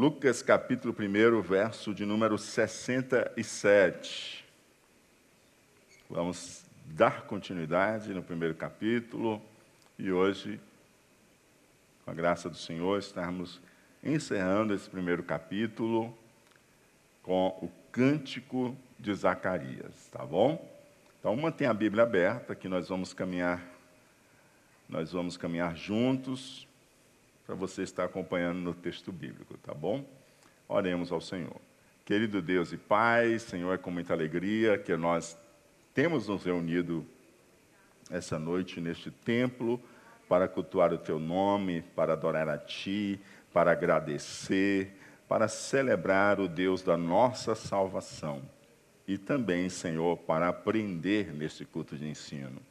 Lucas 0.00 0.40
capítulo 0.40 0.96
1, 0.98 1.42
verso 1.42 1.92
de 1.92 2.06
número 2.06 2.38
67. 2.38 4.42
Vamos 6.08 6.64
dar 6.86 7.26
continuidade 7.26 8.14
no 8.14 8.22
primeiro 8.22 8.54
capítulo 8.54 9.42
e 9.98 10.10
hoje, 10.10 10.58
com 12.02 12.12
a 12.12 12.14
graça 12.14 12.48
do 12.48 12.56
Senhor, 12.56 12.98
estamos 12.98 13.60
encerrando 14.02 14.72
esse 14.72 14.88
primeiro 14.88 15.22
capítulo 15.22 16.16
com 17.22 17.48
o 17.60 17.70
cântico 17.92 18.74
de 18.98 19.12
Zacarias, 19.12 20.08
tá 20.10 20.24
bom? 20.24 20.66
Então 21.18 21.36
mantenha 21.36 21.72
a 21.72 21.74
Bíblia 21.74 22.04
aberta 22.04 22.54
que 22.54 22.68
nós 22.68 22.88
vamos 22.88 23.12
caminhar 23.12 23.62
nós 24.88 25.12
vamos 25.12 25.36
caminhar 25.36 25.76
juntos 25.76 26.66
para 27.50 27.56
você 27.56 27.82
estar 27.82 28.04
acompanhando 28.04 28.60
no 28.60 28.72
texto 28.72 29.10
bíblico, 29.10 29.58
tá 29.58 29.74
bom? 29.74 30.04
Oremos 30.68 31.10
ao 31.10 31.20
Senhor. 31.20 31.60
Querido 32.04 32.40
Deus 32.40 32.72
e 32.72 32.76
Pai, 32.76 33.40
Senhor, 33.40 33.74
é 33.74 33.76
com 33.76 33.90
muita 33.90 34.12
alegria 34.12 34.78
que 34.78 34.96
nós 34.96 35.36
temos 35.92 36.28
nos 36.28 36.44
reunido 36.44 37.04
essa 38.08 38.38
noite 38.38 38.80
neste 38.80 39.10
templo 39.10 39.82
para 40.28 40.46
cultuar 40.46 40.92
o 40.92 40.98
Teu 40.98 41.18
nome, 41.18 41.82
para 41.96 42.12
adorar 42.12 42.48
a 42.48 42.56
Ti, 42.56 43.20
para 43.52 43.72
agradecer, 43.72 44.96
para 45.28 45.48
celebrar 45.48 46.38
o 46.38 46.46
Deus 46.46 46.84
da 46.84 46.96
nossa 46.96 47.56
salvação 47.56 48.42
e 49.08 49.18
também, 49.18 49.68
Senhor, 49.68 50.16
para 50.18 50.48
aprender 50.48 51.34
neste 51.34 51.64
culto 51.64 51.96
de 51.96 52.06
ensino. 52.06 52.62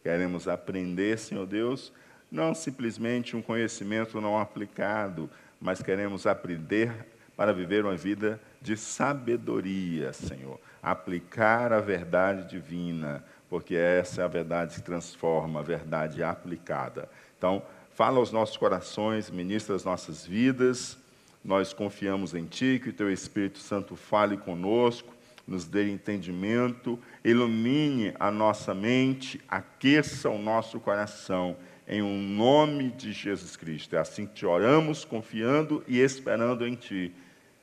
Queremos 0.00 0.46
aprender, 0.46 1.18
Senhor 1.18 1.44
Deus, 1.44 1.92
não 2.30 2.54
simplesmente 2.54 3.36
um 3.36 3.42
conhecimento 3.42 4.20
não 4.20 4.38
aplicado, 4.38 5.30
mas 5.60 5.82
queremos 5.82 6.26
aprender 6.26 6.92
para 7.36 7.52
viver 7.52 7.84
uma 7.84 7.96
vida 7.96 8.40
de 8.60 8.76
sabedoria, 8.76 10.12
Senhor. 10.12 10.60
Aplicar 10.82 11.72
a 11.72 11.80
verdade 11.80 12.48
divina, 12.48 13.24
porque 13.48 13.74
essa 13.74 14.22
é 14.22 14.24
a 14.24 14.28
verdade 14.28 14.74
que 14.74 14.82
transforma, 14.82 15.60
a 15.60 15.62
verdade 15.62 16.22
aplicada. 16.22 17.08
Então, 17.36 17.62
fala 17.94 18.18
aos 18.18 18.32
nossos 18.32 18.56
corações, 18.56 19.30
ministra 19.30 19.74
as 19.74 19.84
nossas 19.84 20.26
vidas. 20.26 20.98
Nós 21.44 21.72
confiamos 21.72 22.34
em 22.34 22.44
Ti, 22.44 22.80
que 22.82 22.90
o 22.90 22.92
Teu 22.92 23.10
Espírito 23.10 23.58
Santo 23.58 23.96
fale 23.96 24.36
conosco, 24.36 25.14
nos 25.46 25.64
dê 25.64 25.90
entendimento, 25.90 26.98
ilumine 27.24 28.14
a 28.20 28.30
nossa 28.30 28.74
mente, 28.74 29.40
aqueça 29.48 30.28
o 30.28 30.38
nosso 30.38 30.78
coração, 30.78 31.56
em 31.88 32.02
um 32.02 32.20
nome 32.20 32.90
de 32.90 33.12
Jesus 33.12 33.56
Cristo. 33.56 33.96
É 33.96 33.98
assim 33.98 34.26
que 34.26 34.34
te 34.34 34.46
oramos, 34.46 35.06
confiando 35.06 35.82
e 35.88 35.98
esperando 35.98 36.66
em 36.66 36.74
Ti, 36.74 37.14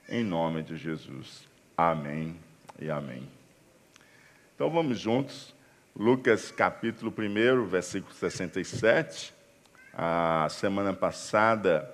em 0.09 0.23
nome 0.23 0.63
de 0.63 0.75
Jesus. 0.75 1.47
Amém 1.77 2.35
e 2.79 2.89
amém. 2.89 3.29
Então 4.55 4.71
vamos 4.71 4.97
juntos, 4.97 5.53
Lucas 5.95 6.51
capítulo 6.51 7.13
1, 7.15 7.67
versículo 7.67 8.13
67. 8.15 9.31
A 9.93 10.47
semana 10.49 10.91
passada, 10.91 11.89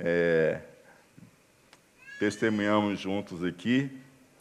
é, 0.00 0.60
testemunhamos 2.18 2.98
juntos 2.98 3.44
aqui 3.44 3.88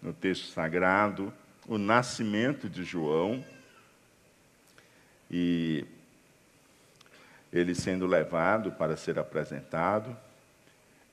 no 0.01 0.11
texto 0.11 0.47
sagrado, 0.47 1.31
o 1.67 1.77
nascimento 1.77 2.67
de 2.67 2.83
João 2.83 3.45
e 5.29 5.85
ele 7.51 7.75
sendo 7.75 8.05
levado 8.05 8.71
para 8.71 8.95
ser 8.95 9.19
apresentado. 9.19 10.15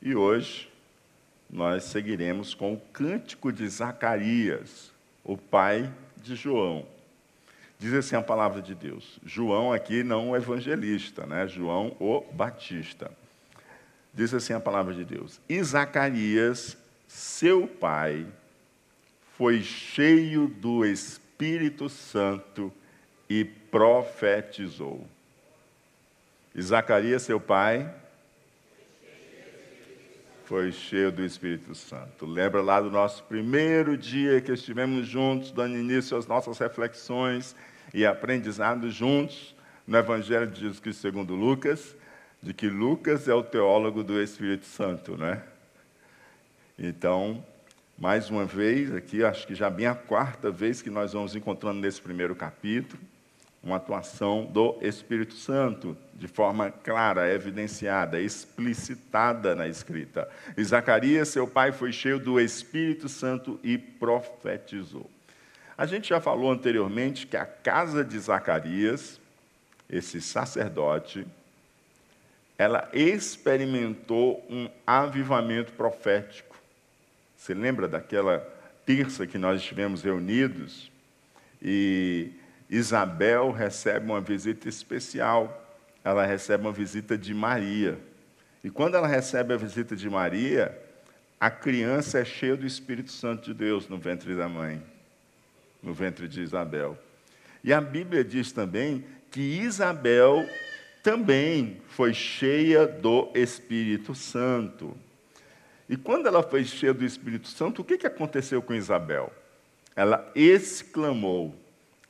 E 0.00 0.14
hoje 0.14 0.70
nós 1.50 1.84
seguiremos 1.84 2.54
com 2.54 2.74
o 2.74 2.80
cântico 2.92 3.52
de 3.52 3.66
Zacarias, 3.68 4.92
o 5.24 5.36
pai 5.36 5.90
de 6.16 6.36
João. 6.36 6.86
Diz 7.78 7.92
assim 7.94 8.16
a 8.16 8.22
palavra 8.22 8.60
de 8.60 8.74
Deus. 8.74 9.18
João 9.24 9.72
aqui 9.72 10.02
não 10.02 10.30
o 10.30 10.36
evangelista, 10.36 11.26
né? 11.26 11.46
João 11.46 11.96
o 12.00 12.20
Batista. 12.32 13.10
Diz 14.12 14.34
assim 14.34 14.52
a 14.52 14.60
palavra 14.60 14.92
de 14.94 15.04
Deus. 15.04 15.40
E 15.48 15.62
Zacarias, 15.62 16.76
seu 17.06 17.68
pai, 17.68 18.26
foi 19.36 19.62
cheio 19.62 20.48
do 20.48 20.84
Espírito 20.84 21.88
Santo 21.88 22.72
e 23.30 23.44
profetizou. 23.44 25.06
E 26.58 26.62
Zacarias, 26.62 27.22
seu 27.22 27.38
pai, 27.38 27.88
foi 30.44 30.72
cheio 30.72 31.12
do 31.12 31.24
Espírito 31.24 31.72
Santo. 31.72 32.26
Lembra 32.26 32.60
lá 32.60 32.80
do 32.80 32.90
nosso 32.90 33.22
primeiro 33.22 33.96
dia 33.96 34.40
que 34.40 34.50
estivemos 34.50 35.06
juntos, 35.06 35.52
dando 35.52 35.78
início 35.78 36.16
às 36.16 36.26
nossas 36.26 36.58
reflexões 36.58 37.54
e 37.94 38.04
aprendizados 38.04 38.92
juntos 38.92 39.54
no 39.86 39.96
Evangelho 39.96 40.48
de 40.48 40.62
Jesus 40.62 40.80
Cristo 40.80 41.00
segundo 41.00 41.36
Lucas, 41.36 41.94
de 42.42 42.52
que 42.52 42.68
Lucas 42.68 43.28
é 43.28 43.34
o 43.34 43.44
teólogo 43.44 44.02
do 44.02 44.20
Espírito 44.20 44.66
Santo, 44.66 45.16
né? 45.16 45.40
Então, 46.76 47.46
mais 47.96 48.28
uma 48.30 48.44
vez, 48.44 48.92
aqui, 48.92 49.22
acho 49.22 49.46
que 49.46 49.54
já 49.54 49.70
bem 49.70 49.86
a 49.86 49.94
quarta 49.94 50.50
vez 50.50 50.82
que 50.82 50.90
nós 50.90 51.12
vamos 51.12 51.36
encontrando 51.36 51.78
nesse 51.78 52.02
primeiro 52.02 52.34
capítulo, 52.34 53.00
uma 53.62 53.76
atuação 53.76 54.44
do 54.44 54.78
Espírito 54.80 55.34
Santo, 55.34 55.96
de 56.14 56.28
forma 56.28 56.70
clara, 56.70 57.32
evidenciada, 57.32 58.20
explicitada 58.20 59.54
na 59.54 59.66
escrita. 59.66 60.28
E 60.56 60.64
Zacarias, 60.64 61.28
seu 61.28 61.46
pai, 61.46 61.72
foi 61.72 61.92
cheio 61.92 62.18
do 62.18 62.40
Espírito 62.40 63.08
Santo 63.08 63.58
e 63.62 63.76
profetizou. 63.76 65.10
A 65.76 65.86
gente 65.86 66.08
já 66.08 66.20
falou 66.20 66.50
anteriormente 66.50 67.26
que 67.26 67.36
a 67.36 67.46
casa 67.46 68.04
de 68.04 68.18
Zacarias, 68.18 69.20
esse 69.88 70.20
sacerdote, 70.20 71.26
ela 72.56 72.88
experimentou 72.92 74.44
um 74.50 74.68
avivamento 74.84 75.72
profético. 75.72 76.56
Você 77.36 77.54
lembra 77.54 77.86
daquela 77.86 78.40
terça 78.84 79.26
que 79.26 79.38
nós 79.38 79.60
estivemos 79.60 80.02
reunidos 80.02 80.90
e 81.62 82.32
Isabel 82.68 83.50
recebe 83.50 84.06
uma 84.06 84.20
visita 84.20 84.68
especial. 84.68 85.64
Ela 86.04 86.26
recebe 86.26 86.64
uma 86.64 86.72
visita 86.72 87.16
de 87.16 87.32
Maria. 87.34 87.98
E 88.62 88.70
quando 88.70 88.96
ela 88.96 89.06
recebe 89.06 89.54
a 89.54 89.56
visita 89.56 89.94
de 89.94 90.08
Maria, 90.10 90.76
a 91.40 91.50
criança 91.50 92.18
é 92.18 92.24
cheia 92.24 92.56
do 92.56 92.66
Espírito 92.66 93.12
Santo 93.12 93.44
de 93.44 93.54
Deus 93.54 93.88
no 93.88 93.96
ventre 93.96 94.34
da 94.34 94.48
mãe, 94.48 94.82
no 95.82 95.94
ventre 95.94 96.26
de 96.26 96.40
Isabel. 96.40 96.98
E 97.62 97.72
a 97.72 97.80
Bíblia 97.80 98.24
diz 98.24 98.52
também 98.52 99.04
que 99.30 99.40
Isabel 99.40 100.48
também 101.02 101.80
foi 101.88 102.12
cheia 102.12 102.86
do 102.86 103.30
Espírito 103.34 104.14
Santo. 104.14 104.96
E 105.88 105.96
quando 105.96 106.26
ela 106.26 106.42
foi 106.42 106.64
cheia 106.64 106.92
do 106.92 107.04
Espírito 107.04 107.48
Santo, 107.48 107.82
o 107.82 107.84
que, 107.84 108.06
aconteceu 108.06 108.60
com 108.60 108.74
Isabel? 108.74 109.32
Ela 109.96 110.30
exclamou, 110.34 111.54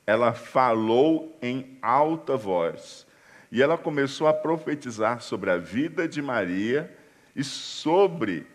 ela 0.09 0.33
falou 0.33 1.37
em 1.39 1.77
alta 1.83 2.35
voz. 2.35 3.05
E 3.51 3.61
ela 3.61 3.77
começou 3.77 4.27
a 4.27 4.33
profetizar 4.33 5.21
sobre 5.21 5.51
a 5.51 5.57
vida 5.57 6.07
de 6.07 6.19
Maria 6.19 6.91
e 7.35 7.43
sobre 7.43 8.47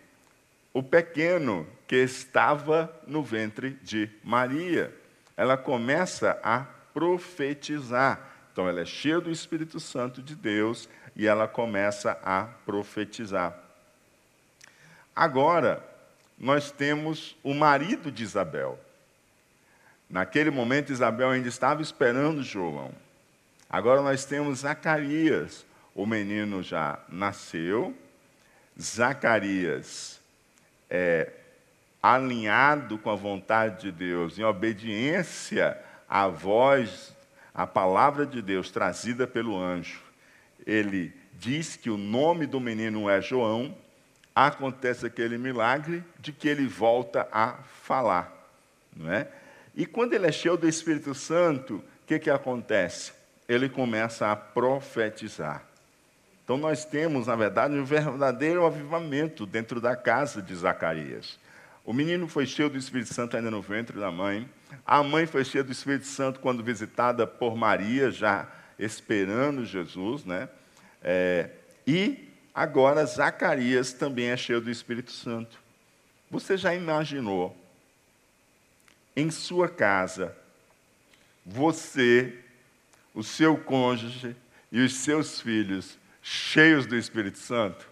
o 0.73 0.83
pequeno 0.83 1.65
que 1.87 1.95
estava 1.95 2.93
no 3.07 3.23
ventre 3.23 3.79
de 3.81 4.09
Maria. 4.21 4.93
Ela 5.37 5.55
começa 5.55 6.37
a 6.43 6.65
profetizar. 6.93 8.19
Então, 8.51 8.67
ela 8.67 8.81
é 8.81 8.85
cheia 8.85 9.21
do 9.21 9.31
Espírito 9.31 9.79
Santo 9.79 10.21
de 10.21 10.35
Deus 10.35 10.89
e 11.15 11.25
ela 11.25 11.47
começa 11.47 12.19
a 12.21 12.49
profetizar. 12.65 13.57
Agora, 15.15 15.81
nós 16.37 16.69
temos 16.69 17.37
o 17.41 17.53
marido 17.53 18.11
de 18.11 18.23
Isabel. 18.23 18.77
Naquele 20.09 20.51
momento, 20.51 20.91
Isabel 20.91 21.29
ainda 21.29 21.47
estava 21.47 21.81
esperando 21.81 22.43
João. 22.43 22.91
Agora 23.69 24.01
nós 24.01 24.25
temos 24.25 24.59
Zacarias. 24.59 25.65
O 25.93 26.05
menino 26.05 26.61
já 26.61 26.99
nasceu. 27.09 27.95
Zacarias 28.79 30.19
é 30.89 31.31
alinhado 32.01 32.97
com 32.99 33.09
a 33.09 33.15
vontade 33.15 33.81
de 33.81 33.91
Deus, 33.91 34.37
em 34.37 34.43
obediência 34.43 35.77
à 36.07 36.27
voz, 36.27 37.15
à 37.53 37.65
palavra 37.65 38.25
de 38.25 38.41
Deus 38.41 38.69
trazida 38.69 39.25
pelo 39.25 39.57
anjo. 39.57 40.01
Ele 40.67 41.11
diz 41.33 41.75
que 41.75 41.89
o 41.89 41.97
nome 41.97 42.45
do 42.45 42.59
menino 42.59 43.09
é 43.09 43.21
João 43.21 43.75
acontece 44.35 45.05
aquele 45.05 45.37
milagre 45.37 46.03
de 46.19 46.31
que 46.31 46.47
ele 46.47 46.67
volta 46.67 47.27
a 47.31 47.53
falar. 47.83 48.31
Não 48.95 49.11
é? 49.11 49.27
E 49.75 49.85
quando 49.85 50.13
ele 50.13 50.25
é 50.25 50.31
cheio 50.31 50.55
do 50.55 50.67
Espírito 50.67 51.13
Santo, 51.13 51.75
o 51.75 51.83
que, 52.07 52.17
que 52.17 52.29
acontece? 52.29 53.11
Ele 53.47 53.67
começa 53.67 54.31
a 54.31 54.35
profetizar. 54.35 55.63
Então 56.43 56.57
nós 56.57 56.85
temos, 56.85 57.27
na 57.27 57.35
verdade, 57.35 57.73
um 57.73 57.83
verdadeiro 57.83 58.65
avivamento 58.65 59.45
dentro 59.45 59.81
da 59.81 59.95
casa 59.95 60.41
de 60.41 60.55
Zacarias. 60.55 61.37
O 61.83 61.91
menino 61.91 62.27
foi 62.27 62.45
cheio 62.45 62.69
do 62.69 62.77
Espírito 62.77 63.13
Santo 63.13 63.35
ainda 63.35 63.51
no 63.51 63.61
ventre 63.61 63.99
da 63.99 64.09
mãe. 64.11 64.49
A 64.85 65.03
mãe 65.03 65.25
foi 65.25 65.43
cheia 65.43 65.63
do 65.63 65.71
Espírito 65.71 66.05
Santo 66.05 66.39
quando 66.39 66.63
visitada 66.63 67.27
por 67.27 67.55
Maria, 67.55 68.09
já 68.09 68.47
esperando 68.79 69.65
Jesus, 69.65 70.23
né? 70.23 70.47
É, 71.03 71.49
e 71.85 72.29
agora 72.53 73.05
Zacarias 73.05 73.93
também 73.93 74.29
é 74.29 74.37
cheio 74.37 74.61
do 74.61 74.71
Espírito 74.71 75.11
Santo. 75.11 75.59
Você 76.31 76.57
já 76.57 76.73
imaginou 76.73 77.55
em 79.15 79.31
sua 79.31 79.69
casa 79.69 80.35
você, 81.45 82.33
o 83.13 83.21
seu 83.21 83.55
cônjuge 83.55 84.35
e 84.71 84.81
os 84.83 84.95
seus 84.95 85.39
filhos 85.39 85.99
cheios 86.21 86.87
do 86.87 86.95
Espírito 86.95 87.37
Santo? 87.37 87.87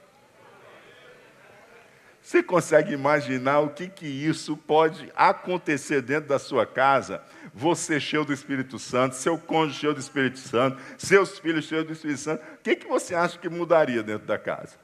Você 2.20 2.42
consegue 2.42 2.94
imaginar 2.94 3.60
o 3.60 3.70
que, 3.70 3.88
que 3.88 4.08
isso 4.08 4.58
pode 4.58 5.12
acontecer 5.14 6.02
dentro 6.02 6.30
da 6.30 6.40
sua 6.40 6.66
casa? 6.66 7.22
Você 7.54 8.00
cheio 8.00 8.26
do 8.26 8.34
Espírito 8.34 8.80
Santo, 8.80 9.16
seu 9.16 9.38
cônjuge 9.38 9.80
cheio 9.81 9.94
do 9.94 10.00
Espírito 10.00 10.40
Santo, 10.40 10.81
seus 10.98 11.38
filhos 11.38 11.66
cheios 11.66 11.86
do 11.86 11.92
Espírito 11.92 12.22
Santo. 12.22 12.42
O 12.42 12.58
que, 12.64 12.78
que 12.78 12.88
você 12.88 13.14
acha 13.14 13.38
que 13.38 13.50
mudaria 13.50 14.02
dentro 14.02 14.26
da 14.26 14.40
casa? 14.40 14.81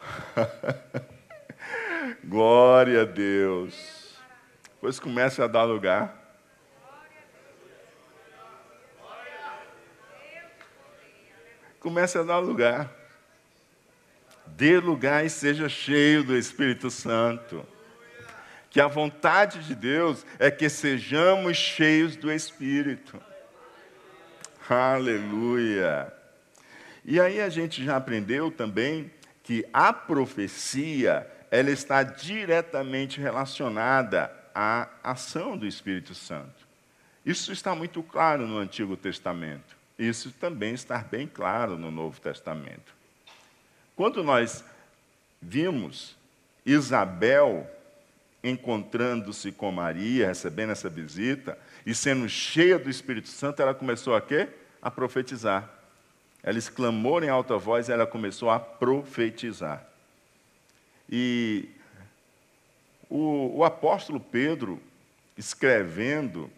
Glória 2.24 3.02
a 3.02 3.04
Deus. 3.04 4.18
Pois 4.80 4.98
comece 4.98 5.40
a 5.40 5.46
dar 5.46 5.64
lugar 5.64 6.24
comece 11.84 12.16
a 12.16 12.22
dar 12.22 12.38
lugar. 12.38 12.90
Dê 14.46 14.78
lugar 14.78 15.22
e 15.22 15.28
seja 15.28 15.68
cheio 15.68 16.24
do 16.24 16.34
Espírito 16.34 16.90
Santo. 16.90 17.62
Que 18.70 18.80
a 18.80 18.86
vontade 18.86 19.58
de 19.58 19.74
Deus 19.74 20.24
é 20.38 20.50
que 20.50 20.66
sejamos 20.70 21.58
cheios 21.58 22.16
do 22.16 22.32
Espírito. 22.32 23.20
Aleluia. 24.66 26.10
E 27.04 27.20
aí 27.20 27.38
a 27.38 27.50
gente 27.50 27.84
já 27.84 27.96
aprendeu 27.96 28.50
também 28.50 29.12
que 29.42 29.62
a 29.70 29.92
profecia 29.92 31.30
ela 31.54 31.70
está 31.70 32.02
diretamente 32.02 33.20
relacionada 33.20 34.28
à 34.52 34.88
ação 35.04 35.56
do 35.56 35.64
Espírito 35.64 36.12
Santo. 36.12 36.66
Isso 37.24 37.52
está 37.52 37.76
muito 37.76 38.02
claro 38.02 38.44
no 38.44 38.58
Antigo 38.58 38.96
Testamento. 38.96 39.76
Isso 39.96 40.32
também 40.32 40.74
está 40.74 40.98
bem 40.98 41.28
claro 41.28 41.78
no 41.78 41.92
Novo 41.92 42.20
Testamento. 42.20 42.92
Quando 43.94 44.24
nós 44.24 44.64
vimos 45.40 46.16
Isabel 46.66 47.70
encontrando-se 48.42 49.52
com 49.52 49.70
Maria, 49.70 50.26
recebendo 50.26 50.72
essa 50.72 50.88
visita, 50.88 51.56
e 51.86 51.94
sendo 51.94 52.28
cheia 52.28 52.80
do 52.80 52.90
Espírito 52.90 53.28
Santo, 53.28 53.62
ela 53.62 53.72
começou 53.72 54.16
a 54.16 54.20
quê? 54.20 54.48
A 54.82 54.90
profetizar. 54.90 55.70
Ela 56.42 56.58
exclamou 56.58 57.22
em 57.22 57.28
alta 57.28 57.56
voz 57.56 57.88
e 57.88 57.92
ela 57.92 58.08
começou 58.08 58.50
a 58.50 58.58
profetizar. 58.58 59.93
E 61.08 61.68
o, 63.08 63.58
o 63.58 63.64
apóstolo 63.64 64.18
Pedro, 64.18 64.80
escrevendo 65.36 66.50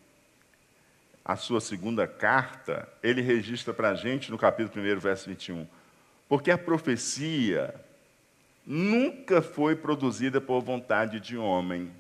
a 1.25 1.37
sua 1.37 1.61
segunda 1.61 2.07
carta, 2.07 2.89
ele 3.03 3.21
registra 3.21 3.75
para 3.75 3.91
a 3.91 3.95
gente 3.95 4.31
no 4.31 4.39
capítulo 4.39 4.85
1, 4.85 4.99
verso 4.99 5.29
21. 5.29 5.67
Porque 6.29 6.51
a 6.51 6.59
profecia 6.59 7.75
nunca 8.65 9.43
foi 9.43 9.77
produzida 9.77 10.41
por 10.41 10.61
vontade 10.61 11.21
de 11.21 11.37
homem 11.37 11.93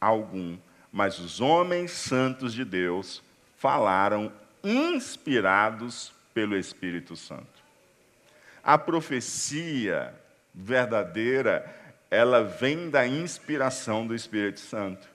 algum, 0.00 0.56
mas 0.92 1.18
os 1.18 1.40
homens 1.40 1.90
santos 1.90 2.52
de 2.52 2.64
Deus 2.64 3.22
falaram 3.56 4.32
inspirados 4.64 6.12
pelo 6.32 6.56
Espírito 6.56 7.16
Santo. 7.16 7.60
A 8.62 8.78
profecia 8.78 10.14
verdadeira, 10.60 11.64
ela 12.10 12.42
vem 12.44 12.90
da 12.90 13.06
inspiração 13.06 14.06
do 14.06 14.14
Espírito 14.14 14.60
Santo. 14.60 15.08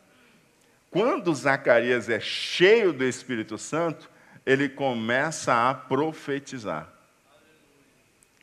Quando 0.89 1.33
Zacarias 1.33 2.09
é 2.09 2.19
cheio 2.19 2.93
do 2.93 3.03
Espírito 3.03 3.57
Santo, 3.57 4.09
ele 4.45 4.69
começa 4.69 5.69
a 5.69 5.73
profetizar. 5.73 6.87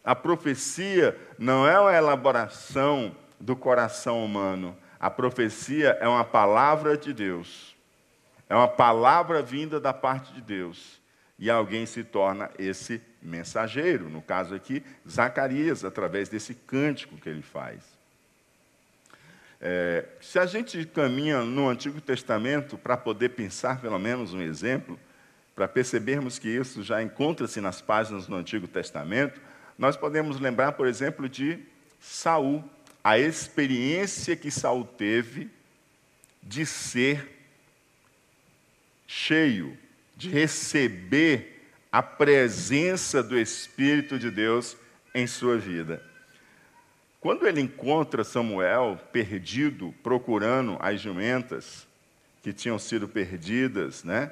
A 0.04 0.14
profecia 0.14 1.16
não 1.38 1.66
é 1.66 1.78
uma 1.78 1.94
elaboração 1.94 3.16
do 3.40 3.56
coração 3.56 4.24
humano. 4.24 4.76
A 4.98 5.08
profecia 5.08 5.96
é 6.00 6.08
uma 6.08 6.24
palavra 6.24 6.96
de 6.96 7.12
Deus. 7.12 7.74
É 8.48 8.54
uma 8.54 8.68
palavra 8.68 9.42
vinda 9.42 9.80
da 9.80 9.92
parte 9.92 10.32
de 10.32 10.40
Deus. 10.40 11.01
E 11.42 11.50
alguém 11.50 11.86
se 11.86 12.04
torna 12.04 12.48
esse 12.56 13.02
mensageiro. 13.20 14.08
No 14.08 14.22
caso 14.22 14.54
aqui, 14.54 14.80
Zacarias, 15.10 15.84
através 15.84 16.28
desse 16.28 16.54
cântico 16.54 17.16
que 17.16 17.28
ele 17.28 17.42
faz. 17.42 17.82
É, 19.60 20.04
se 20.20 20.38
a 20.38 20.46
gente 20.46 20.86
caminha 20.86 21.42
no 21.42 21.68
Antigo 21.68 22.00
Testamento 22.00 22.78
para 22.78 22.96
poder 22.96 23.30
pensar 23.30 23.80
pelo 23.80 23.98
menos 23.98 24.32
um 24.32 24.40
exemplo, 24.40 24.96
para 25.52 25.66
percebermos 25.66 26.38
que 26.38 26.48
isso 26.48 26.80
já 26.80 27.02
encontra-se 27.02 27.60
nas 27.60 27.82
páginas 27.82 28.28
do 28.28 28.36
Antigo 28.36 28.68
Testamento, 28.68 29.40
nós 29.76 29.96
podemos 29.96 30.38
lembrar, 30.38 30.70
por 30.70 30.86
exemplo, 30.86 31.28
de 31.28 31.58
Saul, 31.98 32.62
a 33.02 33.18
experiência 33.18 34.36
que 34.36 34.48
Saul 34.48 34.84
teve 34.84 35.50
de 36.40 36.64
ser 36.64 37.28
cheio, 39.08 39.76
de 40.22 40.28
receber 40.28 41.68
a 41.90 42.00
presença 42.00 43.24
do 43.24 43.36
Espírito 43.36 44.20
de 44.20 44.30
Deus 44.30 44.76
em 45.12 45.26
sua 45.26 45.58
vida. 45.58 46.00
Quando 47.20 47.44
ele 47.44 47.60
encontra 47.60 48.22
Samuel 48.22 49.00
perdido, 49.12 49.92
procurando 50.00 50.76
as 50.80 51.00
jumentas 51.00 51.88
que 52.40 52.52
tinham 52.52 52.78
sido 52.78 53.08
perdidas, 53.08 54.04
né? 54.04 54.30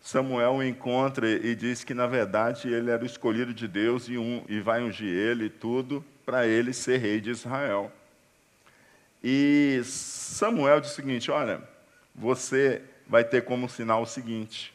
Samuel 0.00 0.54
o 0.54 0.62
encontra 0.62 1.28
e 1.28 1.56
diz 1.56 1.82
que, 1.82 1.92
na 1.94 2.06
verdade, 2.06 2.68
ele 2.68 2.90
era 2.90 3.02
o 3.02 3.06
escolhido 3.06 3.52
de 3.52 3.66
Deus 3.66 4.08
e, 4.08 4.16
um, 4.16 4.44
e 4.48 4.60
vai 4.60 4.80
ungir 4.80 5.08
ele 5.08 5.46
e 5.46 5.50
tudo 5.50 6.04
para 6.24 6.46
ele 6.46 6.72
ser 6.72 6.98
rei 6.98 7.20
de 7.20 7.30
Israel. 7.30 7.90
E 9.22 9.80
Samuel 9.84 10.80
diz 10.80 10.92
o 10.92 10.94
seguinte: 10.94 11.30
Olha, 11.30 11.62
você 12.14 12.82
vai 13.08 13.24
ter 13.24 13.44
como 13.44 13.68
sinal 13.68 14.02
o 14.02 14.06
seguinte. 14.06 14.74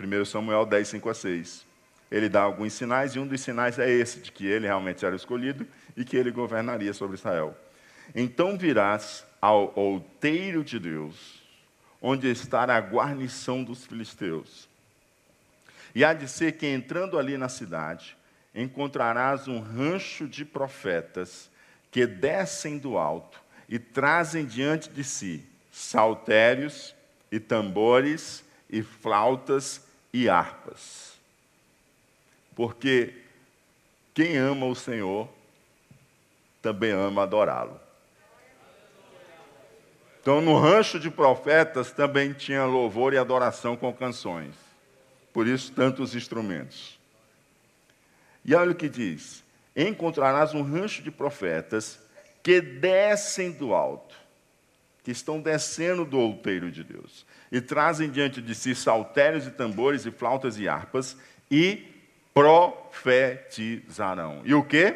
1 0.00 0.24
Samuel 0.24 0.64
10, 0.64 0.88
5 0.88 1.08
a 1.08 1.14
6. 1.14 1.66
Ele 2.10 2.28
dá 2.28 2.42
alguns 2.42 2.72
sinais, 2.72 3.14
e 3.14 3.18
um 3.18 3.26
dos 3.26 3.40
sinais 3.40 3.78
é 3.78 3.88
esse, 3.88 4.20
de 4.20 4.32
que 4.32 4.46
ele 4.46 4.66
realmente 4.66 5.04
era 5.04 5.14
escolhido 5.14 5.66
e 5.96 6.04
que 6.04 6.16
ele 6.16 6.30
governaria 6.30 6.92
sobre 6.92 7.16
Israel. 7.16 7.56
Então 8.14 8.58
virás 8.58 9.24
ao 9.40 9.72
outeiro 9.76 10.64
de 10.64 10.78
Deus, 10.78 11.40
onde 12.02 12.28
está 12.28 12.64
a 12.64 12.80
guarnição 12.80 13.62
dos 13.62 13.84
filisteus. 13.84 14.68
E 15.94 16.04
há 16.04 16.12
de 16.12 16.28
ser 16.28 16.52
que, 16.52 16.66
entrando 16.66 17.18
ali 17.18 17.36
na 17.36 17.48
cidade, 17.48 18.16
encontrarás 18.54 19.46
um 19.46 19.60
rancho 19.60 20.26
de 20.26 20.44
profetas 20.44 21.50
que 21.90 22.06
descem 22.06 22.78
do 22.78 22.96
alto 22.96 23.40
e 23.68 23.78
trazem 23.78 24.44
diante 24.44 24.88
de 24.88 25.04
si 25.04 25.44
saltérios 25.70 26.94
e 27.30 27.38
tambores 27.38 28.44
e 28.68 28.82
flautas 28.82 29.80
e 30.12 30.28
harpas 30.28 31.10
porque 32.60 33.14
quem 34.12 34.36
ama 34.36 34.66
o 34.66 34.74
Senhor 34.74 35.26
também 36.60 36.90
ama 36.90 37.22
adorá-lo. 37.22 37.80
Então, 40.20 40.42
no 40.42 40.58
rancho 40.58 41.00
de 41.00 41.10
profetas 41.10 41.90
também 41.90 42.34
tinha 42.34 42.66
louvor 42.66 43.14
e 43.14 43.16
adoração 43.16 43.78
com 43.78 43.90
canções. 43.94 44.54
Por 45.32 45.46
isso, 45.46 45.72
tantos 45.72 46.14
instrumentos. 46.14 47.00
E 48.44 48.54
olha 48.54 48.72
o 48.72 48.74
que 48.74 48.90
diz: 48.90 49.42
Encontrarás 49.74 50.52
um 50.52 50.60
rancho 50.60 51.02
de 51.02 51.10
profetas 51.10 51.98
que 52.42 52.60
descem 52.60 53.52
do 53.52 53.72
alto, 53.72 54.14
que 55.02 55.10
estão 55.10 55.40
descendo 55.40 56.04
do 56.04 56.18
outeiro 56.18 56.70
de 56.70 56.84
Deus, 56.84 57.26
e 57.50 57.60
trazem 57.60 58.10
diante 58.10 58.40
de 58.40 58.54
si 58.54 58.72
saltérios 58.74 59.46
e 59.46 59.50
tambores 59.50 60.06
e 60.06 60.10
flautas 60.10 60.58
e 60.58 60.66
harpas, 60.68 61.16
e 61.50 61.84
profetizarão. 62.32 64.40
E 64.44 64.54
o 64.54 64.62
quê? 64.62 64.94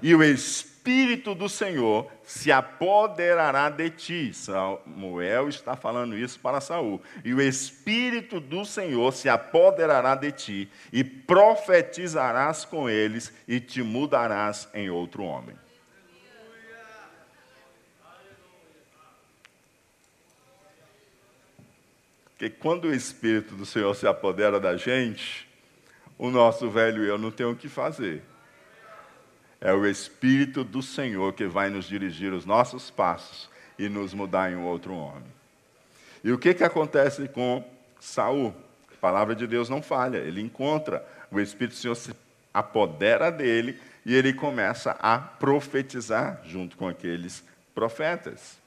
E 0.00 0.14
o 0.14 0.22
Espírito 0.22 1.34
do 1.34 1.48
Senhor 1.48 2.10
se 2.24 2.50
apoderará 2.50 3.68
de 3.70 3.90
ti. 3.90 4.34
Samuel 4.34 5.48
está 5.48 5.76
falando 5.76 6.16
isso 6.16 6.40
para 6.40 6.60
Saul. 6.60 7.00
E 7.24 7.32
o 7.32 7.40
Espírito 7.40 8.40
do 8.40 8.64
Senhor 8.64 9.12
se 9.12 9.28
apoderará 9.28 10.16
de 10.16 10.32
ti, 10.32 10.68
e 10.92 11.04
profetizarás 11.04 12.64
com 12.64 12.90
eles, 12.90 13.32
e 13.46 13.60
te 13.60 13.80
mudarás 13.82 14.68
em 14.74 14.90
outro 14.90 15.22
homem. 15.22 15.54
Porque 22.42 22.56
quando 22.58 22.86
o 22.86 22.92
Espírito 22.92 23.54
do 23.54 23.64
Senhor 23.64 23.94
se 23.94 24.04
apodera 24.04 24.58
da 24.58 24.76
gente, 24.76 25.48
o 26.18 26.28
nosso 26.28 26.68
velho 26.68 27.04
eu 27.04 27.16
não 27.16 27.30
tem 27.30 27.46
o 27.46 27.54
que 27.54 27.68
fazer. 27.68 28.20
É 29.60 29.72
o 29.72 29.86
Espírito 29.86 30.64
do 30.64 30.82
Senhor 30.82 31.34
que 31.34 31.46
vai 31.46 31.70
nos 31.70 31.84
dirigir 31.84 32.32
os 32.32 32.44
nossos 32.44 32.90
passos 32.90 33.48
e 33.78 33.88
nos 33.88 34.12
mudar 34.12 34.50
em 34.50 34.56
um 34.56 34.64
outro 34.64 34.92
homem. 34.92 35.32
E 36.24 36.32
o 36.32 36.38
que, 36.38 36.52
que 36.52 36.64
acontece 36.64 37.28
com 37.28 37.64
Saul? 38.00 38.52
A 38.92 38.96
palavra 39.00 39.36
de 39.36 39.46
Deus 39.46 39.68
não 39.68 39.80
falha, 39.80 40.18
ele 40.18 40.40
encontra, 40.40 41.06
o 41.30 41.38
Espírito 41.38 41.74
do 41.74 41.78
Senhor 41.78 41.94
se 41.94 42.12
apodera 42.52 43.30
dele 43.30 43.78
e 44.04 44.16
ele 44.16 44.32
começa 44.32 44.96
a 44.98 45.16
profetizar 45.16 46.40
junto 46.44 46.76
com 46.76 46.88
aqueles 46.88 47.44
profetas. 47.72 48.60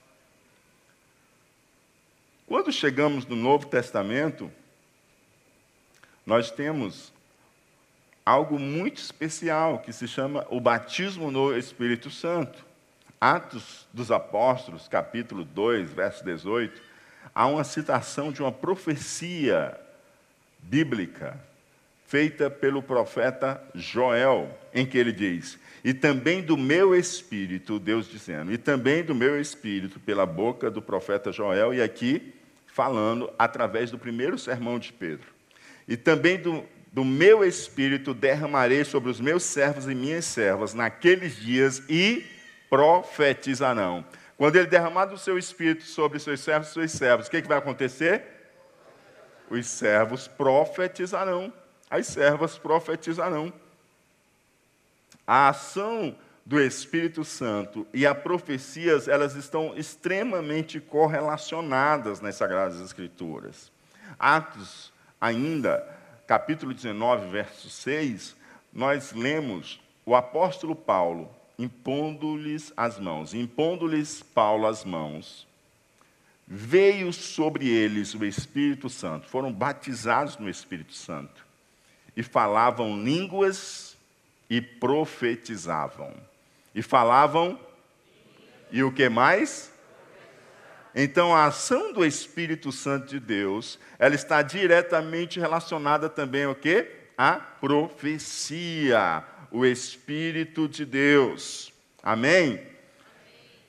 Quando 2.48 2.72
chegamos 2.72 3.26
no 3.26 3.36
Novo 3.36 3.66
Testamento, 3.66 4.52
nós 6.24 6.52
temos 6.52 7.12
algo 8.24 8.60
muito 8.60 8.98
especial 9.02 9.80
que 9.80 9.92
se 9.92 10.08
chama 10.08 10.46
o 10.52 10.60
batismo 10.60 11.32
no 11.32 11.58
Espírito 11.58 12.12
Santo. 12.12 12.64
Atos 13.20 13.88
dos 13.92 14.12
Apóstolos, 14.12 14.88
capítulo 14.88 15.44
2, 15.44 15.92
verso 15.92 16.24
18, 16.24 16.80
há 17.34 17.48
uma 17.48 17.64
citação 17.64 18.32
de 18.32 18.44
uma 18.44 18.52
profecia 18.52 19.80
bíblica 20.60 21.40
feita 22.06 22.48
pelo 22.48 22.84
profeta 22.84 23.60
Joel, 23.74 24.56
em 24.72 24.86
que 24.86 25.00
ele 25.00 25.12
diz: 25.12 25.58
E 25.86 25.94
também 25.94 26.42
do 26.42 26.58
meu 26.58 26.96
espírito, 26.96 27.78
Deus 27.78 28.10
dizendo, 28.10 28.52
e 28.52 28.58
também 28.58 29.04
do 29.04 29.14
meu 29.14 29.40
espírito, 29.40 30.00
pela 30.00 30.26
boca 30.26 30.72
do 30.72 30.82
profeta 30.82 31.32
Joel, 31.32 31.76
e 31.76 31.80
aqui 31.80 32.34
falando 32.66 33.32
através 33.38 33.92
do 33.92 34.00
primeiro 34.00 34.36
sermão 34.36 34.80
de 34.80 34.92
Pedro. 34.92 35.28
E 35.88 35.96
também 35.96 36.40
do, 36.40 36.64
do 36.92 37.06
meu 37.06 37.46
espírito 37.46 38.16
derramarei 38.16 38.84
sobre 38.84 39.12
os 39.12 39.20
meus 39.20 39.44
servos 39.44 39.88
e 39.88 39.94
minhas 39.94 40.26
servas 40.26 40.74
naqueles 40.74 41.36
dias 41.36 41.84
e 41.88 42.26
profetizarão. 42.68 44.04
Quando 44.38 44.56
ele 44.56 44.66
derramar 44.66 45.06
do 45.06 45.20
seu 45.20 45.38
espírito 45.38 45.84
sobre 45.84 46.18
seus 46.18 46.40
servos 46.40 46.70
e 46.70 46.74
suas 46.74 46.92
servas, 46.94 47.28
o 47.28 47.30
que, 47.30 47.44
que 47.44 47.48
vai 47.48 47.60
acontecer? 47.60 48.24
Os 49.52 49.68
servos 49.68 50.28
profetizarão, 50.28 51.54
as 51.92 52.08
servas 52.08 52.58
profetizarão. 52.58 53.54
A 55.26 55.50
ação 55.50 56.16
do 56.46 56.60
Espírito 56.60 57.24
Santo 57.24 57.88
e 57.94 58.06
a 58.06 58.14
profecias, 58.14 59.08
elas 59.08 59.36
estão 59.36 59.74
extremamente 59.76 60.80
correlacionadas 60.80 62.22
nas 62.22 62.36
Sagradas 62.36 62.80
Escrituras. 62.80 63.72
Atos, 64.20 64.94
ainda, 65.20 65.84
capítulo 66.28 66.74
19, 66.74 67.30
verso 67.30 67.70
6, 67.70 68.36
nós 68.72 69.12
lemos 69.14 69.82
o 70.06 70.16
apóstolo 70.16 70.76
Paulo 70.76 71.34
impondo-lhes 71.58 72.72
as 72.78 73.00
mãos. 73.00 73.34
Impondo-lhes 73.34 74.22
Paulo 74.22 74.68
as 74.68 74.84
mãos, 74.84 75.48
veio 76.48 77.12
sobre 77.12 77.68
eles 77.68 78.14
o 78.14 78.24
Espírito 78.24 78.90
Santo, 78.90 79.28
foram 79.28 79.52
batizados 79.52 80.38
no 80.38 80.50
Espírito 80.50 80.94
Santo 80.94 81.46
e 82.16 82.22
falavam 82.22 83.02
línguas 83.02 83.95
e 84.50 84.62
profetizavam. 84.62 86.14
E 86.74 86.82
falavam 86.82 87.60
e 88.72 88.84
o 88.84 88.92
que 88.92 89.08
mais? 89.08 89.72
Então, 90.94 91.36
a 91.36 91.46
ação 91.46 91.92
do 91.92 92.06
Espírito 92.06 92.72
Santo 92.72 93.08
de 93.08 93.20
Deus, 93.20 93.78
ela 94.00 94.16
está 94.16 94.42
diretamente 94.42 95.40
relacionada 95.40 96.10
também 96.10 96.46
ao 96.46 96.56
quê? 96.56 96.90
A 97.18 97.34
profecia, 97.34 99.24
o 99.52 99.66
Espírito 99.66 100.68
de 100.68 100.86
Deus. 100.86 101.74
Amém? 102.02 102.66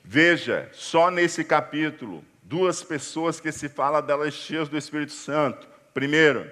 Veja, 0.03 0.69
só 0.71 1.11
nesse 1.11 1.43
capítulo, 1.43 2.23
duas 2.41 2.81
pessoas 2.81 3.41
que 3.41 3.51
se 3.51 3.67
fala 3.67 4.01
delas 4.01 4.33
cheias 4.33 4.69
do 4.69 4.77
Espírito 4.77 5.11
Santo. 5.11 5.67
Primeiro, 5.93 6.49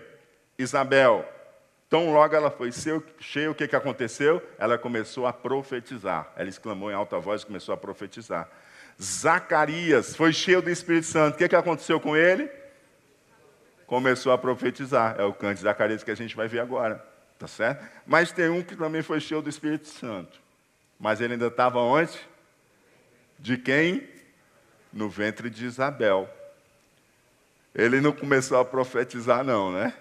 Isabel. 0.59 1.34
Tão 1.89 2.11
logo 2.11 2.35
ela 2.35 2.49
foi 2.49 2.71
cheia, 3.19 3.51
o 3.51 3.55
que, 3.55 3.67
que 3.67 3.75
aconteceu? 3.75 4.41
Ela 4.57 4.77
começou 4.77 5.27
a 5.27 5.33
profetizar. 5.33 6.31
Ela 6.35 6.49
exclamou 6.49 6.89
em 6.89 6.95
alta 6.95 7.19
voz 7.19 7.43
e 7.43 7.45
começou 7.45 7.73
a 7.73 7.77
profetizar. 7.77 8.49
Zacarias 9.01 10.15
foi 10.15 10.33
cheio 10.33 10.61
do 10.61 10.69
Espírito 10.69 11.07
Santo. 11.07 11.35
O 11.35 11.37
que, 11.37 11.47
que 11.47 11.55
aconteceu 11.55 11.99
com 11.99 12.15
ele? 12.15 12.49
Começou 13.85 14.31
a 14.31 14.37
profetizar. 14.37 15.15
É 15.19 15.23
o 15.23 15.33
canto 15.33 15.57
de 15.57 15.61
Zacarias 15.61 16.03
que 16.03 16.11
a 16.11 16.15
gente 16.15 16.35
vai 16.35 16.47
ver 16.47 16.59
agora. 16.59 17.05
Tá 17.37 17.47
certo? 17.47 17.85
Mas 18.05 18.31
tem 18.31 18.49
um 18.49 18.63
que 18.63 18.75
também 18.75 19.01
foi 19.01 19.19
cheio 19.19 19.41
do 19.41 19.49
Espírito 19.49 19.87
Santo. 19.87 20.39
Mas 20.99 21.21
ele 21.21 21.33
ainda 21.33 21.47
estava 21.47 21.79
onde? 21.79 22.17
De 23.37 23.57
quem? 23.57 24.09
No 24.91 25.09
ventre 25.09 25.49
de 25.49 25.65
Isabel. 25.65 26.29
Ele 27.75 27.99
não 27.99 28.13
começou 28.13 28.57
a 28.57 28.63
profetizar, 28.63 29.43
não, 29.43 29.71
né? 29.71 29.93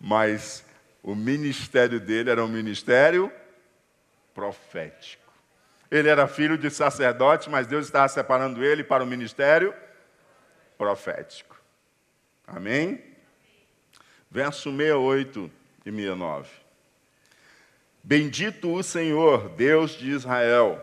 Mas 0.00 0.64
o 1.04 1.14
ministério 1.14 2.00
dele 2.00 2.30
era 2.30 2.42
um 2.42 2.48
ministério 2.48 3.30
profético. 4.34 5.22
Ele 5.90 6.08
era 6.08 6.26
filho 6.26 6.56
de 6.56 6.70
sacerdote, 6.70 7.50
mas 7.50 7.66
Deus 7.66 7.84
estava 7.84 8.08
separando 8.08 8.64
ele 8.64 8.82
para 8.82 9.04
o 9.04 9.06
ministério 9.06 9.74
profético. 10.78 11.60
Amém? 12.46 13.04
Verso 14.30 14.70
68 14.70 15.50
e 15.84 15.90
69. 15.92 16.48
Bendito 18.02 18.72
o 18.72 18.82
Senhor, 18.82 19.50
Deus 19.50 19.92
de 19.92 20.10
Israel, 20.10 20.82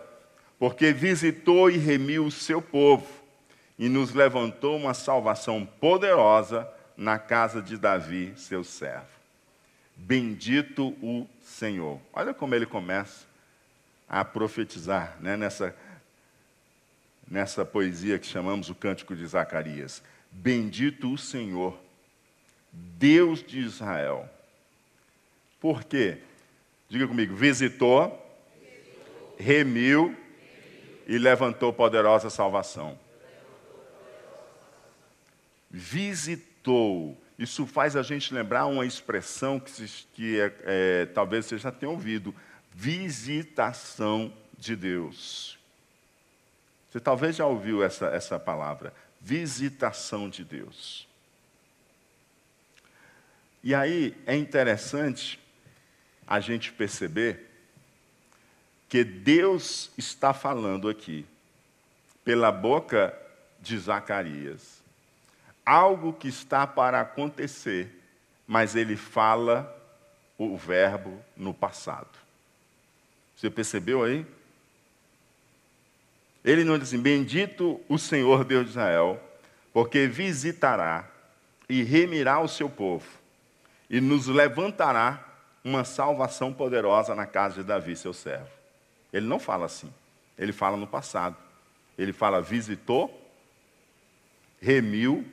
porque 0.59 0.93
visitou 0.93 1.69
e 1.69 1.77
remiu 1.77 2.25
o 2.25 2.31
seu 2.31 2.61
povo 2.61 3.07
e 3.77 3.89
nos 3.89 4.13
levantou 4.13 4.77
uma 4.77 4.93
salvação 4.93 5.65
poderosa 5.65 6.71
na 6.95 7.17
casa 7.17 7.59
de 7.59 7.75
Davi, 7.75 8.33
seu 8.37 8.63
servo. 8.63 9.20
Bendito 9.95 10.89
o 11.01 11.27
Senhor. 11.41 12.00
Olha 12.13 12.33
como 12.33 12.55
ele 12.55 12.65
começa 12.65 13.25
a 14.10 14.25
profetizar 14.25 15.17
né, 15.21 15.38
nessa, 15.38 15.75
nessa 17.27 17.63
poesia 17.63 18.19
que 18.19 18.27
chamamos 18.27 18.69
o 18.69 18.75
Cântico 18.75 19.15
de 19.15 19.25
Zacarias. 19.25 20.03
Bendito 20.31 21.13
o 21.13 21.17
Senhor, 21.17 21.79
Deus 22.71 23.43
de 23.43 23.60
Israel. 23.60 24.29
Por 25.60 25.83
quê? 25.83 26.17
Diga 26.89 27.07
comigo, 27.07 27.36
visitou, 27.36 28.17
remiu 29.38 30.17
e 31.07 31.17
levantou 31.17 31.71
poderosa 31.71 32.29
salvação. 32.29 32.98
Visitou. 35.69 37.17
Isso 37.41 37.65
faz 37.65 37.95
a 37.95 38.03
gente 38.03 38.31
lembrar 38.36 38.67
uma 38.67 38.86
expressão 38.86 39.60
que, 39.60 39.71
se, 39.71 40.05
que 40.13 40.39
é, 40.39 40.53
é, 40.62 41.05
talvez 41.07 41.48
você 41.48 41.57
já 41.57 41.71
tenha 41.71 41.91
ouvido 41.91 42.36
visitação 42.71 44.31
de 44.55 44.75
Deus. 44.75 45.57
Você 46.88 47.00
talvez 47.00 47.36
já 47.36 47.48
ouviu 47.48 47.83
essa, 47.83 48.05
essa 48.10 48.39
palavra, 48.39 48.93
visitação 49.19 50.29
de 50.29 50.43
Deus. 50.43 51.07
E 53.63 53.74
aí 53.74 54.15
é 54.27 54.36
interessante 54.36 55.39
a 56.27 56.39
gente 56.39 56.71
perceber 56.71 57.50
que 58.88 59.03
Deus 59.03 59.89
está 59.98 60.31
falando 60.31 60.88
aqui, 60.88 61.25
pela 62.24 62.51
boca 62.51 63.19
de 63.60 63.79
Zacarias, 63.79 64.80
algo 65.71 66.11
que 66.11 66.27
está 66.27 66.67
para 66.67 66.99
acontecer, 66.99 67.89
mas 68.45 68.75
ele 68.75 68.97
fala 68.97 69.73
o 70.37 70.57
verbo 70.57 71.17
no 71.37 71.53
passado. 71.53 72.09
Você 73.33 73.49
percebeu 73.49 74.03
aí? 74.03 74.25
Ele 76.43 76.65
não 76.65 76.77
diz 76.77 76.89
assim: 76.89 77.01
Bendito 77.01 77.79
o 77.87 77.97
Senhor 77.97 78.43
Deus 78.43 78.65
de 78.65 78.71
Israel, 78.71 79.21
porque 79.71 80.07
visitará 80.07 81.09
e 81.69 81.83
remirá 81.83 82.41
o 82.41 82.49
seu 82.49 82.69
povo, 82.69 83.07
e 83.89 84.01
nos 84.01 84.27
levantará 84.27 85.25
uma 85.63 85.85
salvação 85.85 86.51
poderosa 86.51 87.15
na 87.15 87.25
casa 87.25 87.61
de 87.61 87.63
Davi, 87.63 87.95
seu 87.95 88.13
servo. 88.13 88.49
Ele 89.13 89.25
não 89.25 89.39
fala 89.39 89.67
assim. 89.67 89.93
Ele 90.37 90.51
fala 90.51 90.75
no 90.75 90.87
passado. 90.87 91.37
Ele 91.97 92.11
fala 92.11 92.41
visitou, 92.41 93.31
remiu 94.59 95.25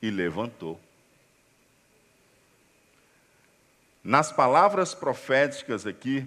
e 0.00 0.10
levantou. 0.10 0.80
Nas 4.02 4.32
palavras 4.32 4.94
proféticas 4.94 5.86
aqui 5.86 6.26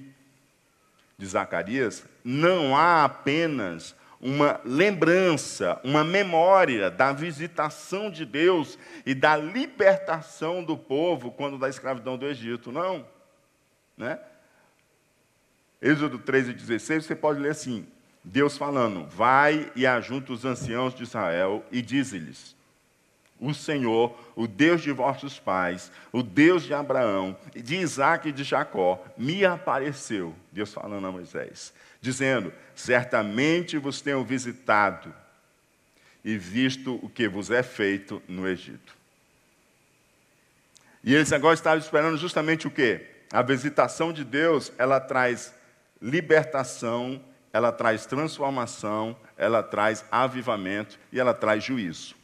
de 1.17 1.25
Zacarias, 1.25 2.03
não 2.23 2.77
há 2.77 3.03
apenas 3.05 3.95
uma 4.21 4.61
lembrança, 4.63 5.79
uma 5.83 6.03
memória 6.03 6.89
da 6.89 7.11
visitação 7.11 8.09
de 8.09 8.25
Deus 8.25 8.79
e 9.05 9.13
da 9.13 9.35
libertação 9.35 10.63
do 10.63 10.77
povo 10.77 11.31
quando 11.31 11.57
da 11.57 11.67
escravidão 11.67 12.17
do 12.17 12.25
Egito, 12.25 12.71
não. 12.71 13.05
Né? 13.97 14.17
Êxodo 15.81 16.17
13, 16.17 16.53
16, 16.53 17.05
você 17.05 17.15
pode 17.15 17.41
ler 17.41 17.51
assim: 17.51 17.85
Deus 18.23 18.57
falando, 18.57 19.05
vai 19.07 19.69
e 19.75 19.85
ajunta 19.85 20.31
os 20.31 20.45
anciãos 20.45 20.95
de 20.95 21.03
Israel 21.03 21.65
e 21.69 21.81
diz-lhes: 21.81 22.55
o 23.43 23.53
Senhor, 23.53 24.17
o 24.37 24.47
Deus 24.47 24.81
de 24.81 24.91
vossos 24.93 25.37
pais, 25.37 25.91
o 26.13 26.23
Deus 26.23 26.63
de 26.63 26.73
Abraão, 26.73 27.37
de 27.53 27.75
Isaac 27.75 28.29
e 28.29 28.31
de 28.31 28.43
Jacó, 28.43 29.03
me 29.17 29.43
apareceu, 29.43 30.33
Deus 30.49 30.73
falando 30.73 31.05
a 31.05 31.11
Moisés, 31.11 31.73
dizendo: 31.99 32.53
Certamente 32.73 33.77
vos 33.77 33.99
tenho 33.99 34.23
visitado 34.23 35.13
e 36.23 36.37
visto 36.37 36.97
o 37.03 37.09
que 37.09 37.27
vos 37.27 37.51
é 37.51 37.61
feito 37.61 38.23
no 38.29 38.47
Egito. 38.47 38.95
E 41.03 41.13
eles 41.13 41.33
agora 41.33 41.53
estavam 41.53 41.79
esperando 41.79 42.17
justamente 42.17 42.65
o 42.65 42.71
quê? 42.71 43.05
A 43.29 43.41
visitação 43.41 44.13
de 44.13 44.23
Deus, 44.23 44.71
ela 44.77 45.01
traz 45.01 45.53
libertação, 46.01 47.21
ela 47.51 47.73
traz 47.73 48.05
transformação, 48.05 49.17
ela 49.37 49.61
traz 49.61 50.05
avivamento 50.09 50.97
e 51.11 51.19
ela 51.19 51.33
traz 51.33 51.61
juízo. 51.61 52.22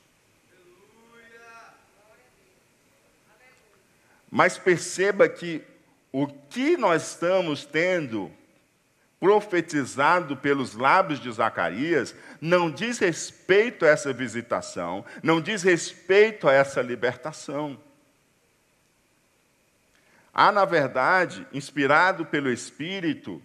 Mas 4.29 4.57
perceba 4.57 5.27
que 5.27 5.63
o 6.12 6.27
que 6.27 6.77
nós 6.77 7.12
estamos 7.12 7.65
tendo 7.65 8.31
profetizado 9.19 10.38
pelos 10.38 10.74
lábios 10.74 11.19
de 11.19 11.29
Zacarias 11.31 12.15
não 12.39 12.71
diz 12.71 13.00
respeito 13.00 13.86
a 13.86 13.89
essa 13.89 14.13
visitação, 14.13 15.03
não 15.21 15.41
diz 15.41 15.62
respeito 15.62 16.48
a 16.48 16.53
essa 16.53 16.81
libertação. 16.81 17.77
Há, 20.33 20.51
na 20.51 20.63
verdade, 20.63 21.45
inspirado 21.51 22.25
pelo 22.25 22.50
Espírito, 22.50 23.41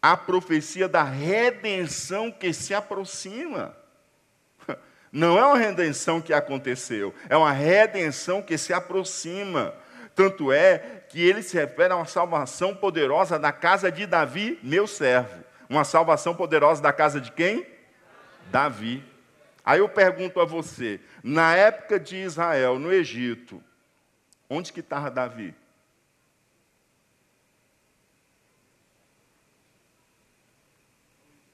a 0.00 0.16
profecia 0.16 0.88
da 0.88 1.02
redenção 1.02 2.30
que 2.30 2.52
se 2.52 2.74
aproxima. 2.74 3.76
Não 5.12 5.38
é 5.38 5.44
uma 5.44 5.58
redenção 5.58 6.22
que 6.22 6.32
aconteceu, 6.32 7.14
é 7.28 7.36
uma 7.36 7.52
redenção 7.52 8.40
que 8.40 8.56
se 8.56 8.72
aproxima. 8.72 9.74
Tanto 10.14 10.50
é 10.50 11.02
que 11.10 11.20
ele 11.20 11.42
se 11.42 11.54
refere 11.54 11.92
a 11.92 11.96
uma 11.96 12.06
salvação 12.06 12.74
poderosa 12.74 13.38
da 13.38 13.52
casa 13.52 13.92
de 13.92 14.06
Davi, 14.06 14.58
meu 14.62 14.86
servo. 14.86 15.44
Uma 15.68 15.84
salvação 15.84 16.34
poderosa 16.34 16.80
da 16.80 16.92
casa 16.92 17.20
de 17.20 17.30
quem? 17.30 17.66
Davi. 18.50 19.04
Aí 19.62 19.80
eu 19.80 19.88
pergunto 19.88 20.40
a 20.40 20.46
você, 20.46 20.98
na 21.22 21.54
época 21.54 22.00
de 22.00 22.16
Israel, 22.16 22.78
no 22.78 22.90
Egito, 22.90 23.62
onde 24.48 24.72
que 24.72 24.80
estava 24.80 25.10
Davi? 25.10 25.54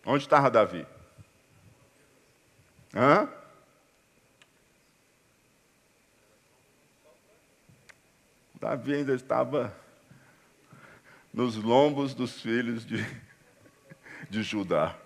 Onde 0.07 0.25
estava 0.25 0.49
Davi? 0.49 0.87
Hã? 2.95 3.29
Davi 8.61 8.95
ainda 8.95 9.15
estava 9.15 9.73
nos 11.33 11.55
lombos 11.55 12.13
dos 12.13 12.41
filhos 12.41 12.85
de, 12.85 13.07
de 14.29 14.43
Judá. 14.43 14.97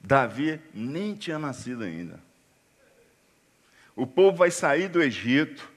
Davi 0.00 0.60
nem 0.72 1.14
tinha 1.14 1.38
nascido 1.38 1.82
ainda. 1.82 2.20
O 3.96 4.06
povo 4.06 4.36
vai 4.36 4.52
sair 4.52 4.88
do 4.88 5.02
Egito, 5.02 5.68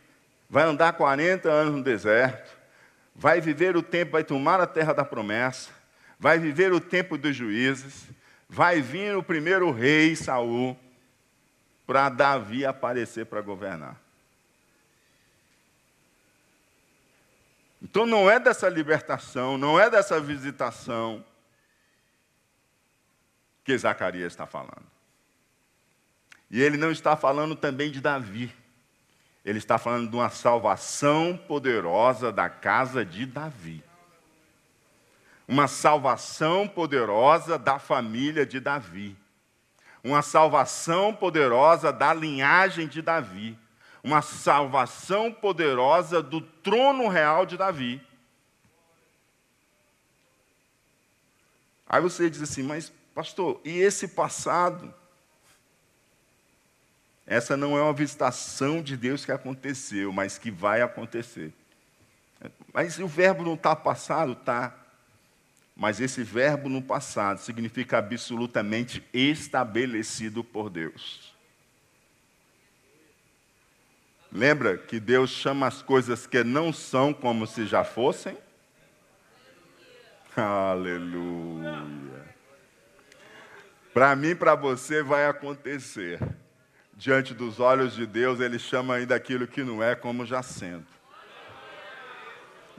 vai 0.47 0.63
andar 0.63 0.93
40 0.93 1.49
anos 1.49 1.73
no 1.75 1.83
deserto, 1.83 2.55
vai 3.15 3.41
viver 3.41 3.75
o 3.75 3.81
tempo, 3.81 4.12
vai 4.12 4.23
tomar 4.23 4.62
a 4.62 4.67
terra 4.67 4.93
da 4.93 5.03
promessa, 5.03 5.71
vai 6.19 6.38
viver 6.38 6.71
o 6.71 6.79
tempo 6.79 7.17
dos 7.17 7.36
juízes, 7.36 8.07
vai 8.47 8.81
vir 8.81 9.17
o 9.17 9.23
primeiro 9.23 9.71
rei 9.71 10.15
Saul, 10.15 10.77
para 11.93 12.10
Davi 12.10 12.65
aparecer 12.65 13.27
para 13.27 13.39
governar. 13.39 13.95
Então 17.79 18.03
não 18.03 18.27
é 18.27 18.39
dessa 18.39 18.67
libertação, 18.67 19.60
não 19.60 19.79
é 19.79 19.91
dessa 19.91 20.19
visitação 20.19 21.23
que 23.63 23.77
Zacarias 23.77 24.34
está 24.34 24.47
falando. 24.47 24.88
E 26.49 26.60
ele 26.60 26.77
não 26.77 26.89
está 26.89 27.15
falando 27.15 27.56
também 27.56 27.91
de 27.91 28.01
Davi. 28.01 28.51
Ele 29.45 29.60
está 29.60 29.77
falando 29.77 30.10
de 30.10 30.15
uma 30.15 30.32
salvação 30.32 31.38
poderosa 31.47 32.32
da 32.32 32.49
casa 32.49 33.06
de 33.06 33.27
Davi. 33.27 33.84
Uma 35.47 35.67
salvação 35.67 36.67
poderosa 36.67 37.60
da 37.60 37.77
família 37.77 38.47
de 38.47 38.60
Davi 38.60 39.15
uma 40.03 40.21
salvação 40.21 41.15
poderosa 41.15 41.91
da 41.93 42.13
linhagem 42.13 42.87
de 42.87 43.01
Davi, 43.01 43.57
uma 44.03 44.21
salvação 44.21 45.31
poderosa 45.31 46.21
do 46.21 46.41
trono 46.41 47.07
real 47.07 47.45
de 47.45 47.57
Davi. 47.57 48.05
Aí 51.87 52.01
você 52.01 52.29
diz 52.29 52.41
assim, 52.41 52.63
mas 52.63 52.91
pastor, 53.13 53.61
e 53.63 53.79
esse 53.79 54.07
passado? 54.07 54.93
Essa 57.25 57.55
não 57.55 57.77
é 57.77 57.81
uma 57.81 57.93
visitação 57.93 58.81
de 58.81 58.97
Deus 58.97 59.23
que 59.23 59.31
aconteceu, 59.31 60.11
mas 60.11 60.37
que 60.37 60.51
vai 60.51 60.81
acontecer. 60.81 61.53
Mas 62.73 62.99
o 62.99 63.07
verbo 63.07 63.43
não 63.43 63.53
está 63.53 63.73
passado? 63.75 64.33
Está. 64.33 64.75
Mas 65.75 65.99
esse 65.99 66.23
verbo 66.23 66.69
no 66.69 66.81
passado 66.81 67.39
significa 67.39 67.97
absolutamente 67.97 69.03
estabelecido 69.12 70.43
por 70.43 70.69
Deus. 70.69 71.33
Lembra 74.31 74.77
que 74.77 74.99
Deus 74.99 75.29
chama 75.29 75.67
as 75.67 75.81
coisas 75.81 76.25
que 76.25 76.43
não 76.43 76.71
são 76.71 77.13
como 77.13 77.45
se 77.45 77.65
já 77.65 77.83
fossem? 77.83 78.38
Aleluia. 80.36 81.83
Para 83.93 84.15
mim, 84.15 84.36
para 84.36 84.55
você, 84.55 85.03
vai 85.03 85.27
acontecer. 85.27 86.19
Diante 86.95 87.33
dos 87.33 87.59
olhos 87.59 87.93
de 87.93 88.07
Deus, 88.07 88.39
Ele 88.39 88.57
chama 88.57 88.95
ainda 88.95 89.15
aquilo 89.15 89.47
que 89.47 89.63
não 89.63 89.83
é 89.83 89.95
como 89.95 90.25
já 90.25 90.41
sendo 90.41 90.92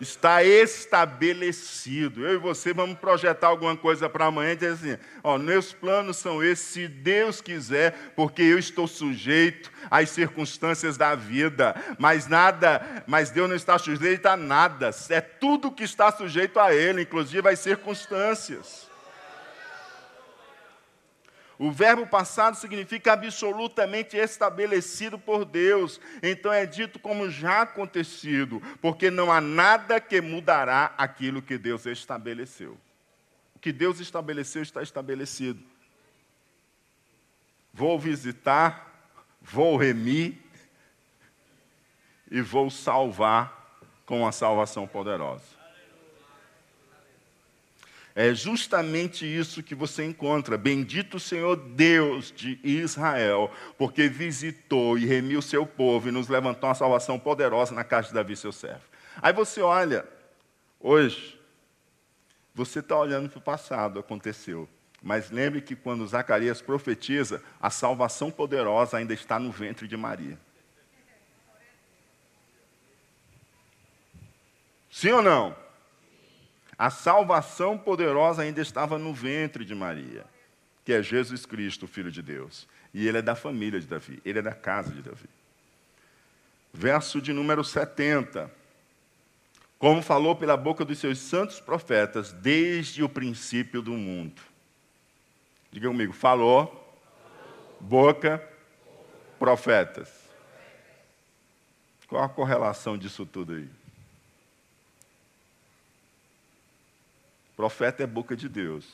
está 0.01 0.43
estabelecido. 0.43 2.27
Eu 2.27 2.35
e 2.35 2.39
você 2.39 2.73
vamos 2.73 2.99
projetar 2.99 3.49
alguma 3.49 3.77
coisa 3.77 4.09
para 4.09 4.27
amanhã 4.27 4.53
e 4.53 4.57
dizer 4.57 4.73
assim: 4.73 4.99
ó, 5.23 5.39
meus 5.39 5.73
planos 5.73 6.17
são 6.17 6.43
esses, 6.43 6.67
se 6.67 6.89
Deus 6.89 7.41
quiser, 7.41 8.13
porque 8.17 8.43
eu 8.43 8.59
estou 8.59 8.87
sujeito 8.87 9.71
às 9.91 10.11
circunstâncias 10.11 10.97
da 10.97 11.15
vida. 11.15 11.75
Mas 11.99 12.27
nada, 12.27 13.05
mas 13.07 13.31
Deus 13.31 13.49
não 13.49 13.57
está 13.57 13.79
sujeito 13.79 14.27
a 14.27 14.37
nada. 14.37 14.91
É 15.11 15.21
tudo 15.21 15.71
que 15.71 15.85
está 15.85 16.11
sujeito 16.11 16.59
a 16.59 16.75
Ele, 16.75 17.03
inclusive 17.03 17.49
as 17.49 17.59
circunstâncias. 17.59 18.94
O 21.59 21.71
verbo 21.71 22.07
passado 22.07 22.57
significa 22.57 23.13
absolutamente 23.13 24.17
estabelecido 24.17 25.19
por 25.19 25.45
Deus. 25.45 26.01
Então 26.23 26.53
é 26.53 26.67
dito 26.67 26.99
como 26.99 27.31
já 27.31 27.63
acontecido, 27.63 28.61
porque 28.81 29.11
não 29.11 29.31
há 29.31 29.41
nada 29.41 30.01
que 30.01 30.21
mudará 30.21 30.93
aquilo 30.99 31.41
que 31.41 31.57
Deus 31.57 31.87
estabeleceu. 31.87 32.77
O 33.55 33.59
que 33.59 33.73
Deus 33.73 34.01
estabeleceu 34.01 34.63
está 34.63 34.83
estabelecido. 34.83 35.61
Vou 37.73 37.99
visitar, 37.99 39.09
vou 39.41 39.77
remir 39.77 40.39
e 42.31 42.41
vou 42.41 42.71
salvar 42.71 43.81
com 44.05 44.27
a 44.27 44.33
salvação 44.33 44.87
poderosa. 44.87 45.54
É 48.15 48.33
justamente 48.33 49.27
isso 49.27 49.63
que 49.63 49.75
você 49.75 50.05
encontra. 50.05 50.57
Bendito 50.57 51.17
o 51.17 51.21
Senhor 51.21 51.57
Deus 51.57 52.31
de 52.31 52.61
Israel, 52.63 53.51
porque 53.77 54.09
visitou 54.09 54.97
e 54.97 55.05
remiu 55.05 55.43
seu 55.43 55.67
povo 55.67 56.09
e 56.09 56.13
nos 56.13 56.29
levantou 56.29 56.69
uma 56.69 56.75
salvação 56.75 57.19
poderosa 57.19 57.75
na 57.75 57.83
casa 57.83 58.09
de 58.09 58.15
Davi, 58.15 58.37
seu 58.37 58.53
servo. 58.53 58.83
Aí 59.21 59.33
você 59.33 59.61
olha 59.61 60.07
Hoje, 60.87 61.41
você 62.55 62.81
está 62.81 62.95
olhando 62.99 63.31
para 63.31 63.39
o 63.39 63.41
passado, 63.43 63.99
aconteceu. 63.99 64.69
Mas 65.03 65.31
lembre 65.31 65.63
que 65.63 65.75
quando 65.75 66.07
Zacarias 66.07 66.61
profetiza, 66.61 67.43
a 67.59 67.71
salvação 67.71 68.31
poderosa 68.31 68.99
ainda 68.99 69.15
está 69.15 69.39
no 69.39 69.51
ventre 69.51 69.89
de 69.89 69.97
Maria. 69.97 70.39
Sim 74.91 75.13
ou 75.13 75.23
não? 75.23 75.57
A 76.79 76.91
salvação 76.91 77.79
poderosa 77.79 78.43
ainda 78.43 78.61
estava 78.61 78.99
no 78.99 79.15
ventre 79.15 79.65
de 79.65 79.75
Maria, 79.75 80.25
que 80.85 80.93
é 80.93 81.03
Jesus 81.03 81.47
Cristo, 81.47 81.87
Filho 81.87 82.11
de 82.11 82.23
Deus. 82.23 82.67
E 82.93 83.07
ele 83.07 83.19
é 83.19 83.23
da 83.23 83.35
família 83.35 83.81
de 83.81 83.87
Davi, 83.87 84.21
ele 84.25 84.39
é 84.39 84.43
da 84.43 84.53
casa 84.53 84.93
de 84.93 85.03
Davi. 85.03 85.29
Verso 86.73 87.21
de 87.21 87.33
número 87.33 87.63
70. 87.63 88.51
Como 89.79 90.03
falou 90.03 90.35
pela 90.35 90.57
boca 90.57 90.85
dos 90.85 90.99
seus 90.99 91.19
santos 91.19 91.61
profetas 91.61 92.33
desde 92.33 93.03
o 93.03 93.09
princípio 93.09 93.83
do 93.83 93.93
mundo. 93.93 94.41
Diga 95.71 95.89
comigo, 95.89 96.13
falou, 96.13 96.99
boca, 97.81 98.43
profetas. 99.39 100.09
Qual 102.07 102.23
a 102.23 102.29
correlação 102.29 102.97
disso 102.97 103.27
tudo 103.27 103.55
aí? 103.55 103.84
Profeta 107.57 108.03
é 108.03 108.07
boca 108.07 108.37
de 108.37 108.49
Deus. 108.49 108.87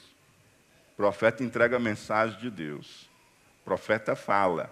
Profeta 0.96 1.42
entrega 1.42 1.76
a 1.76 1.80
mensagem 1.80 2.38
de 2.38 2.50
Deus. 2.50 3.08
Profeta 3.64 4.14
fala. 4.14 4.70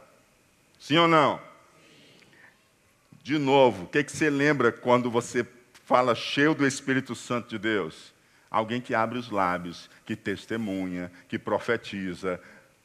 Sim 0.78 0.98
ou 0.98 1.08
não? 1.08 1.40
De 3.22 3.38
novo, 3.38 3.84
o 3.84 3.86
que, 3.86 4.04
que 4.04 4.12
você 4.12 4.30
lembra 4.30 4.70
quando 4.70 5.10
você 5.10 5.46
fala 5.84 6.14
cheio 6.14 6.54
do 6.54 6.66
Espírito 6.66 7.14
Santo 7.14 7.48
de 7.48 7.58
Deus? 7.58 8.12
Alguém 8.50 8.80
que 8.80 8.94
abre 8.94 9.18
os 9.18 9.30
lábios, 9.30 9.90
que 10.04 10.16
testemunha, 10.16 11.10
que 11.28 11.38
profetiza. 11.38 12.40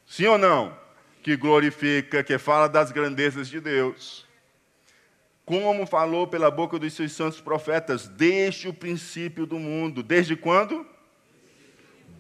Sim 0.06 0.28
ou 0.28 0.38
não? 0.38 0.78
Que 1.22 1.36
glorifica, 1.36 2.24
que 2.24 2.38
fala 2.38 2.68
das 2.68 2.92
grandezas 2.92 3.48
de 3.48 3.60
Deus. 3.60 4.26
Como 5.46 5.86
falou 5.86 6.28
pela 6.28 6.50
boca 6.50 6.80
dos 6.80 6.94
seus 6.94 7.12
santos 7.12 7.42
profetas, 7.42 8.08
desde 8.08 8.70
o 8.70 8.74
princípio 8.74 9.46
do 9.46 9.60
mundo. 9.60 10.02
Desde 10.02 10.36
quando? 10.36 10.92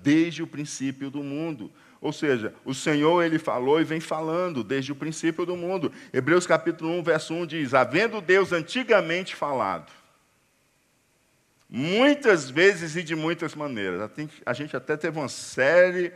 Desde 0.03 0.43
o 0.43 0.47
princípio 0.47 1.09
do 1.09 1.23
mundo. 1.23 1.71
Ou 2.01 2.11
seja, 2.11 2.53
o 2.65 2.73
Senhor 2.73 3.23
ele 3.23 3.39
falou 3.39 3.79
e 3.79 3.85
vem 3.85 4.01
falando 4.01 4.63
desde 4.63 4.91
o 4.91 4.95
princípio 4.95 5.45
do 5.45 5.55
mundo. 5.55 5.91
Hebreus 6.11 6.45
capítulo 6.45 6.91
1, 6.99 7.03
verso 7.03 7.33
1 7.33 7.45
diz: 7.45 7.73
"Havendo 7.73 8.19
Deus 8.19 8.51
antigamente 8.51 9.33
falado, 9.35 9.91
muitas 11.69 12.49
vezes 12.49 12.97
e 12.97 13.03
de 13.03 13.15
muitas 13.15 13.55
maneiras". 13.55 14.11
A 14.45 14.53
gente 14.53 14.75
até 14.75 14.97
teve 14.97 15.17
uma 15.17 15.29
série 15.29 16.11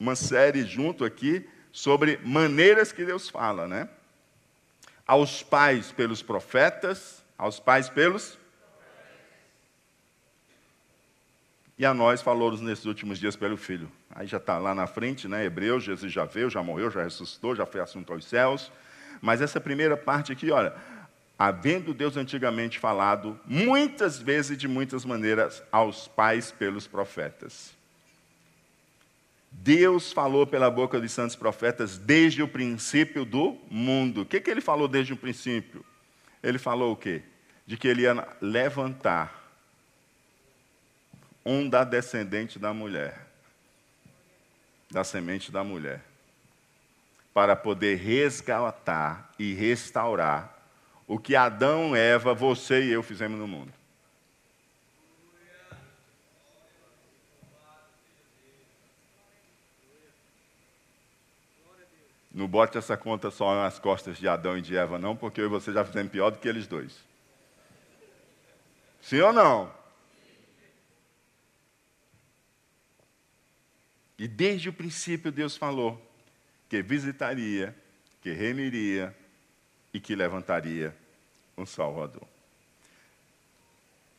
uma 0.00 0.16
série 0.16 0.64
junto 0.64 1.04
aqui 1.04 1.46
sobre 1.70 2.18
maneiras 2.24 2.90
que 2.90 3.04
Deus 3.04 3.28
fala, 3.28 3.68
né? 3.68 3.86
Aos 5.06 5.42
pais 5.42 5.92
pelos 5.92 6.22
profetas, 6.22 7.22
aos 7.36 7.60
pais 7.60 7.90
pelos 7.90 8.38
e 11.80 11.86
a 11.86 11.94
nós 11.94 12.20
falou 12.20 12.54
nesses 12.58 12.84
últimos 12.84 13.18
dias 13.18 13.34
pelo 13.34 13.56
Filho. 13.56 13.90
Aí 14.10 14.26
já 14.26 14.36
está 14.36 14.58
lá 14.58 14.74
na 14.74 14.86
frente, 14.86 15.26
né? 15.26 15.46
Hebreus, 15.46 15.82
Jesus 15.82 16.12
já 16.12 16.26
veio, 16.26 16.50
já 16.50 16.62
morreu, 16.62 16.90
já 16.90 17.02
ressuscitou, 17.02 17.56
já 17.56 17.64
foi 17.64 17.80
assunto 17.80 18.12
aos 18.12 18.26
céus. 18.26 18.70
Mas 19.18 19.40
essa 19.40 19.58
primeira 19.58 19.96
parte 19.96 20.30
aqui, 20.30 20.50
olha, 20.50 20.74
havendo 21.38 21.94
Deus 21.94 22.18
antigamente 22.18 22.78
falado, 22.78 23.40
muitas 23.46 24.18
vezes 24.18 24.50
e 24.50 24.56
de 24.58 24.68
muitas 24.68 25.06
maneiras, 25.06 25.62
aos 25.72 26.06
pais 26.06 26.52
pelos 26.52 26.86
profetas. 26.86 27.74
Deus 29.50 30.12
falou 30.12 30.46
pela 30.46 30.70
boca 30.70 31.00
dos 31.00 31.12
santos 31.12 31.34
profetas 31.34 31.96
desde 31.96 32.42
o 32.42 32.48
princípio 32.48 33.24
do 33.24 33.56
mundo. 33.70 34.20
O 34.20 34.26
que, 34.26 34.38
que 34.38 34.50
ele 34.50 34.60
falou 34.60 34.86
desde 34.86 35.14
o 35.14 35.16
princípio? 35.16 35.82
Ele 36.42 36.58
falou 36.58 36.92
o 36.92 36.96
quê? 36.96 37.22
De 37.66 37.78
que 37.78 37.88
ele 37.88 38.02
ia 38.02 38.28
levantar 38.38 39.39
um 41.44 41.68
da 41.68 41.84
descendente 41.84 42.58
da 42.58 42.72
mulher, 42.72 43.26
da 44.90 45.04
semente 45.04 45.50
da 45.50 45.64
mulher, 45.64 46.02
para 47.32 47.56
poder 47.56 47.96
resgatar 47.96 49.30
e 49.38 49.54
restaurar 49.54 50.56
o 51.06 51.18
que 51.18 51.34
Adão, 51.34 51.96
Eva, 51.96 52.34
você 52.34 52.84
e 52.84 52.90
eu 52.90 53.02
fizemos 53.02 53.38
no 53.38 53.48
mundo. 53.48 53.72
Não 62.32 62.46
bote 62.46 62.78
essa 62.78 62.96
conta 62.96 63.30
só 63.30 63.54
nas 63.56 63.78
costas 63.78 64.16
de 64.16 64.28
Adão 64.28 64.56
e 64.56 64.62
de 64.62 64.76
Eva, 64.76 64.98
não, 64.98 65.16
porque 65.16 65.40
eu 65.40 65.46
e 65.46 65.48
você 65.48 65.72
já 65.72 65.84
fizemos 65.84 66.12
pior 66.12 66.30
do 66.30 66.38
que 66.38 66.48
eles 66.48 66.66
dois. 66.66 66.96
Sim 69.00 69.20
ou 69.20 69.32
não? 69.32 69.79
E 74.20 74.28
desde 74.28 74.68
o 74.68 74.72
princípio 74.72 75.32
Deus 75.32 75.56
falou 75.56 75.98
que 76.68 76.82
visitaria, 76.82 77.74
que 78.20 78.30
remiria 78.30 79.16
e 79.94 79.98
que 79.98 80.14
levantaria 80.14 80.94
um 81.56 81.64
Salvador. 81.64 82.28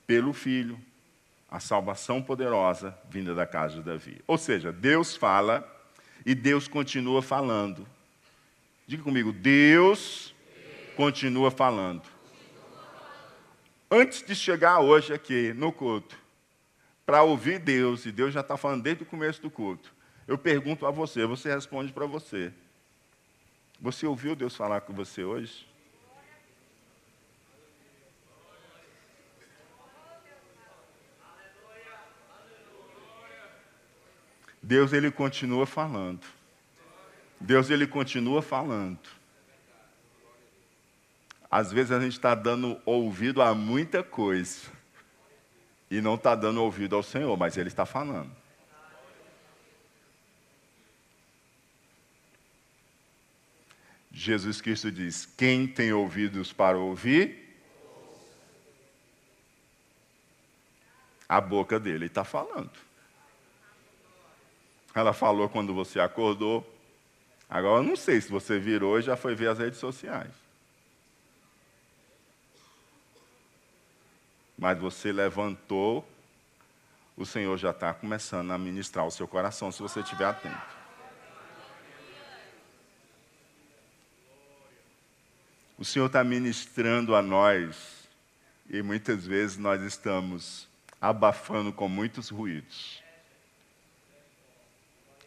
Pelo 0.07 0.33
Filho, 0.33 0.81
a 1.47 1.59
salvação 1.59 2.19
poderosa 2.19 2.97
vinda 3.11 3.35
da 3.35 3.45
casa 3.45 3.75
de 3.75 3.83
Davi. 3.83 4.19
Ou 4.25 4.39
seja, 4.39 4.71
Deus 4.71 5.15
fala 5.15 5.63
e 6.25 6.33
Deus 6.33 6.67
continua 6.67 7.21
falando. 7.21 7.87
Diga 8.87 9.03
comigo, 9.03 9.31
Deus 9.31 10.33
continua 10.95 11.51
falando. 11.51 12.01
Antes 13.89 14.23
de 14.23 14.33
chegar 14.33 14.79
hoje 14.79 15.13
aqui 15.13 15.53
no 15.53 15.71
culto, 15.71 16.17
para 17.11 17.23
ouvir 17.23 17.59
Deus, 17.59 18.05
e 18.05 18.11
Deus 18.11 18.33
já 18.33 18.39
está 18.39 18.55
falando 18.55 18.83
desde 18.83 19.03
o 19.03 19.05
começo 19.05 19.41
do 19.41 19.51
culto. 19.51 19.93
Eu 20.25 20.37
pergunto 20.37 20.85
a 20.85 20.91
você, 20.91 21.25
você 21.25 21.53
responde 21.53 21.91
para 21.91 22.05
você. 22.05 22.53
Você 23.81 24.07
ouviu 24.07 24.33
Deus 24.33 24.55
falar 24.55 24.79
com 24.79 24.93
você 24.93 25.21
hoje? 25.21 25.67
Deus 34.63 34.93
ele 34.93 35.11
continua 35.11 35.65
falando. 35.65 36.25
Deus 37.41 37.69
ele 37.69 37.85
continua 37.85 38.41
falando. 38.41 38.99
Às 41.51 41.73
vezes 41.73 41.91
a 41.91 41.99
gente 41.99 42.13
está 42.13 42.33
dando 42.33 42.81
ouvido 42.85 43.41
a 43.41 43.53
muita 43.53 44.01
coisa 44.01 44.79
e 45.91 45.99
não 45.99 46.15
está 46.15 46.33
dando 46.33 46.63
ouvido 46.63 46.95
ao 46.95 47.03
Senhor, 47.03 47.35
mas 47.35 47.57
Ele 47.57 47.67
está 47.67 47.85
falando. 47.85 48.31
Jesus 54.09 54.61
Cristo 54.61 54.89
diz: 54.89 55.25
Quem 55.25 55.67
tem 55.67 55.91
ouvidos 55.91 56.53
para 56.53 56.77
ouvir, 56.77 57.59
a 61.27 61.41
boca 61.41 61.77
dele 61.77 62.05
está 62.05 62.23
falando. 62.23 62.71
Ela 64.95 65.11
falou 65.11 65.49
quando 65.49 65.73
você 65.73 65.99
acordou. 65.99 66.65
Agora, 67.49 67.81
eu 67.81 67.87
não 67.87 67.97
sei 67.97 68.21
se 68.21 68.29
você 68.29 68.57
virou 68.57 68.97
e 68.97 69.01
já 69.01 69.17
foi 69.17 69.35
ver 69.35 69.49
as 69.49 69.59
redes 69.59 69.79
sociais. 69.79 70.31
Mas 74.61 74.77
você 74.77 75.11
levantou, 75.11 76.07
o 77.17 77.25
Senhor 77.25 77.57
já 77.57 77.71
está 77.71 77.91
começando 77.95 78.51
a 78.51 78.59
ministrar 78.59 79.07
o 79.07 79.09
seu 79.09 79.27
coração, 79.27 79.71
se 79.71 79.81
você 79.81 80.01
estiver 80.01 80.25
atento. 80.25 80.77
O 85.79 85.83
Senhor 85.83 86.05
está 86.05 86.23
ministrando 86.23 87.15
a 87.15 87.23
nós, 87.23 88.07
e 88.69 88.83
muitas 88.83 89.25
vezes 89.25 89.57
nós 89.57 89.81
estamos 89.81 90.67
abafando 91.01 91.73
com 91.73 91.89
muitos 91.89 92.29
ruídos. 92.29 93.01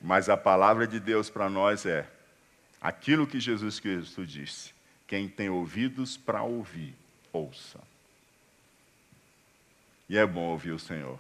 Mas 0.01 0.29
a 0.29 0.37
palavra 0.37 0.87
de 0.87 1.01
Deus 1.01 1.29
para 1.29 1.51
nós 1.51 1.85
é 1.85 2.09
aquilo 2.81 3.27
que 3.27 3.41
Jesus 3.41 3.81
Cristo 3.81 4.25
disse: 4.25 4.73
quem 5.09 5.29
tem 5.29 5.51
ouvidos 5.51 6.17
para 6.17 6.45
ouvir, 6.45 6.95
ouça. 7.33 7.81
E 10.09 10.19
é 10.19 10.27
bom 10.27 10.51
ouvir 10.51 10.73
o 10.73 10.79
Senhor. 10.79 11.19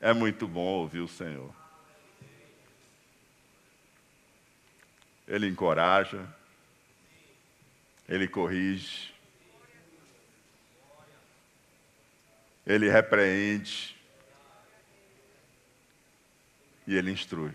É 0.00 0.12
muito 0.12 0.46
bom 0.46 0.64
ouvir 0.64 1.00
o 1.00 1.08
Senhor. 1.08 1.54
Ele 5.26 5.48
encoraja, 5.48 6.26
ele 8.08 8.28
corrige, 8.28 9.12
ele 12.66 12.88
repreende 12.88 13.96
e 16.86 16.94
ele 16.94 17.10
instrui. 17.10 17.52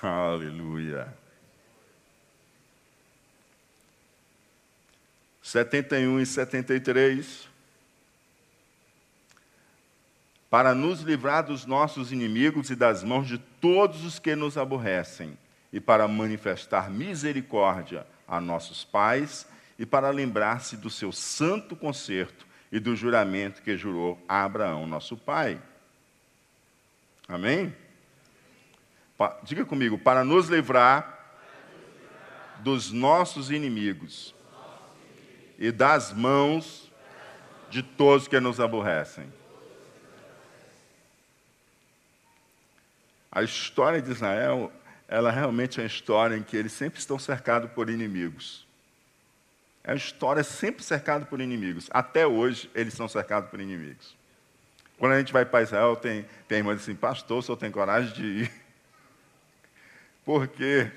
Aleluia. 0.00 1.12
71 5.48 6.20
e 6.20 6.26
73. 6.26 7.48
Para 10.50 10.74
nos 10.74 11.00
livrar 11.00 11.42
dos 11.42 11.64
nossos 11.64 12.12
inimigos 12.12 12.68
e 12.68 12.76
das 12.76 13.02
mãos 13.02 13.26
de 13.26 13.38
todos 13.38 14.04
os 14.04 14.18
que 14.18 14.36
nos 14.36 14.58
aborrecem, 14.58 15.38
e 15.72 15.80
para 15.80 16.06
manifestar 16.06 16.90
misericórdia 16.90 18.06
a 18.26 18.40
nossos 18.40 18.84
pais, 18.84 19.46
e 19.78 19.86
para 19.86 20.10
lembrar-se 20.10 20.76
do 20.76 20.90
seu 20.90 21.12
santo 21.12 21.74
concerto 21.74 22.46
e 22.70 22.78
do 22.78 22.94
juramento 22.94 23.62
que 23.62 23.76
jurou 23.76 24.22
a 24.28 24.44
Abraão, 24.44 24.86
nosso 24.86 25.16
pai. 25.16 25.60
Amém? 27.26 27.74
Diga 29.44 29.64
comigo, 29.64 29.98
para 29.98 30.24
nos 30.24 30.48
livrar 30.48 31.38
dos 32.60 32.92
nossos 32.92 33.50
inimigos 33.50 34.34
e 35.58 35.72
das 35.72 36.12
mãos 36.12 36.90
de 37.68 37.82
todos 37.82 38.28
que 38.28 38.38
nos 38.38 38.60
aborrecem. 38.60 39.30
A 43.30 43.42
história 43.42 44.00
de 44.00 44.10
Israel, 44.10 44.72
ela 45.06 45.30
realmente 45.30 45.80
é 45.80 45.82
uma 45.82 45.86
história 45.86 46.36
em 46.36 46.42
que 46.42 46.56
eles 46.56 46.72
sempre 46.72 46.98
estão 46.98 47.18
cercados 47.18 47.70
por 47.72 47.90
inimigos. 47.90 48.66
É 49.84 49.90
uma 49.92 49.96
história 49.96 50.44
sempre 50.44 50.82
cercada 50.82 51.24
por 51.26 51.40
inimigos. 51.40 51.88
Até 51.90 52.26
hoje, 52.26 52.70
eles 52.74 52.94
são 52.94 53.08
cercados 53.08 53.50
por 53.50 53.60
inimigos. 53.60 54.16
Quando 54.98 55.12
a 55.12 55.18
gente 55.18 55.32
vai 55.32 55.44
para 55.44 55.62
Israel, 55.62 55.96
tem, 55.96 56.26
tem 56.46 56.58
irmã 56.58 56.74
assim, 56.74 56.94
pastor, 56.94 57.42
senhor 57.42 57.56
tem 57.56 57.70
coragem 57.70 58.12
de 58.12 58.24
ir? 58.24 58.52
Por 60.24 60.48
quê? 60.48 60.90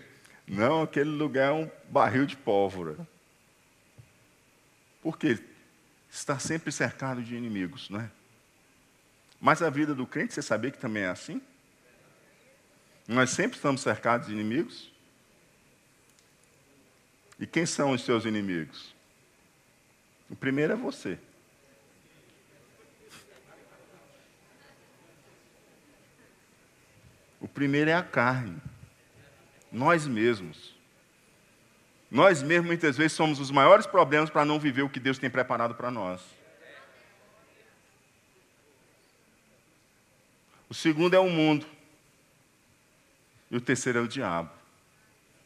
Não, 0.47 0.81
aquele 0.81 1.09
lugar 1.09 1.49
é 1.49 1.51
um 1.51 1.71
barril 1.87 2.25
de 2.25 2.35
pólvora. 2.35 2.97
Porque 5.01 5.39
está 6.09 6.37
sempre 6.37 6.71
cercado 6.71 7.23
de 7.23 7.35
inimigos, 7.35 7.89
não 7.89 8.01
é? 8.01 8.11
Mas 9.39 9.61
a 9.61 9.69
vida 9.69 9.95
do 9.95 10.05
crente, 10.05 10.33
você 10.33 10.41
sabia 10.41 10.69
que 10.69 10.77
também 10.77 11.03
é 11.03 11.09
assim? 11.09 11.41
Nós 13.07 13.31
sempre 13.31 13.57
estamos 13.57 13.81
cercados 13.81 14.27
de 14.27 14.33
inimigos. 14.33 14.91
E 17.39 17.47
quem 17.47 17.65
são 17.65 17.91
os 17.91 18.03
seus 18.03 18.25
inimigos? 18.25 18.93
O 20.29 20.35
primeiro 20.35 20.73
é 20.73 20.75
você. 20.75 21.17
O 27.39 27.47
primeiro 27.47 27.89
é 27.89 27.95
a 27.95 28.03
carne. 28.03 28.61
Nós 29.71 30.05
mesmos. 30.05 30.75
Nós 32.11 32.43
mesmos, 32.43 32.67
muitas 32.67 32.97
vezes, 32.97 33.13
somos 33.13 33.39
os 33.39 33.49
maiores 33.49 33.87
problemas 33.87 34.29
para 34.29 34.43
não 34.43 34.59
viver 34.59 34.81
o 34.81 34.89
que 34.89 34.99
Deus 34.99 35.17
tem 35.17 35.29
preparado 35.29 35.75
para 35.75 35.89
nós. 35.89 36.21
O 40.69 40.73
segundo 40.73 41.13
é 41.15 41.19
o 41.19 41.29
mundo. 41.29 41.65
E 43.49 43.55
o 43.55 43.61
terceiro 43.61 43.99
é 43.99 44.01
o 44.01 44.09
diabo. 44.09 44.51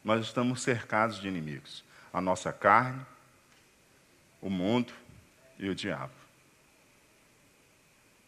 Nós 0.04 0.24
estamos 0.26 0.60
cercados 0.60 1.20
de 1.20 1.28
inimigos. 1.28 1.84
A 2.12 2.20
nossa 2.20 2.52
carne, 2.52 3.04
o 4.42 4.50
mundo 4.50 4.92
e 5.60 5.68
o 5.68 5.74
diabo. 5.74 6.14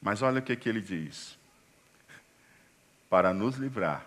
Mas 0.01 0.23
olha 0.23 0.39
o 0.39 0.43
que, 0.43 0.55
que 0.55 0.69
ele 0.69 0.81
diz. 0.81 1.37
Para 3.11 3.35
nos 3.35 3.57
livrar 3.57 4.07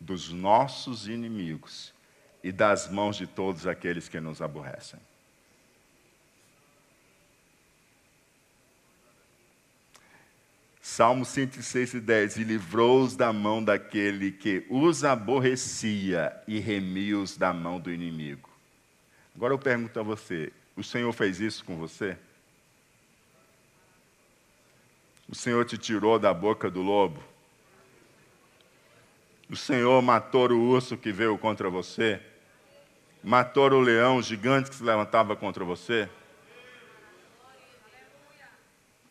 dos 0.00 0.32
nossos 0.32 1.06
inimigos 1.06 1.92
e 2.42 2.50
das 2.50 2.90
mãos 2.90 3.16
de 3.16 3.26
todos 3.26 3.66
aqueles 3.66 4.08
que 4.08 4.20
nos 4.20 4.40
aborrecem. 4.40 4.98
Salmo 10.80 11.24
106 11.24 11.94
e 11.94 12.00
10, 12.00 12.36
e 12.38 12.44
livrou-os 12.44 13.14
da 13.14 13.32
mão 13.32 13.62
daquele 13.62 14.32
que 14.32 14.66
os 14.68 15.04
aborrecia 15.04 16.34
e 16.48 16.58
remiu-os 16.58 17.36
da 17.36 17.52
mão 17.52 17.78
do 17.78 17.92
inimigo. 17.92 18.50
Agora 19.36 19.54
eu 19.54 19.58
pergunto 19.58 20.00
a 20.00 20.02
você, 20.02 20.52
o 20.76 20.82
Senhor 20.82 21.12
fez 21.12 21.40
isso 21.40 21.64
com 21.64 21.76
você? 21.76 22.18
O 25.28 25.34
Senhor 25.34 25.64
te 25.64 25.78
tirou 25.78 26.18
da 26.18 26.34
boca 26.34 26.68
do 26.68 26.82
lobo? 26.82 27.22
O 29.48 29.56
Senhor 29.56 30.02
matou 30.02 30.50
o 30.50 30.70
urso 30.70 30.96
que 30.96 31.12
veio 31.12 31.38
contra 31.38 31.70
você? 31.70 32.20
Matou 33.22 33.70
o 33.70 33.80
leão 33.80 34.22
gigante 34.22 34.70
que 34.70 34.76
se 34.76 34.82
levantava 34.82 35.36
contra 35.36 35.64
você? 35.64 36.08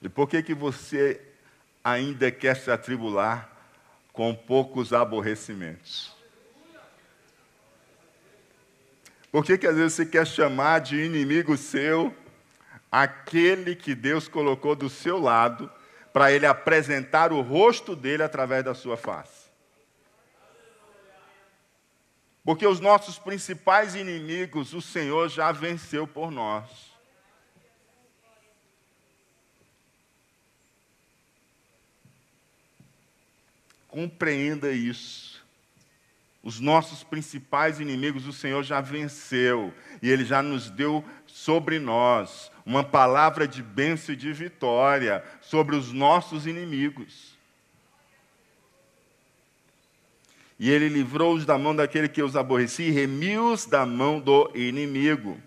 E 0.01 0.09
por 0.09 0.27
que 0.27 0.41
que 0.41 0.53
você 0.53 1.21
ainda 1.83 2.31
quer 2.31 2.55
se 2.55 2.71
atribular 2.71 3.49
com 4.11 4.33
poucos 4.33 4.93
aborrecimentos? 4.93 6.13
Por 9.31 9.45
que 9.45 9.57
que 9.57 9.67
às 9.67 9.75
vezes 9.75 9.93
você 9.93 10.05
quer 10.05 10.25
chamar 10.25 10.79
de 10.79 11.03
inimigo 11.03 11.55
seu 11.55 12.15
aquele 12.91 13.75
que 13.75 13.93
Deus 13.93 14.27
colocou 14.27 14.75
do 14.75 14.89
seu 14.89 15.19
lado 15.19 15.71
para 16.11 16.31
ele 16.31 16.47
apresentar 16.47 17.31
o 17.31 17.41
rosto 17.41 17.95
dele 17.95 18.23
através 18.23 18.63
da 18.63 18.73
sua 18.73 18.97
face? 18.97 19.38
Porque 22.49 22.65
os 22.65 22.79
nossos 22.79 23.19
principais 23.19 23.93
inimigos, 23.93 24.73
o 24.73 24.81
Senhor 24.81 25.29
já 25.29 25.51
venceu 25.51 26.07
por 26.07 26.31
nós. 26.31 26.67
Compreenda 33.87 34.71
isso. 34.71 35.45
Os 36.41 36.59
nossos 36.59 37.03
principais 37.03 37.79
inimigos, 37.79 38.25
o 38.25 38.33
Senhor 38.33 38.63
já 38.63 38.81
venceu. 38.81 39.71
E 40.01 40.09
Ele 40.09 40.25
já 40.25 40.41
nos 40.41 40.71
deu 40.71 41.05
sobre 41.27 41.77
nós 41.77 42.51
uma 42.65 42.83
palavra 42.83 43.47
de 43.47 43.61
bênção 43.61 44.15
e 44.15 44.17
de 44.17 44.33
vitória 44.33 45.23
sobre 45.39 45.75
os 45.75 45.93
nossos 45.93 46.47
inimigos. 46.47 47.37
E 50.59 50.69
ele 50.69 50.89
livrou-os 50.89 51.45
da 51.45 51.57
mão 51.57 51.73
daquele 51.73 52.09
que 52.09 52.21
os 52.21 52.35
aborrecia 52.35 52.87
e 52.87 52.91
remiu-os 52.91 53.65
da 53.65 53.85
mão 53.85 54.19
do 54.19 54.51
inimigo. 54.53 55.39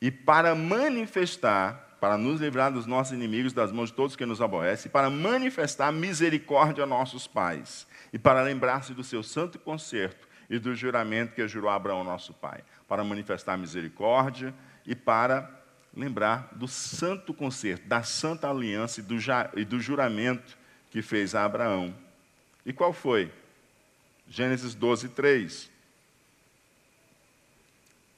E 0.00 0.10
para 0.10 0.54
manifestar, 0.54 1.96
para 2.00 2.16
nos 2.16 2.40
livrar 2.40 2.72
dos 2.72 2.86
nossos 2.86 3.12
inimigos, 3.12 3.52
das 3.52 3.72
mãos 3.72 3.90
de 3.90 3.96
todos 3.96 4.16
que 4.16 4.26
nos 4.26 4.40
aborrecem, 4.40 4.90
para 4.90 5.10
manifestar 5.10 5.92
misericórdia 5.92 6.84
a 6.84 6.86
nossos 6.86 7.26
pais, 7.26 7.86
e 8.12 8.18
para 8.18 8.42
lembrar-se 8.42 8.92
do 8.92 9.02
seu 9.02 9.22
santo 9.22 9.58
concerto 9.58 10.28
e 10.50 10.58
do 10.58 10.74
juramento 10.74 11.34
que 11.34 11.46
jurou 11.48 11.70
Abraão, 11.70 12.04
nosso 12.04 12.34
pai, 12.34 12.62
para 12.86 13.02
manifestar 13.02 13.56
misericórdia 13.56 14.54
e 14.86 14.94
para 14.94 15.61
lembrar 15.94 16.48
do 16.52 16.66
santo 16.66 17.34
concerto, 17.34 17.86
da 17.86 18.02
santa 18.02 18.48
aliança 18.48 19.00
e 19.00 19.02
do, 19.02 19.16
e 19.56 19.64
do 19.64 19.80
juramento 19.80 20.56
que 20.90 21.02
fez 21.02 21.34
a 21.34 21.44
Abraão. 21.44 21.94
E 22.64 22.72
qual 22.72 22.92
foi? 22.92 23.32
Gênesis 24.28 24.74
12, 24.74 25.10
3. 25.10 25.70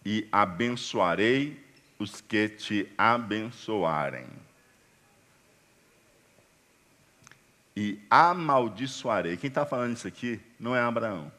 E 0.04 0.28
abençoarei 0.30 1.64
os 1.98 2.20
que 2.20 2.48
te 2.48 2.92
abençoarem. 2.96 4.26
E 7.76 8.00
amaldiçoarei. 8.08 9.37
Quem 9.37 9.48
está 9.48 9.66
falando 9.66 9.96
isso 9.96 10.06
aqui 10.06 10.40
não 10.60 10.76
é 10.76 10.80
Abraão. 10.80 11.32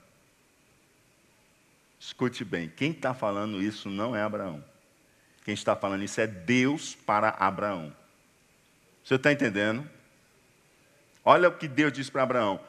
Escute 1.99 2.43
bem, 2.43 2.69
quem 2.69 2.91
está 2.91 3.13
falando 3.13 3.61
isso 3.61 3.89
não 3.89 4.15
é 4.15 4.21
Abraão. 4.21 4.63
Quem 5.45 5.53
está 5.53 5.75
falando 5.75 6.03
isso 6.03 6.19
é 6.19 6.25
Deus 6.25 6.95
para 6.95 7.29
Abraão. 7.29 7.95
Você 9.03 9.13
está 9.13 9.31
entendendo? 9.31 9.88
Olha 11.23 11.49
o 11.49 11.51
que 11.55 11.67
Deus 11.67 11.93
diz 11.93 12.10
para 12.10 12.23
Abraão: 12.23 12.60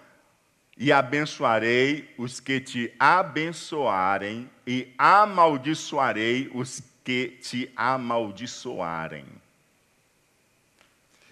E 0.76 0.92
abençoarei 0.92 2.14
os 2.18 2.38
que 2.38 2.60
te 2.60 2.92
abençoarem, 2.98 4.50
e 4.66 4.92
amaldiçoarei 4.98 6.50
os 6.52 6.82
que 7.02 7.38
te 7.40 7.72
amaldiçoarem. 7.74 9.24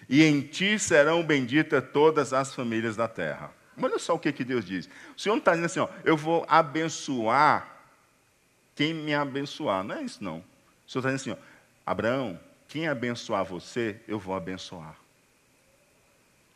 E 0.09 0.23
em 0.23 0.41
ti 0.41 0.79
serão 0.79 1.23
benditas 1.23 1.83
todas 1.93 2.33
as 2.33 2.55
famílias 2.55 2.95
da 2.95 3.07
terra. 3.07 3.51
Olha 3.79 3.99
só 3.99 4.15
o 4.15 4.19
que, 4.19 4.31
que 4.31 4.43
Deus 4.43 4.65
diz. 4.65 4.89
O 5.15 5.21
Senhor 5.21 5.35
não 5.35 5.39
está 5.39 5.51
dizendo 5.51 5.65
assim, 5.65 5.79
ó, 5.79 5.89
eu 6.03 6.17
vou 6.17 6.43
abençoar 6.47 7.71
quem 8.75 8.95
me 8.95 9.13
abençoar. 9.13 9.83
Não 9.83 9.95
é 9.95 10.03
isso, 10.03 10.23
não. 10.23 10.43
O 10.87 10.91
Senhor 10.91 11.01
está 11.01 11.11
dizendo 11.11 11.15
assim, 11.15 11.31
ó, 11.31 11.37
Abraão, 11.85 12.39
quem 12.67 12.87
abençoar 12.87 13.43
você, 13.43 13.99
eu 14.07 14.19
vou 14.19 14.35
abençoar. 14.35 14.95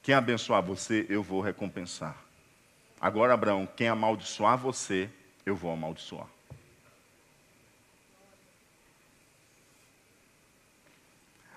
Quem 0.01 0.15
abençoar 0.15 0.61
você, 0.61 1.05
eu 1.09 1.21
vou 1.21 1.41
recompensar. 1.41 2.15
Agora, 2.99 3.33
Abraão, 3.33 3.67
quem 3.75 3.87
amaldiçoar 3.87 4.57
você, 4.57 5.09
eu 5.45 5.55
vou 5.55 5.71
amaldiçoar. 5.71 6.27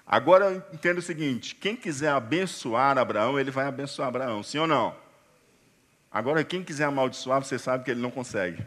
Agora 0.06 0.44
eu 0.46 0.62
entendo 0.74 0.98
o 0.98 1.02
seguinte: 1.02 1.54
quem 1.54 1.74
quiser 1.74 2.11
abençoar 2.11 2.98
Abraão, 2.98 3.40
ele 3.40 3.50
vai 3.50 3.66
abençoar 3.66 4.08
Abraão, 4.08 4.42
sim 4.42 4.58
ou 4.58 4.66
não? 4.66 4.94
Agora, 6.11 6.44
quem 6.44 6.62
quiser 6.62 6.85
amaldiçoar, 6.85 7.42
você 7.42 7.58
sabe 7.58 7.85
que 7.85 7.90
ele 7.90 8.00
não 8.00 8.11
consegue. 8.11 8.62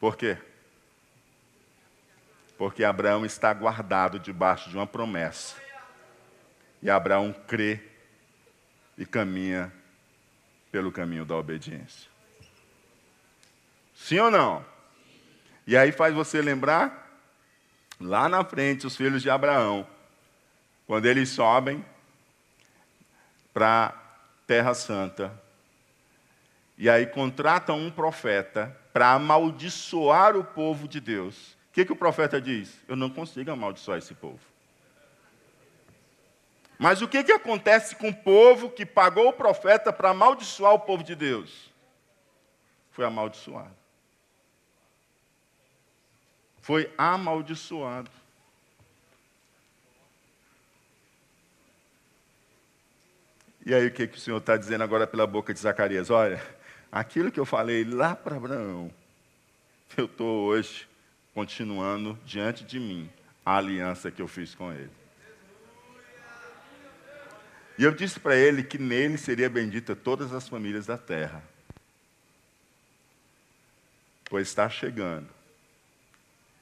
Por 0.00 0.16
quê? 0.16 0.36
Porque 2.58 2.82
Abraão 2.82 3.24
está 3.24 3.54
guardado 3.54 4.18
debaixo 4.18 4.68
de 4.68 4.76
uma 4.76 4.86
promessa. 4.86 5.56
E 6.82 6.90
Abraão 6.90 7.32
crê 7.46 7.80
e 8.98 9.06
caminha 9.06 9.72
pelo 10.70 10.90
caminho 10.90 11.24
da 11.24 11.36
obediência. 11.36 12.10
Sim 13.94 14.18
ou 14.18 14.30
não? 14.30 14.64
E 15.66 15.76
aí 15.76 15.92
faz 15.92 16.14
você 16.14 16.40
lembrar, 16.40 17.20
lá 18.00 18.28
na 18.28 18.44
frente, 18.44 18.86
os 18.86 18.96
filhos 18.96 19.22
de 19.22 19.30
Abraão, 19.30 19.86
quando 20.86 21.06
eles 21.06 21.28
sobem 21.28 21.84
para 23.52 23.92
Terra 24.46 24.72
Santa, 24.72 25.32
e 26.76 26.88
aí 26.88 27.06
contratam 27.06 27.78
um 27.78 27.90
profeta 27.90 28.74
para 28.92 29.12
amaldiçoar 29.12 30.36
o 30.36 30.44
povo 30.44 30.88
de 30.88 31.00
Deus. 31.00 31.57
O 31.78 31.80
que, 31.80 31.86
que 31.86 31.92
o 31.92 31.96
profeta 31.96 32.40
diz? 32.40 32.76
Eu 32.88 32.96
não 32.96 33.08
consigo 33.08 33.52
amaldiçoar 33.52 33.98
esse 33.98 34.12
povo. 34.12 34.40
Mas 36.76 37.00
o 37.02 37.06
que, 37.06 37.22
que 37.22 37.30
acontece 37.30 37.94
com 37.94 38.08
o 38.08 38.14
povo 38.14 38.68
que 38.68 38.84
pagou 38.84 39.28
o 39.28 39.32
profeta 39.32 39.92
para 39.92 40.10
amaldiçoar 40.10 40.74
o 40.74 40.80
povo 40.80 41.04
de 41.04 41.14
Deus? 41.14 41.72
Foi 42.90 43.04
amaldiçoado. 43.04 43.76
Foi 46.62 46.92
amaldiçoado. 46.98 48.10
E 53.64 53.72
aí 53.72 53.86
o 53.86 53.92
que, 53.92 54.08
que 54.08 54.16
o 54.16 54.20
Senhor 54.20 54.38
está 54.38 54.56
dizendo 54.56 54.82
agora 54.82 55.06
pela 55.06 55.28
boca 55.28 55.54
de 55.54 55.60
Zacarias? 55.60 56.10
Olha, 56.10 56.44
aquilo 56.90 57.30
que 57.30 57.38
eu 57.38 57.46
falei 57.46 57.84
lá 57.84 58.16
para 58.16 58.34
Abraão, 58.34 58.92
eu 59.96 60.06
estou 60.06 60.46
hoje 60.46 60.88
continuando 61.38 62.18
diante 62.26 62.64
de 62.64 62.80
mim 62.80 63.08
a 63.46 63.58
aliança 63.58 64.10
que 64.10 64.20
eu 64.20 64.26
fiz 64.26 64.56
com 64.56 64.72
ele. 64.72 64.90
E 67.78 67.84
eu 67.84 67.92
disse 67.92 68.18
para 68.18 68.34
ele 68.34 68.64
que 68.64 68.76
nele 68.76 69.16
seria 69.16 69.48
bendita 69.48 69.94
todas 69.94 70.34
as 70.34 70.48
famílias 70.48 70.86
da 70.86 70.98
terra. 70.98 71.40
Pois 74.24 74.48
está 74.48 74.68
chegando. 74.68 75.28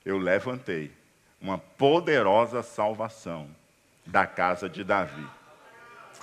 Eu 0.05 0.19
levantei 0.19 0.93
uma 1.41 1.57
poderosa 1.57 2.63
salvação 2.63 3.49
da 4.05 4.27
casa 4.27 4.69
de 4.69 4.85
Davi. 4.85 5.27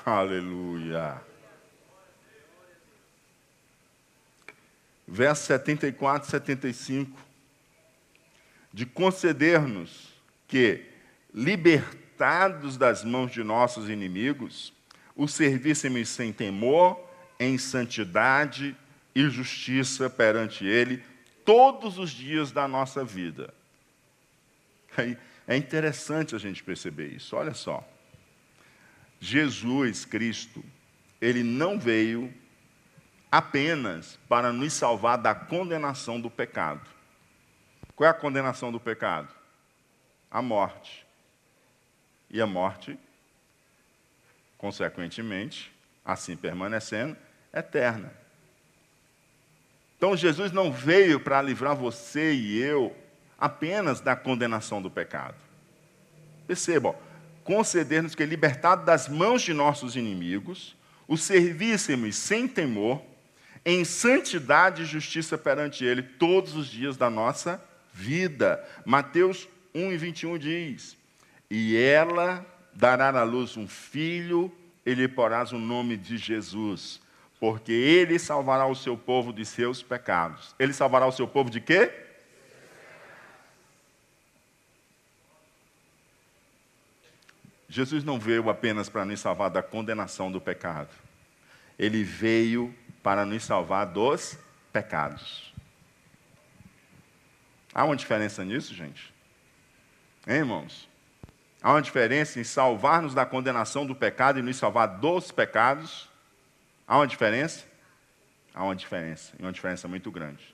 Aleluia. 0.05 1.19
Verso 5.07 5.47
74 5.47 6.27
e 6.27 6.31
75. 6.31 7.32
De 8.73 8.86
conceder-nos 8.86 10.13
que, 10.47 10.86
libertados 11.33 12.77
das 12.77 13.03
mãos 13.03 13.31
de 13.31 13.43
nossos 13.43 13.89
inimigos, 13.89 14.73
o 15.15 15.27
servíssemos 15.27 16.09
sem 16.09 16.33
temor, 16.33 16.99
em 17.39 17.57
santidade 17.57 18.75
e 19.13 19.29
justiça 19.29 20.09
perante 20.09 20.65
Ele, 20.65 21.03
todos 21.45 21.97
os 21.99 22.09
dias 22.09 22.51
da 22.51 22.67
nossa 22.67 23.03
vida. 23.03 23.53
É 25.47 25.57
interessante 25.57 26.36
a 26.36 26.38
gente 26.39 26.63
perceber 26.63 27.07
isso. 27.07 27.36
Olha 27.36 27.53
só. 27.53 27.88
Jesus 29.19 30.03
Cristo, 30.03 30.63
ele 31.21 31.43
não 31.43 31.79
veio 31.79 32.33
apenas 33.31 34.19
para 34.27 34.51
nos 34.51 34.73
salvar 34.73 35.17
da 35.17 35.33
condenação 35.33 36.19
do 36.19 36.29
pecado. 36.29 36.92
Qual 37.95 38.08
é 38.08 38.12
a 38.12 38.13
condenação 38.13 38.71
do 38.71 38.79
pecado? 38.79 39.29
A 40.29 40.41
morte. 40.41 41.06
E 42.29 42.41
a 42.41 42.47
morte 42.47 42.97
consequentemente, 44.63 45.69
assim 46.06 46.38
permanecendo, 46.38 47.17
eterna. 47.53 48.13
Então 49.97 50.15
Jesus 50.15 50.53
não 50.53 50.71
veio 50.71 51.19
para 51.19 51.41
livrar 51.41 51.75
você 51.75 52.34
e 52.34 52.62
eu 52.62 52.95
apenas 53.38 53.99
da 53.99 54.15
condenação 54.15 54.82
do 54.82 54.89
pecado. 54.89 55.36
Percebam, 56.47 56.95
conceder-nos 57.43 58.15
que, 58.15 58.25
libertado 58.25 58.86
das 58.86 59.10
mãos 59.10 59.41
de 59.41 59.53
nossos 59.53 59.97
inimigos, 59.97 60.77
o 61.10 61.17
servíssemos 61.17 62.15
sem 62.15 62.47
temor, 62.47 63.01
em 63.65 63.84
santidade 63.84 64.84
e 64.84 64.86
justiça 64.86 65.38
perante 65.38 65.84
Ele 65.84 66.01
todos 66.01 66.56
os 66.56 66.67
dias 66.67 66.95
da 66.95 67.10
nossa 67.10 67.58
vida. 67.58 67.72
Mateus 68.86 69.47
1 69.73 69.91
e 69.91 69.97
21 69.97 70.38
diz: 70.38 70.97
E 71.49 71.75
ela 71.75 72.45
dará 72.73 73.10
à 73.10 73.23
luz 73.23 73.56
um 73.58 73.67
filho, 73.67 74.51
e 74.86 74.93
lhe 74.93 75.08
porás 75.08 75.51
o 75.51 75.58
nome 75.58 75.95
de 75.95 76.17
Jesus, 76.17 77.01
porque 77.39 77.71
ele 77.71 78.19
salvará 78.19 78.65
o 78.65 78.75
seu 78.75 78.97
povo 78.97 79.32
de 79.32 79.45
seus 79.45 79.82
pecados. 79.82 80.56
Ele 80.60 80.73
salvará 80.73 81.06
o 81.06 81.12
seu 81.12 81.27
povo 81.27 81.49
de 81.49 81.62
quê? 81.62 81.91
Jesus 87.69 88.03
não 88.03 88.19
veio 88.19 88.49
apenas 88.51 88.88
para 88.88 89.03
nos 89.03 89.19
salvar 89.19 89.49
da 89.49 89.63
condenação 89.63 90.32
do 90.32 90.39
pecado. 90.39 90.89
Ele 91.79 92.03
veio 92.03 92.73
para 93.01 93.25
nos 93.25 93.43
salvar 93.43 93.88
dos 93.88 94.38
pecados. 94.71 95.52
Há 97.73 97.86
uma 97.86 97.95
diferença 97.95 98.43
nisso, 98.45 98.73
gente? 98.73 99.13
Hein, 100.27 100.38
irmãos? 100.38 100.88
Há 101.62 101.71
uma 101.71 101.81
diferença 101.81 102.39
em 102.39 102.43
salvar-nos 102.43 103.13
da 103.13 103.25
condenação 103.25 103.86
do 103.86 103.95
pecado 103.95 104.38
e 104.38 104.41
nos 104.41 104.57
salvar 104.57 104.88
dos 104.99 105.31
pecados. 105.31 106.09
Há 106.88 106.97
uma 106.97 107.07
diferença? 107.07 107.65
Há 108.53 108.63
uma 108.63 108.75
diferença, 108.75 109.33
e 109.39 109.41
uma 109.41 109.51
diferença 109.51 109.88
muito 109.88 110.12
grande. 110.12 110.53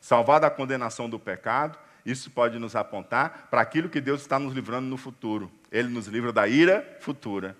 Salvar 0.00 0.40
da 0.40 0.50
condenação 0.50 1.08
do 1.08 1.18
pecado, 1.18 1.78
isso 2.04 2.30
pode 2.30 2.58
nos 2.58 2.76
apontar 2.76 3.46
para 3.50 3.60
aquilo 3.60 3.88
que 3.88 4.00
Deus 4.00 4.20
está 4.20 4.38
nos 4.38 4.52
livrando 4.52 4.88
no 4.88 4.96
futuro. 4.98 5.50
Ele 5.70 5.88
nos 5.88 6.06
livra 6.08 6.32
da 6.32 6.46
ira 6.46 6.98
futura. 7.00 7.56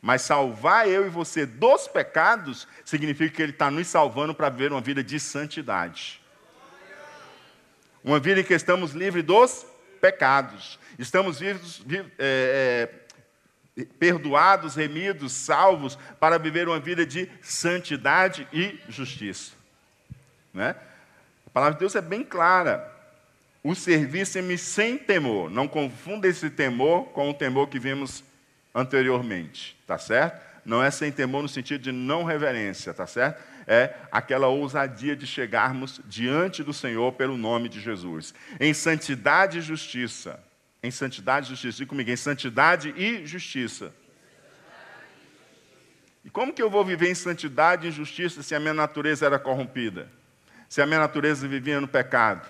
Mas 0.00 0.22
salvar 0.22 0.88
eu 0.88 1.06
e 1.06 1.08
você 1.08 1.44
dos 1.44 1.88
pecados 1.88 2.68
significa 2.84 3.34
que 3.34 3.42
Ele 3.42 3.52
está 3.52 3.70
nos 3.70 3.88
salvando 3.88 4.34
para 4.34 4.50
viver 4.50 4.70
uma 4.70 4.80
vida 4.80 5.02
de 5.02 5.18
santidade. 5.18 6.20
Uma 8.06 8.20
vida 8.20 8.40
em 8.40 8.44
que 8.44 8.54
estamos 8.54 8.92
livres 8.92 9.24
dos 9.24 9.66
pecados. 10.00 10.78
Estamos 10.96 11.40
vivos, 11.40 11.82
é, 12.20 12.88
é, 13.76 13.84
perdoados, 13.98 14.76
remidos, 14.76 15.32
salvos, 15.32 15.98
para 16.20 16.38
viver 16.38 16.68
uma 16.68 16.78
vida 16.78 17.04
de 17.04 17.28
santidade 17.42 18.46
e 18.52 18.78
justiça. 18.88 19.54
Né? 20.54 20.76
A 21.48 21.50
palavra 21.50 21.74
de 21.74 21.80
Deus 21.80 21.96
é 21.96 22.00
bem 22.00 22.22
clara. 22.22 22.92
O 23.60 23.74
serviço-me 23.74 24.56
sem 24.56 24.96
temor. 24.96 25.50
Não 25.50 25.66
confunda 25.66 26.28
esse 26.28 26.48
temor 26.48 27.06
com 27.06 27.28
o 27.28 27.34
temor 27.34 27.66
que 27.66 27.80
vimos 27.80 28.22
anteriormente. 28.72 29.76
Tá 29.84 29.98
certo? 29.98 30.40
Não 30.64 30.80
é 30.80 30.92
sem 30.92 31.10
temor 31.10 31.42
no 31.42 31.48
sentido 31.48 31.82
de 31.82 31.90
não 31.90 32.22
reverência, 32.22 32.94
tá 32.94 33.04
certo? 33.04 33.42
É 33.66 33.94
aquela 34.12 34.46
ousadia 34.46 35.16
de 35.16 35.26
chegarmos 35.26 36.00
diante 36.04 36.62
do 36.62 36.72
Senhor 36.72 37.12
pelo 37.12 37.36
nome 37.36 37.68
de 37.68 37.80
Jesus. 37.80 38.32
Em 38.60 38.72
santidade 38.72 39.58
e 39.58 39.60
justiça. 39.60 40.42
Em 40.82 40.90
santidade 40.90 41.46
e 41.46 41.50
justiça. 41.50 41.78
Diga 41.78 41.88
comigo, 41.88 42.10
em 42.10 42.16
santidade 42.16 42.94
e 42.96 43.26
justiça. 43.26 43.92
E 46.24 46.30
como 46.30 46.52
que 46.52 46.62
eu 46.62 46.70
vou 46.70 46.84
viver 46.84 47.10
em 47.10 47.14
santidade 47.14 47.88
e 47.88 47.90
justiça 47.90 48.42
se 48.42 48.54
a 48.54 48.60
minha 48.60 48.74
natureza 48.74 49.26
era 49.26 49.38
corrompida? 49.38 50.08
Se 50.68 50.80
a 50.80 50.86
minha 50.86 51.00
natureza 51.00 51.46
vivia 51.46 51.80
no 51.80 51.88
pecado? 51.88 52.46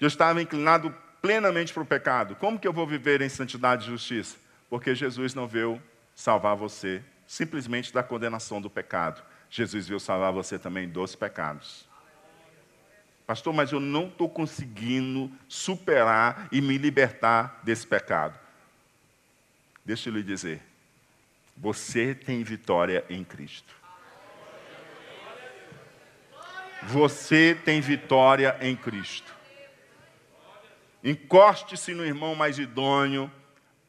Eu 0.00 0.08
estava 0.08 0.40
inclinado 0.40 0.94
plenamente 1.20 1.72
para 1.72 1.82
o 1.82 1.86
pecado. 1.86 2.36
Como 2.36 2.58
que 2.58 2.68
eu 2.68 2.72
vou 2.72 2.86
viver 2.86 3.20
em 3.20 3.28
santidade 3.28 3.84
e 3.84 3.90
justiça? 3.90 4.36
Porque 4.70 4.94
Jesus 4.94 5.34
não 5.34 5.46
veio 5.46 5.82
salvar 6.14 6.56
você 6.56 7.02
simplesmente 7.26 7.92
da 7.92 8.02
condenação 8.02 8.60
do 8.60 8.70
pecado. 8.70 9.22
Jesus 9.50 9.88
veio 9.88 10.00
salvar 10.00 10.32
você 10.32 10.58
também 10.58 10.88
dos 10.88 11.14
pecados. 11.14 11.86
Pastor, 13.26 13.52
mas 13.52 13.72
eu 13.72 13.80
não 13.80 14.08
estou 14.08 14.28
conseguindo 14.28 15.30
superar 15.48 16.48
e 16.50 16.60
me 16.60 16.78
libertar 16.78 17.60
desse 17.62 17.86
pecado. 17.86 18.38
Deixa 19.84 20.08
eu 20.08 20.14
lhe 20.14 20.22
dizer, 20.22 20.62
você 21.56 22.14
tem 22.14 22.42
vitória 22.42 23.04
em 23.08 23.24
Cristo. 23.24 23.74
Você 26.84 27.58
tem 27.64 27.80
vitória 27.80 28.56
em 28.60 28.76
Cristo. 28.76 29.34
Encoste-se 31.02 31.92
no 31.94 32.04
irmão 32.04 32.34
mais 32.34 32.58
idôneo, 32.58 33.30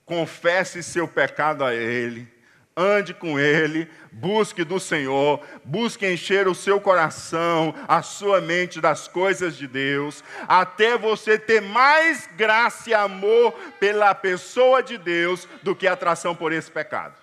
confesse 0.05 0.81
seu 0.81 1.07
pecado 1.07 1.63
a 1.63 1.73
ele 1.73 2.38
ande 2.75 3.13
com 3.13 3.39
Ele, 3.39 3.89
busque 4.11 4.63
do 4.63 4.79
Senhor, 4.79 5.41
busque 5.65 6.09
encher 6.09 6.47
o 6.47 6.55
seu 6.55 6.79
coração, 6.79 7.75
a 7.87 8.01
sua 8.01 8.39
mente 8.39 8.79
das 8.79 9.07
coisas 9.07 9.57
de 9.57 9.67
Deus, 9.67 10.23
até 10.47 10.97
você 10.97 11.37
ter 11.37 11.61
mais 11.61 12.29
graça 12.37 12.89
e 12.89 12.93
amor 12.93 13.51
pela 13.79 14.15
pessoa 14.15 14.81
de 14.81 14.97
Deus 14.97 15.47
do 15.61 15.75
que 15.75 15.87
atração 15.87 16.33
por 16.33 16.53
esse 16.53 16.71
pecado. 16.71 17.18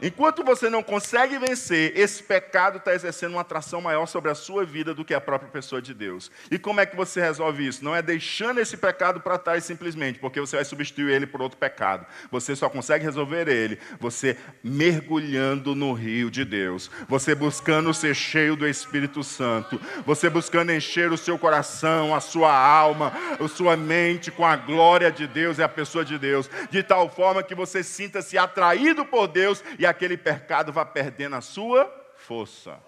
Enquanto 0.00 0.44
você 0.44 0.70
não 0.70 0.82
consegue 0.82 1.38
vencer, 1.38 1.92
esse 1.96 2.22
pecado 2.22 2.78
está 2.78 2.94
exercendo 2.94 3.32
uma 3.32 3.40
atração 3.40 3.80
maior 3.80 4.06
sobre 4.06 4.30
a 4.30 4.34
sua 4.34 4.64
vida 4.64 4.94
do 4.94 5.04
que 5.04 5.12
a 5.12 5.20
própria 5.20 5.50
pessoa 5.50 5.82
de 5.82 5.92
Deus. 5.92 6.30
E 6.50 6.58
como 6.58 6.80
é 6.80 6.86
que 6.86 6.96
você 6.96 7.20
resolve 7.20 7.66
isso? 7.66 7.84
Não 7.84 7.94
é 7.94 8.00
deixando 8.00 8.60
esse 8.60 8.76
pecado 8.76 9.20
para 9.20 9.38
trás 9.38 9.64
simplesmente, 9.64 10.18
porque 10.18 10.40
você 10.40 10.56
vai 10.56 10.64
substituir 10.64 11.10
ele 11.10 11.26
por 11.26 11.42
outro 11.42 11.58
pecado. 11.58 12.06
Você 12.30 12.54
só 12.54 12.68
consegue 12.68 13.04
resolver 13.04 13.48
ele 13.48 13.78
você 13.98 14.36
mergulhando 14.62 15.74
no 15.74 15.92
rio 15.92 16.30
de 16.30 16.44
Deus, 16.44 16.90
você 17.08 17.34
buscando 17.34 17.92
ser 17.92 18.14
cheio 18.14 18.54
do 18.54 18.68
Espírito 18.68 19.24
Santo, 19.24 19.80
você 20.06 20.30
buscando 20.30 20.72
encher 20.72 21.10
o 21.10 21.16
seu 21.16 21.38
coração, 21.38 22.14
a 22.14 22.20
sua 22.20 22.52
alma, 22.54 23.12
a 23.38 23.48
sua 23.48 23.76
mente 23.76 24.30
com 24.30 24.44
a 24.44 24.56
glória 24.56 25.10
de 25.10 25.26
Deus 25.26 25.58
e 25.58 25.62
a 25.62 25.68
pessoa 25.68 26.04
de 26.04 26.18
Deus, 26.18 26.48
de 26.70 26.82
tal 26.82 27.08
forma 27.08 27.42
que 27.42 27.54
você 27.54 27.82
sinta-se 27.82 28.38
atraído 28.38 29.04
por 29.04 29.26
Deus 29.26 29.62
e 29.78 29.87
aquele 29.88 30.16
pecado 30.16 30.72
vai 30.72 30.84
perdendo 30.84 31.36
a 31.36 31.40
sua 31.40 31.86
força. 32.16 32.78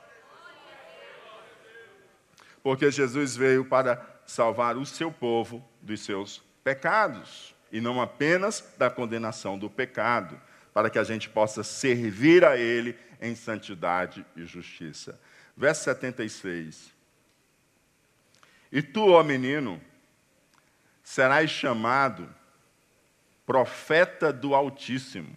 Porque 2.63 2.91
Jesus 2.91 3.37
veio 3.37 3.65
para 3.65 4.05
salvar 4.27 4.77
o 4.77 4.85
seu 4.85 5.11
povo 5.11 5.67
dos 5.81 6.01
seus 6.05 6.43
pecados, 6.63 7.55
e 7.73 7.81
não 7.81 8.01
apenas 8.01 8.75
da 8.77 8.91
condenação 8.91 9.59
do 9.59 9.71
pecado, 9.71 10.41
para 10.73 10.91
que 10.91 10.99
a 10.99 11.05
gente 11.05 11.29
possa 11.29 11.65
servir 11.65 12.45
a 12.45 12.57
Ele 12.57 12.97
em 13.21 13.35
santidade 13.35 14.25
e 14.37 14.45
justiça. 14.45 15.21
Verso 15.57 15.85
76. 15.85 16.93
E 18.71 18.83
tu, 18.83 19.11
ó 19.11 19.23
menino, 19.23 19.81
serás 21.03 21.51
chamado 21.51 22.33
profeta 23.45 24.33
do 24.33 24.55
Altíssimo 24.55 25.37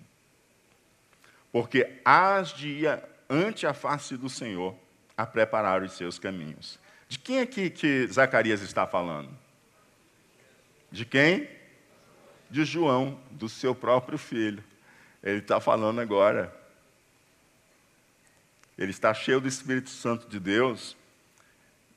porque 1.53 2.01
hás 2.03 2.49
de 2.49 2.67
ir 2.67 3.03
ante 3.29 3.67
a 3.67 3.75
face 3.75 4.17
do 4.17 4.27
Senhor 4.27 4.75
a 5.15 5.23
preparar 5.23 5.83
os 5.83 5.93
seus 5.93 6.17
caminhos. 6.17 6.79
De 7.07 7.19
quem 7.19 7.37
é 7.37 7.45
que, 7.45 7.69
que 7.69 8.07
Zacarias 8.07 8.61
está 8.63 8.87
falando? 8.87 9.29
De 10.91 11.05
quem? 11.05 11.47
De 12.49 12.65
João, 12.65 13.19
do 13.29 13.47
seu 13.47 13.75
próprio 13.75 14.17
filho. 14.17 14.63
Ele 15.21 15.37
está 15.37 15.59
falando 15.59 16.01
agora. 16.01 16.51
Ele 18.75 18.89
está 18.89 19.13
cheio 19.13 19.39
do 19.39 19.47
Espírito 19.47 19.91
Santo 19.91 20.27
de 20.27 20.39
Deus 20.39 20.97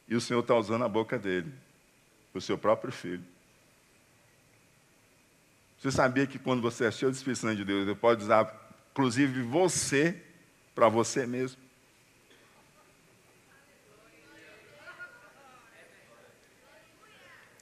e 0.06 0.14
o 0.14 0.20
Senhor 0.20 0.40
está 0.40 0.54
usando 0.54 0.84
a 0.84 0.88
boca 0.88 1.18
dele, 1.18 1.50
o 2.34 2.40
seu 2.42 2.58
próprio 2.58 2.92
filho. 2.92 3.24
Você 5.78 5.90
sabia 5.90 6.26
que 6.26 6.38
quando 6.38 6.60
você 6.60 6.84
é 6.84 6.90
cheio 6.90 7.10
do 7.10 7.14
Espírito 7.14 7.40
Santo 7.40 7.56
de 7.56 7.64
Deus, 7.64 7.86
ele 7.86 7.94
pode 7.94 8.22
usar 8.22 8.65
inclusive 8.96 9.42
você, 9.42 10.16
para 10.74 10.88
você 10.88 11.26
mesmo. 11.26 11.60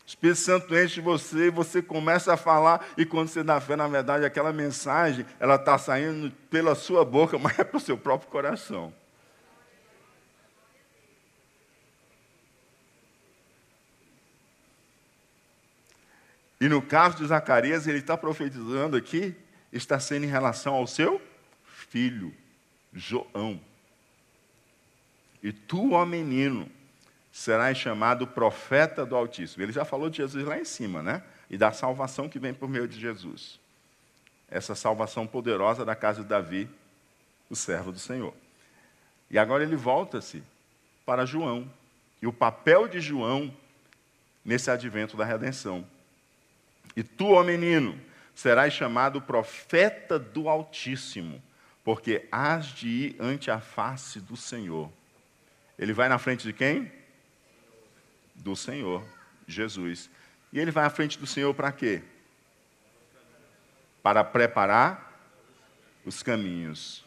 O 0.05 0.07
Espírito 0.07 0.39
Santo 0.39 0.78
enche 0.78 1.01
você 1.01 1.47
e 1.47 1.51
você 1.51 1.82
começa 1.82 2.32
a 2.32 2.37
falar, 2.37 2.87
e 2.97 3.05
quando 3.05 3.26
você 3.26 3.43
dá 3.43 3.61
fé, 3.61 3.74
na 3.74 3.89
verdade, 3.89 4.24
aquela 4.24 4.53
mensagem, 4.53 5.26
ela 5.41 5.57
está 5.57 5.76
saindo 5.76 6.30
pela 6.49 6.76
sua 6.76 7.05
boca, 7.05 7.37
mas 7.41 7.59
é 7.59 7.64
para 7.64 7.78
o 7.78 7.80
seu 7.80 7.99
próprio 7.99 8.30
coração. 8.30 8.95
E 16.61 16.68
no 16.68 16.80
caso 16.80 17.16
de 17.16 17.26
Zacarias, 17.26 17.89
ele 17.89 17.99
está 17.99 18.16
profetizando 18.16 18.97
aqui 18.97 19.37
está 19.77 19.99
sendo 19.99 20.25
em 20.25 20.29
relação 20.29 20.75
ao 20.75 20.87
seu 20.87 21.20
filho, 21.64 22.33
João. 22.93 23.61
E 25.43 25.53
tu, 25.53 25.93
ó 25.93 26.07
menino, 26.07 26.70
serás 27.31 27.77
chamado 27.77 28.27
profeta 28.27 29.05
do 29.05 29.16
Altíssimo. 29.16 29.62
Ele 29.62 29.72
já 29.72 29.85
falou 29.85 30.09
de 30.09 30.18
Jesus 30.18 30.45
lá 30.45 30.59
em 30.59 30.64
cima, 30.64 31.03
né? 31.03 31.22
E 31.51 31.59
da 31.59 31.72
salvação 31.72 32.29
que 32.29 32.39
vem 32.39 32.55
por 32.55 32.68
meio 32.68 32.89
de 32.89 32.99
Jesus. 32.99 33.59
Essa 34.49 34.75
salvação 34.75 35.27
poderosa 35.27 35.85
da 35.85 35.95
casa 35.95 36.22
de 36.22 36.29
Davi, 36.29 36.68
o 37.51 37.57
servo 37.57 37.93
do 37.93 37.99
Senhor. 37.99 38.33
E 39.31 39.39
agora 39.39 39.64
ele 39.64 39.77
volta-se 39.77 40.43
para 41.05 41.27
João. 41.27 41.70
E 42.22 42.27
o 42.27 42.33
papel 42.33 42.89
de 42.89 43.01
João 43.01 43.55
nesse 44.45 44.70
advento 44.70 45.16
da 45.16 45.25
redenção. 45.25 45.85
E 46.97 47.03
tu, 47.03 47.33
ó 47.33 47.43
menino, 47.43 48.01
serás 48.35 48.72
chamado 48.72 49.22
profeta 49.22 50.18
do 50.18 50.49
Altíssimo, 50.49 51.43
porque 51.85 52.26
hás 52.30 52.66
de 52.66 52.89
ir 52.89 53.16
ante 53.20 53.51
a 53.51 53.61
face 53.61 54.20
do 54.20 54.37
Senhor. 54.37 54.91
Ele 55.78 55.93
vai 55.93 56.09
na 56.09 56.18
frente 56.18 56.43
de 56.45 56.53
quem? 56.53 56.91
Do 58.35 58.57
Senhor, 58.57 59.05
Jesus. 59.47 60.11
E 60.53 60.59
ele 60.59 60.70
vai 60.70 60.85
à 60.85 60.91
frente 60.91 61.18
do 61.18 61.26
Senhor 61.26 61.55
para 61.55 61.70
quê? 61.72 62.03
Para 64.03 64.24
preparar 64.24 65.12
os 66.05 66.22
caminhos. 66.22 67.05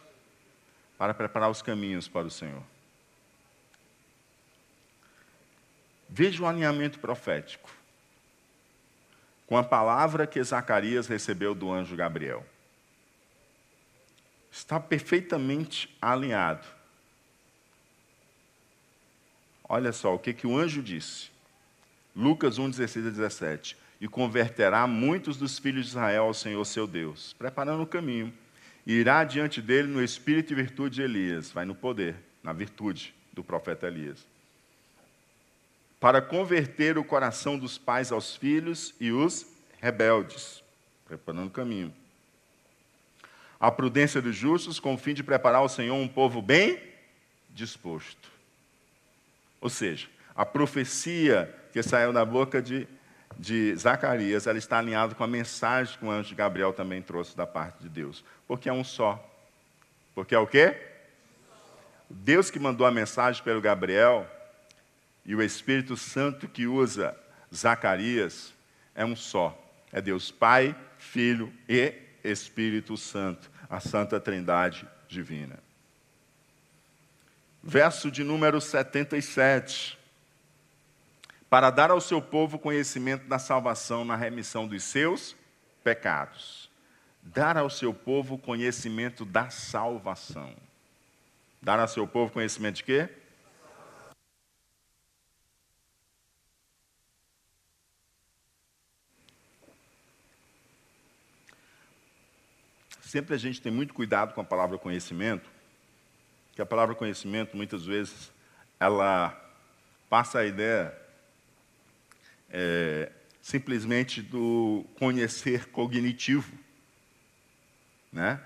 Para 0.98 1.14
preparar 1.14 1.50
os 1.50 1.62
caminhos 1.62 2.08
para 2.08 2.28
o 2.28 2.32
Senhor. 2.32 2.64
Veja 6.10 6.42
o 6.42 6.48
alinhamento 6.48 7.00
profético 7.00 7.77
com 9.48 9.58
a 9.58 9.64
palavra 9.64 10.28
que 10.28 10.44
Zacarias 10.44 11.08
recebeu 11.08 11.56
do 11.56 11.72
anjo 11.72 11.96
Gabriel. 11.96 12.46
Está 14.52 14.78
perfeitamente 14.78 15.96
alinhado. 16.02 16.68
Olha 19.70 19.94
só 19.94 20.14
o 20.14 20.20
que, 20.20 20.34
que 20.34 20.46
o 20.46 20.58
anjo 20.58 20.84
disse. 20.84 21.30
Lucas 22.14 22.58
1, 22.58 22.72
16 22.72 23.08
a 23.08 23.10
17. 23.10 23.78
E 24.02 24.08
converterá 24.08 24.86
muitos 24.86 25.38
dos 25.38 25.58
filhos 25.58 25.86
de 25.86 25.92
Israel 25.92 26.26
ao 26.26 26.34
Senhor 26.34 26.64
seu 26.66 26.86
Deus, 26.86 27.34
preparando 27.34 27.84
o 27.84 27.88
caminho. 27.88 28.34
E 28.86 28.94
irá 28.94 29.24
diante 29.24 29.62
dele 29.62 29.88
no 29.88 30.04
espírito 30.04 30.52
e 30.52 30.56
virtude 30.56 30.96
de 30.96 31.02
Elias, 31.02 31.52
vai 31.52 31.66
no 31.66 31.74
poder, 31.74 32.16
na 32.44 32.54
virtude 32.54 33.14
do 33.34 33.44
profeta 33.44 33.88
Elias 33.88 34.26
para 36.00 36.22
converter 36.22 36.98
o 36.98 37.04
coração 37.04 37.58
dos 37.58 37.78
pais 37.78 38.12
aos 38.12 38.36
filhos 38.36 38.94
e 39.00 39.12
os 39.12 39.46
rebeldes, 39.80 40.64
preparando 41.06 41.48
o 41.48 41.52
caminho. 41.52 41.94
A 43.60 43.72
prudência 43.72 44.22
dos 44.22 44.36
justos 44.36 44.80
com 44.80 44.94
o 44.94 44.98
fim 44.98 45.14
de 45.14 45.24
preparar 45.24 45.62
ao 45.62 45.70
Senhor 45.70 45.96
um 45.96 46.08
povo 46.08 46.42
bem 46.42 46.80
disposto. 47.50 48.32
Ou 49.60 49.70
seja, 49.70 50.08
a 50.36 50.46
profecia 50.46 51.54
que 51.74 51.82
saiu 51.82 52.14
da 52.14 52.24
boca 52.24 52.62
de, 52.62 52.88
de 53.38 53.76
Zacarias, 53.76 54.46
ela 54.46 54.60
está 54.60 54.78
alinhada 54.78 55.16
com 55.16 55.24
a 55.24 55.28
mensagem 55.28 55.98
que 55.98 56.06
o 56.06 56.12
anjo 56.12 56.36
Gabriel 56.36 56.72
também 56.72 57.02
trouxe 57.02 57.36
da 57.36 57.48
parte 57.48 57.82
de 57.82 57.90
Deus. 57.90 58.24
Porque 58.48 58.70
é 58.70 58.74
um 58.74 58.84
só. 58.84 59.24
Porque 60.14 60.36
é 60.36 60.40
o 60.40 60.46
quê? 60.46 60.80
Deus 62.08 62.52
que 62.52 62.60
mandou 62.60 62.86
a 62.86 62.92
mensagem 62.92 63.44
pelo 63.44 63.60
Gabriel 63.60 64.30
e 65.28 65.36
o 65.36 65.44
Espírito 65.44 65.98
Santo 65.98 66.48
que 66.48 66.66
usa 66.66 67.16
Zacarias 67.54 68.54
é 68.96 69.06
um 69.06 69.16
só. 69.16 69.62
É 69.92 70.02
Deus 70.02 70.32
Pai, 70.32 70.76
Filho 70.98 71.54
e 71.68 71.94
Espírito 72.24 72.96
Santo, 72.96 73.52
a 73.70 73.82
Santa 73.82 74.20
Trindade 74.22 74.88
divina. 75.08 75.60
Verso 77.62 78.10
de 78.10 78.24
número 78.24 78.62
77. 78.62 80.00
Para 81.50 81.70
dar 81.70 81.92
ao 81.92 82.00
seu 82.00 82.22
povo 82.22 82.58
conhecimento 82.58 83.28
da 83.28 83.38
salvação 83.38 84.06
na 84.06 84.16
remissão 84.16 84.66
dos 84.66 84.84
seus 84.84 85.36
pecados. 85.84 86.70
Dar 87.22 87.58
ao 87.58 87.70
seu 87.70 87.94
povo 87.94 88.38
conhecimento 88.38 89.26
da 89.26 89.50
salvação. 89.50 90.56
Dar 91.62 91.80
ao 91.80 91.88
seu 91.88 92.08
povo 92.08 92.32
conhecimento 92.32 92.78
de 92.78 92.84
quê? 92.86 93.10
Sempre 103.08 103.34
a 103.34 103.38
gente 103.38 103.62
tem 103.62 103.72
muito 103.72 103.94
cuidado 103.94 104.34
com 104.34 104.42
a 104.42 104.44
palavra 104.44 104.78
conhecimento, 104.78 105.50
que 106.54 106.62
a 106.62 106.66
palavra 106.66 106.94
conhecimento, 106.94 107.56
muitas 107.56 107.86
vezes, 107.86 108.32
ela 108.80 109.36
passa 110.10 110.40
a 110.40 110.46
ideia 110.46 110.94
é, 112.50 113.12
simplesmente 113.42 114.22
do 114.22 114.86
conhecer 115.00 115.68
cognitivo. 115.68 116.52
Né? 118.12 118.42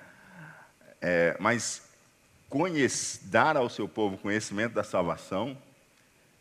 É, 1.01 1.35
mas 1.39 1.89
conhece, 2.47 3.25
dar 3.25 3.57
ao 3.57 3.69
seu 3.69 3.87
povo 3.87 4.17
conhecimento 4.17 4.73
da 4.73 4.83
salvação, 4.83 5.57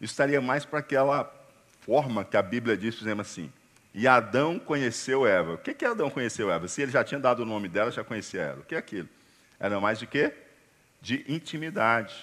estaria 0.00 0.40
mais 0.40 0.64
para 0.64 0.80
aquela 0.80 1.32
forma 1.80 2.24
que 2.24 2.36
a 2.36 2.42
Bíblia 2.42 2.76
diz, 2.76 2.96
por 2.96 3.04
exemplo 3.04 3.22
assim, 3.22 3.50
e 3.92 4.06
Adão 4.06 4.58
conheceu 4.58 5.26
Eva. 5.26 5.54
O 5.54 5.58
que, 5.58 5.74
que 5.74 5.84
Adão 5.84 6.10
conheceu 6.10 6.50
Eva? 6.50 6.68
Se 6.68 6.82
ele 6.82 6.92
já 6.92 7.02
tinha 7.02 7.18
dado 7.18 7.40
o 7.40 7.46
nome 7.46 7.68
dela, 7.68 7.90
já 7.90 8.04
conhecia 8.04 8.42
ela. 8.42 8.60
O 8.60 8.64
que 8.64 8.74
é 8.74 8.78
aquilo? 8.78 9.08
Era 9.58 9.80
mais 9.80 9.98
de 9.98 10.06
quê? 10.06 10.32
De 11.00 11.24
intimidade. 11.28 12.14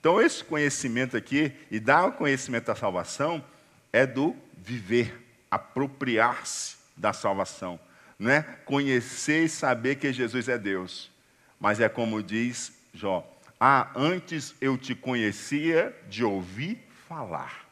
Então, 0.00 0.20
esse 0.20 0.42
conhecimento 0.44 1.16
aqui, 1.16 1.52
e 1.70 1.78
dar 1.78 2.06
o 2.06 2.12
conhecimento 2.12 2.66
da 2.66 2.74
salvação, 2.74 3.44
é 3.92 4.06
do 4.06 4.36
viver, 4.56 5.22
apropriar-se 5.50 6.76
da 6.96 7.12
salvação. 7.12 7.78
Não 8.18 8.30
é 8.30 8.42
conhecer 8.42 9.44
e 9.44 9.48
saber 9.48 9.96
que 9.96 10.12
Jesus 10.12 10.48
é 10.48 10.58
Deus. 10.58 11.10
Mas 11.58 11.80
é 11.80 11.88
como 11.88 12.22
diz 12.22 12.72
Jó: 12.92 13.26
Ah, 13.58 13.90
antes 13.94 14.54
eu 14.60 14.76
te 14.76 14.94
conhecia 14.94 15.94
de 16.08 16.24
ouvir 16.24 16.86
falar, 17.08 17.66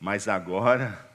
mas 0.00 0.28
agora 0.28 1.11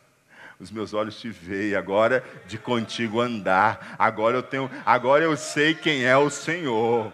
os 0.60 0.72
meus 0.72 0.94
olhos 0.94 1.20
te 1.20 1.30
veem, 1.30 1.76
agora 1.76 2.24
de 2.48 2.58
contigo 2.58 3.22
andar, 3.22 3.96
agora 4.00 4.38
eu 4.38 4.44
tenho, 4.44 4.70
agora 4.86 5.24
eu 5.24 5.38
sei 5.38 5.76
quem 5.76 6.04
é 6.04 6.18
o 6.18 6.30
Senhor. 6.30 7.14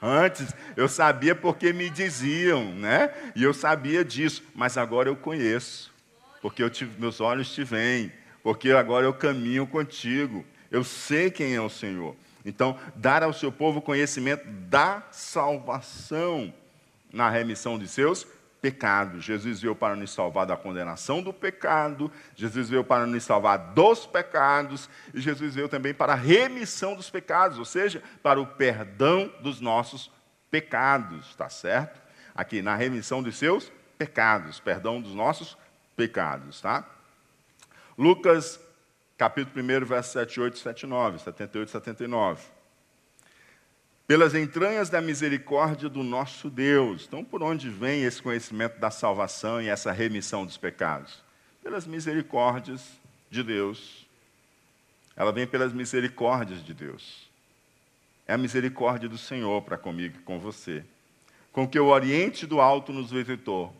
Antes 0.00 0.52
eu 0.76 0.88
sabia 0.88 1.34
porque 1.34 1.72
me 1.72 1.88
diziam, 1.88 2.64
né? 2.74 3.14
E 3.36 3.42
eu 3.44 3.54
sabia 3.54 4.04
disso, 4.04 4.42
mas 4.54 4.76
agora 4.76 5.08
eu 5.08 5.14
conheço, 5.14 5.92
porque 6.40 6.68
te, 6.68 6.84
meus 6.98 7.20
olhos 7.20 7.54
te 7.54 7.62
veem, 7.62 8.12
porque 8.42 8.72
agora 8.72 9.06
eu 9.06 9.14
caminho 9.14 9.64
contigo. 9.64 10.44
Eu 10.70 10.82
sei 10.82 11.30
quem 11.30 11.54
é 11.54 11.60
o 11.60 11.68
Senhor. 11.68 12.16
Então, 12.44 12.76
dar 12.96 13.22
ao 13.22 13.32
seu 13.32 13.52
povo 13.52 13.80
conhecimento 13.80 14.44
da 14.68 15.06
salvação 15.12 16.52
na 17.12 17.30
remissão 17.30 17.78
de 17.78 17.86
seus 17.86 18.26
pecados. 18.62 19.24
Jesus 19.24 19.60
veio 19.60 19.74
para 19.74 19.96
nos 19.96 20.12
salvar 20.12 20.46
da 20.46 20.56
condenação 20.56 21.20
do 21.20 21.32
pecado, 21.32 22.10
Jesus 22.36 22.70
veio 22.70 22.84
para 22.84 23.04
nos 23.04 23.24
salvar 23.24 23.58
dos 23.74 24.06
pecados, 24.06 24.88
e 25.12 25.20
Jesus 25.20 25.56
veio 25.56 25.68
também 25.68 25.92
para 25.92 26.12
a 26.12 26.16
remissão 26.16 26.94
dos 26.94 27.10
pecados, 27.10 27.58
ou 27.58 27.64
seja, 27.64 28.00
para 28.22 28.40
o 28.40 28.46
perdão 28.46 29.30
dos 29.40 29.60
nossos 29.60 30.10
pecados, 30.48 31.30
está 31.30 31.48
certo? 31.50 32.00
Aqui, 32.32 32.62
na 32.62 32.76
remissão 32.76 33.20
dos 33.20 33.36
seus 33.36 33.70
pecados, 33.98 34.60
perdão 34.60 35.02
dos 35.02 35.12
nossos 35.12 35.58
pecados, 35.96 36.60
tá? 36.60 36.88
Lucas, 37.98 38.60
capítulo 39.18 39.62
1, 39.64 39.84
verso 39.84 40.12
78 40.12 40.54
e 40.54 40.58
79, 40.58 41.18
78 41.18 41.68
e 41.68 41.72
79 41.72 42.61
pelas 44.12 44.34
entranhas 44.34 44.90
da 44.90 45.00
misericórdia 45.00 45.88
do 45.88 46.02
nosso 46.02 46.50
Deus. 46.50 47.06
Então, 47.08 47.24
por 47.24 47.42
onde 47.42 47.70
vem 47.70 48.04
esse 48.04 48.20
conhecimento 48.20 48.78
da 48.78 48.90
salvação 48.90 49.58
e 49.58 49.70
essa 49.70 49.90
remissão 49.90 50.44
dos 50.44 50.58
pecados? 50.58 51.24
Pelas 51.62 51.86
misericórdias 51.86 52.86
de 53.30 53.42
Deus. 53.42 54.06
Ela 55.16 55.32
vem 55.32 55.46
pelas 55.46 55.72
misericórdias 55.72 56.62
de 56.62 56.74
Deus. 56.74 57.26
É 58.26 58.34
a 58.34 58.36
misericórdia 58.36 59.08
do 59.08 59.16
Senhor 59.16 59.62
para 59.62 59.78
comigo 59.78 60.18
e 60.18 60.22
com 60.24 60.38
você. 60.38 60.84
Com 61.50 61.66
que 61.66 61.80
o 61.80 61.86
Oriente 61.86 62.46
do 62.46 62.60
Alto 62.60 62.92
nos 62.92 63.10
visitou, 63.10 63.74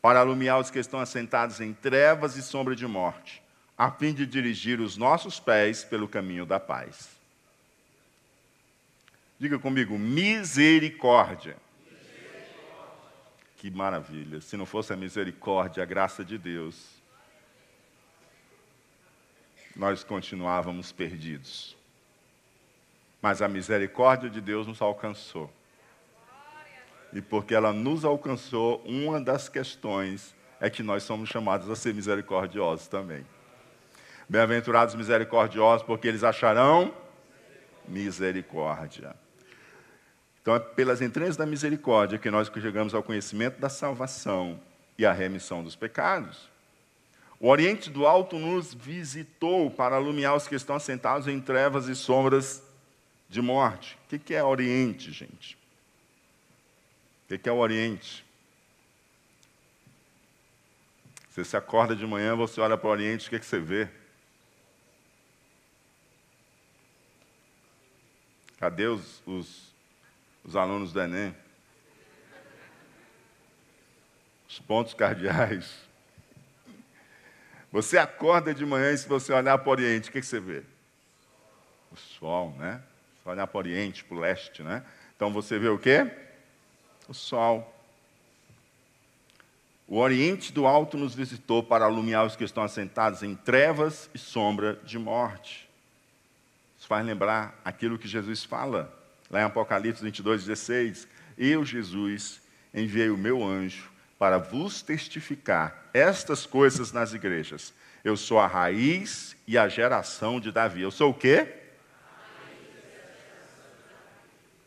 para 0.00 0.20
alumiar 0.20 0.60
os 0.60 0.70
que 0.70 0.78
estão 0.78 1.00
assentados 1.00 1.60
em 1.60 1.72
trevas 1.72 2.36
e 2.36 2.42
sombra 2.44 2.76
de 2.76 2.86
morte, 2.86 3.42
a 3.76 3.90
fim 3.90 4.14
de 4.14 4.24
dirigir 4.24 4.78
os 4.78 4.96
nossos 4.96 5.40
pés 5.40 5.82
pelo 5.82 6.06
caminho 6.06 6.46
da 6.46 6.60
paz. 6.60 7.11
Diga 9.42 9.58
comigo, 9.58 9.98
misericórdia. 9.98 11.56
misericórdia. 11.84 12.46
Que 13.56 13.72
maravilha. 13.72 14.40
Se 14.40 14.56
não 14.56 14.64
fosse 14.64 14.92
a 14.92 14.96
misericórdia, 14.96 15.82
a 15.82 15.84
graça 15.84 16.24
de 16.24 16.38
Deus, 16.38 17.02
nós 19.74 20.04
continuávamos 20.04 20.92
perdidos. 20.92 21.76
Mas 23.20 23.42
a 23.42 23.48
misericórdia 23.48 24.30
de 24.30 24.40
Deus 24.40 24.68
nos 24.68 24.80
alcançou. 24.80 25.52
E 27.12 27.20
porque 27.20 27.52
ela 27.52 27.72
nos 27.72 28.04
alcançou, 28.04 28.80
uma 28.84 29.20
das 29.20 29.48
questões 29.48 30.36
é 30.60 30.70
que 30.70 30.84
nós 30.84 31.02
somos 31.02 31.28
chamados 31.28 31.68
a 31.68 31.74
ser 31.74 31.92
misericordiosos 31.92 32.86
também. 32.86 33.26
Bem-aventurados 34.28 34.94
misericordiosos, 34.94 35.84
porque 35.84 36.06
eles 36.06 36.22
acharão 36.22 36.94
misericórdia. 37.88 39.20
Então, 40.42 40.56
é 40.56 40.58
pelas 40.58 41.00
entranhas 41.00 41.36
da 41.36 41.46
misericórdia 41.46 42.18
que 42.18 42.30
nós 42.30 42.50
chegamos 42.52 42.94
ao 42.94 43.02
conhecimento 43.02 43.60
da 43.60 43.68
salvação 43.68 44.60
e 44.98 45.06
à 45.06 45.12
remissão 45.12 45.62
dos 45.62 45.76
pecados. 45.76 46.50
O 47.38 47.48
Oriente 47.48 47.88
do 47.88 48.06
Alto 48.06 48.38
nos 48.38 48.74
visitou 48.74 49.70
para 49.70 49.96
alumiar 49.96 50.34
os 50.34 50.48
que 50.48 50.56
estão 50.56 50.74
assentados 50.74 51.28
em 51.28 51.40
trevas 51.40 51.86
e 51.86 51.94
sombras 51.94 52.62
de 53.28 53.40
morte. 53.40 53.96
O 54.04 54.18
que 54.18 54.34
é 54.34 54.42
Oriente, 54.42 55.12
gente? 55.12 55.56
O 57.30 57.38
que 57.38 57.48
é 57.48 57.52
o 57.52 57.56
Oriente? 57.58 58.24
Você 61.30 61.44
se 61.44 61.56
acorda 61.56 61.96
de 61.96 62.06
manhã, 62.06 62.36
você 62.36 62.60
olha 62.60 62.76
para 62.76 62.88
o 62.88 62.90
Oriente, 62.90 63.28
o 63.28 63.30
que, 63.30 63.38
que 63.38 63.46
você 63.46 63.58
vê? 63.58 63.88
Cadê 68.58 68.86
os, 68.86 69.22
os 69.26 69.71
os 70.44 70.56
alunos 70.56 70.92
do 70.92 71.00
Enem. 71.00 71.34
Os 74.48 74.58
pontos 74.58 74.94
cardeais. 74.94 75.72
Você 77.70 77.96
acorda 77.96 78.52
de 78.52 78.66
manhã 78.66 78.92
e 78.92 78.98
se 78.98 79.08
você 79.08 79.32
olhar 79.32 79.56
para 79.58 79.68
o 79.68 79.72
Oriente, 79.72 80.10
o 80.10 80.12
que, 80.12 80.22
você 80.22 80.38
vê? 80.38 80.62
O 81.90 81.96
sol, 81.96 82.54
né? 82.58 82.82
Se 83.22 83.28
olhar 83.28 83.46
para 83.46 83.56
o 83.56 83.60
Oriente, 83.60 84.04
para 84.04 84.16
o 84.16 84.20
leste, 84.20 84.62
né? 84.62 84.84
Então 85.16 85.32
você 85.32 85.58
vê 85.58 85.68
o 85.68 85.78
quê? 85.78 86.10
O 87.08 87.14
sol. 87.14 87.72
O 89.88 89.98
Oriente 89.98 90.52
do 90.52 90.66
Alto 90.66 90.98
nos 90.98 91.14
visitou 91.14 91.62
para 91.62 91.84
alumiar 91.84 92.24
os 92.24 92.36
que 92.36 92.44
estão 92.44 92.62
assentados 92.62 93.22
em 93.22 93.34
trevas 93.34 94.10
e 94.14 94.18
sombra 94.18 94.78
de 94.84 94.98
morte. 94.98 95.68
Isso 96.78 96.86
faz 96.86 97.04
lembrar 97.06 97.58
aquilo 97.64 97.98
que 97.98 98.08
Jesus 98.08 98.44
fala 98.44 99.01
lá 99.32 99.40
em 99.40 99.44
Apocalipse 99.44 100.04
22, 100.04 100.44
16, 100.44 101.08
eu, 101.38 101.64
Jesus, 101.64 102.42
enviei 102.74 103.08
o 103.08 103.16
meu 103.16 103.42
anjo 103.42 103.90
para 104.18 104.36
vos 104.36 104.82
testificar 104.82 105.88
estas 105.94 106.44
coisas 106.44 106.92
nas 106.92 107.14
igrejas. 107.14 107.72
Eu 108.04 108.16
sou 108.16 108.38
a 108.38 108.46
raiz 108.46 109.34
e 109.46 109.56
a 109.56 109.68
geração 109.68 110.38
de 110.38 110.52
Davi. 110.52 110.82
Eu 110.82 110.90
sou 110.90 111.10
o 111.10 111.14
quê? 111.14 111.48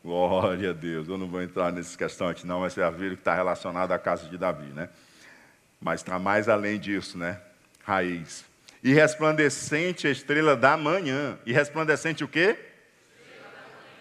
Glória 0.03 0.71
a 0.71 0.73
Deus. 0.73 1.07
Eu 1.07 1.17
não 1.17 1.27
vou 1.27 1.41
entrar 1.41 1.71
nessa 1.71 1.97
questão 1.97 2.27
aqui, 2.27 2.45
não, 2.45 2.61
mas 2.61 2.73
você 2.73 2.81
já 2.81 2.89
viram 2.89 3.15
que 3.15 3.21
está 3.21 3.35
relacionado 3.35 3.91
à 3.91 3.99
casa 3.99 4.27
de 4.27 4.37
Davi, 4.37 4.67
né? 4.67 4.89
Mas 5.79 6.01
está 6.01 6.17
mais 6.17 6.49
além 6.49 6.79
disso, 6.79 7.17
né? 7.17 7.39
Raiz. 7.83 8.45
E 8.83 8.93
resplandecente 8.93 10.07
a 10.07 10.11
estrela 10.11 10.55
da 10.55 10.75
manhã. 10.75 11.37
E 11.45 11.53
resplandecente 11.53 12.23
o 12.23 12.27
quê? 12.27 12.57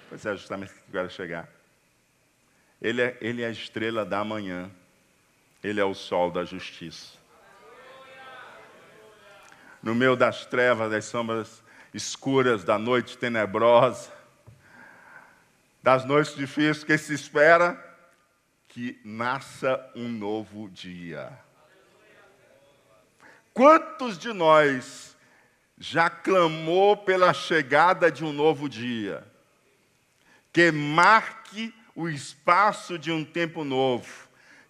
Pois 0.09 0.24
é 0.24 0.36
justamente 0.36 0.72
que 0.72 0.78
eu 0.78 0.92
quero 0.92 1.11
chegar. 1.11 1.48
Ele 2.80 3.02
é, 3.02 3.18
ele 3.20 3.42
é 3.42 3.46
a 3.46 3.50
estrela 3.50 4.05
da 4.05 4.24
manhã. 4.24 4.70
Ele 5.62 5.80
é 5.80 5.84
o 5.84 5.94
sol 5.94 6.30
da 6.30 6.44
justiça. 6.44 7.16
No 9.82 9.94
meio 9.94 10.14
das 10.16 10.44
trevas, 10.44 10.90
das 10.90 11.05
sombras 11.07 11.62
escuras, 11.92 12.64
da 12.64 12.78
noite 12.78 13.16
tenebrosa, 13.16 14.12
das 15.82 16.05
noites 16.05 16.34
difíceis, 16.34 16.84
que 16.84 16.98
se 16.98 17.14
espera 17.14 17.82
que 18.68 19.00
nasça 19.05 19.80
um 19.94 20.09
novo 20.09 20.68
dia. 20.68 21.32
Quantos 23.52 24.18
de 24.18 24.32
nós 24.32 25.16
já 25.78 26.11
clamou 26.11 26.96
pela 26.96 27.32
chegada 27.32 28.11
de 28.11 28.24
um 28.24 28.32
novo 28.32 28.68
dia? 28.68 29.24
Que 30.55 30.70
marque 30.70 31.74
o 31.96 32.09
espaço 32.09 32.96
de 32.96 33.11
um 33.11 33.24
tempo 33.24 33.64
novo, 33.64 34.09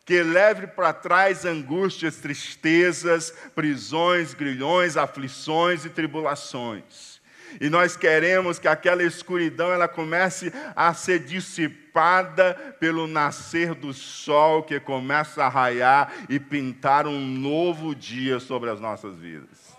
que 0.07 0.23
leve 0.23 0.67
para 0.67 0.95
trás 0.95 1.45
angústias, 1.45 2.17
tristezas, 2.17 3.31
prisões, 3.55 4.33
grilhões, 4.33 4.97
aflições 4.97 5.85
e 5.85 5.91
tribulações. 5.91 7.21
E 7.61 7.69
nós 7.69 7.97
queremos 7.97 8.59
que 8.59 8.67
aquela 8.67 9.03
escuridão 9.03 9.71
ela 9.71 9.87
comece 9.87 10.51
a 10.75 10.93
ser 10.95 11.21
dissipada 11.21 12.55
pelo 12.81 13.07
nascer 13.07 13.75
do 13.75 13.93
sol 13.93 14.63
que 14.63 14.81
começa 14.81 15.45
a 15.45 15.49
raiar 15.49 16.13
e 16.31 16.41
pintar 16.41 17.07
um 17.07 17.21
novo 17.21 17.95
dia 17.95 18.41
sobre 18.41 18.71
as 18.71 18.81
nossas 18.81 19.17
vidas. 19.19 19.74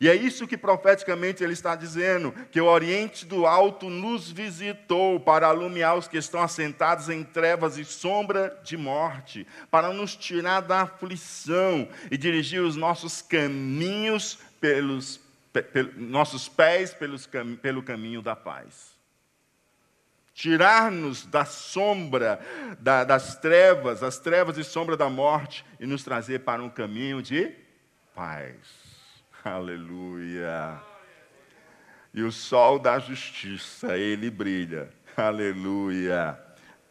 E 0.00 0.08
é 0.08 0.14
isso 0.14 0.46
que 0.46 0.56
profeticamente 0.56 1.44
ele 1.44 1.52
está 1.52 1.76
dizendo: 1.76 2.32
que 2.50 2.60
o 2.60 2.66
Oriente 2.66 3.26
do 3.26 3.46
Alto 3.46 3.90
nos 3.90 4.30
visitou 4.30 5.20
para 5.20 5.48
alumiar 5.48 5.94
os 5.94 6.08
que 6.08 6.16
estão 6.16 6.42
assentados 6.42 7.10
em 7.10 7.22
trevas 7.22 7.76
e 7.76 7.84
sombra 7.84 8.58
de 8.64 8.78
morte, 8.78 9.46
para 9.70 9.92
nos 9.92 10.16
tirar 10.16 10.60
da 10.60 10.82
aflição 10.82 11.86
e 12.10 12.16
dirigir 12.16 12.62
os 12.62 12.76
nossos 12.76 13.20
caminhos 13.20 14.38
pelos 14.58 15.20
nossos 15.96 16.48
pés 16.48 16.94
pelos, 16.94 17.28
pelo 17.60 17.82
caminho 17.82 18.22
da 18.22 18.36
paz. 18.36 18.90
Tirar-nos 20.32 21.26
da 21.26 21.44
sombra, 21.44 22.40
da, 22.78 23.02
das 23.04 23.36
trevas, 23.36 24.02
as 24.02 24.18
trevas 24.18 24.56
e 24.56 24.64
sombra 24.64 24.96
da 24.96 25.10
morte, 25.10 25.64
e 25.78 25.86
nos 25.86 26.04
trazer 26.04 26.40
para 26.40 26.62
um 26.62 26.70
caminho 26.70 27.20
de 27.20 27.52
paz. 28.14 28.79
Aleluia. 29.44 30.80
E 32.12 32.22
o 32.22 32.32
sol 32.32 32.78
da 32.78 32.98
justiça, 32.98 33.96
ele 33.96 34.30
brilha. 34.30 34.90
Aleluia. 35.16 36.38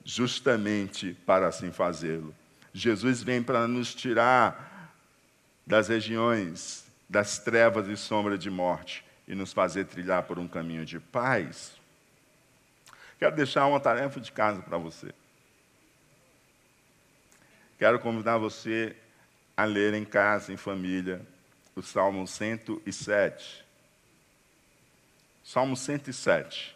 Justamente 0.04 1.14
para 1.26 1.48
assim 1.48 1.72
fazê-lo. 1.72 2.34
Jesus 2.74 3.22
vem 3.22 3.44
para 3.44 3.68
nos 3.68 3.94
tirar 3.94 4.94
das 5.66 5.88
regiões 5.88 6.90
das 7.10 7.40
trevas 7.40 7.88
e 7.88 7.98
sombra 7.98 8.38
de 8.38 8.52
morte 8.52 9.04
e 9.28 9.34
nos 9.34 9.52
fazer 9.52 9.86
trilhar 9.86 10.24
por 10.24 10.38
um 10.38 10.48
caminho 10.48 10.86
de 10.86 11.00
paz. 11.00 11.74
Quero 13.18 13.36
deixar 13.36 13.66
uma 13.66 13.80
tarefa 13.80 14.20
de 14.20 14.32
casa 14.32 14.62
para 14.62 14.78
você. 14.78 15.12
Quero 17.80 18.00
convidar 18.00 18.38
você 18.38 18.96
a 19.58 19.66
ler 19.66 19.94
em 19.94 20.06
casa, 20.06 20.54
em 20.54 20.58
família, 20.58 21.26
o 21.80 21.84
Salmo 21.84 22.28
107. 22.28 23.66
Salmo 25.44 25.76
107. 25.76 26.76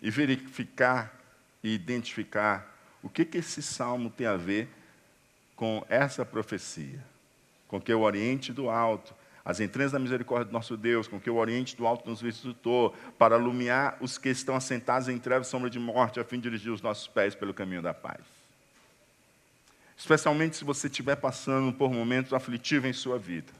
E 0.00 0.10
verificar 0.10 1.20
e 1.62 1.74
identificar 1.74 2.72
o 3.02 3.08
que, 3.08 3.24
que 3.24 3.38
esse 3.38 3.62
salmo 3.62 4.10
tem 4.10 4.26
a 4.26 4.36
ver 4.36 4.68
com 5.56 5.84
essa 5.88 6.24
profecia. 6.24 7.04
Com 7.66 7.80
que 7.80 7.92
o 7.92 8.00
Oriente 8.00 8.52
do 8.52 8.70
Alto, 8.70 9.14
as 9.44 9.60
entranhas 9.60 9.92
da 9.92 9.98
misericórdia 9.98 10.46
do 10.46 10.52
nosso 10.52 10.76
Deus, 10.76 11.08
com 11.08 11.18
que 11.18 11.30
o 11.30 11.36
Oriente 11.36 11.76
do 11.76 11.86
Alto 11.86 12.08
nos 12.08 12.20
visitou, 12.20 12.94
para 13.18 13.36
iluminar 13.36 13.96
os 14.00 14.16
que 14.16 14.28
estão 14.28 14.54
assentados 14.54 15.08
em 15.08 15.18
trevas 15.18 15.48
e 15.48 15.50
sombra 15.50 15.70
de 15.70 15.78
morte, 15.78 16.20
a 16.20 16.24
fim 16.24 16.36
de 16.36 16.42
dirigir 16.42 16.72
os 16.72 16.82
nossos 16.82 17.08
pés 17.08 17.34
pelo 17.34 17.52
caminho 17.52 17.82
da 17.82 17.94
paz 17.94 18.43
especialmente 19.96 20.56
se 20.56 20.64
você 20.64 20.86
estiver 20.86 21.16
passando 21.16 21.72
por 21.72 21.92
momentos 21.92 22.32
aflitivos 22.32 22.88
em 22.88 22.92
sua 22.92 23.18
vida. 23.18 23.52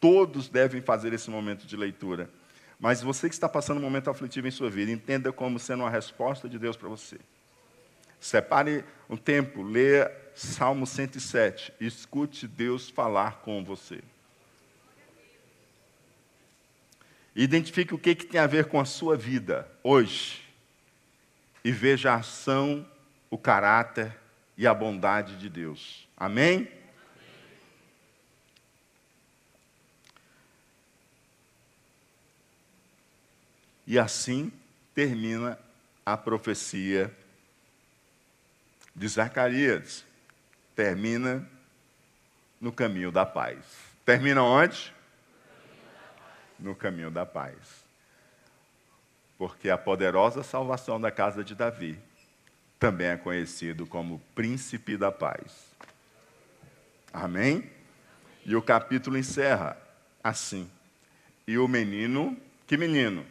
Todos 0.00 0.48
devem 0.48 0.80
fazer 0.80 1.12
esse 1.12 1.30
momento 1.30 1.66
de 1.66 1.76
leitura. 1.76 2.30
Mas 2.78 3.02
você 3.02 3.28
que 3.28 3.34
está 3.34 3.48
passando 3.48 3.78
um 3.78 3.82
momento 3.82 4.08
aflitivo 4.08 4.48
em 4.48 4.50
sua 4.50 4.70
vida, 4.70 4.90
entenda 4.90 5.30
como 5.30 5.58
sendo 5.58 5.82
uma 5.82 5.90
resposta 5.90 6.48
de 6.48 6.58
Deus 6.58 6.76
para 6.76 6.88
você. 6.88 7.18
Separe 8.18 8.84
um 9.08 9.16
tempo, 9.16 9.62
leia 9.62 10.10
Salmo 10.34 10.86
107 10.86 11.74
e 11.78 11.86
escute 11.86 12.48
Deus 12.48 12.88
falar 12.88 13.40
com 13.42 13.62
você. 13.62 14.00
Identifique 17.36 17.94
o 17.94 17.98
que, 17.98 18.14
que 18.14 18.26
tem 18.26 18.40
a 18.40 18.46
ver 18.46 18.66
com 18.66 18.80
a 18.80 18.84
sua 18.84 19.16
vida 19.16 19.70
hoje 19.82 20.42
e 21.62 21.70
veja 21.70 22.12
a 22.12 22.16
ação, 22.16 22.86
o 23.30 23.38
caráter 23.38 24.19
e 24.60 24.66
a 24.66 24.74
bondade 24.74 25.38
de 25.38 25.48
Deus. 25.48 26.06
Amém? 26.14 26.70
E 33.86 33.98
assim 33.98 34.52
termina 34.94 35.58
a 36.04 36.14
profecia 36.14 37.10
de 38.94 39.08
Zacarias. 39.08 40.04
Termina 40.76 41.48
no 42.60 42.70
caminho 42.70 43.10
da 43.10 43.24
paz. 43.24 43.64
Termina 44.04 44.42
onde? 44.42 44.92
No 46.58 46.74
caminho 46.74 47.10
da 47.10 47.24
paz. 47.24 47.56
Porque 49.38 49.70
a 49.70 49.78
poderosa 49.78 50.42
salvação 50.42 51.00
da 51.00 51.10
casa 51.10 51.42
de 51.42 51.54
Davi 51.54 52.09
também 52.80 53.08
é 53.08 53.16
conhecido 53.18 53.86
como 53.86 54.22
Príncipe 54.34 54.96
da 54.96 55.12
Paz. 55.12 55.66
Amém? 57.12 57.70
E 58.46 58.56
o 58.56 58.62
capítulo 58.62 59.18
encerra 59.18 59.76
assim. 60.24 60.68
E 61.46 61.58
o 61.58 61.68
menino, 61.68 62.34
que 62.66 62.78
menino? 62.78 63.26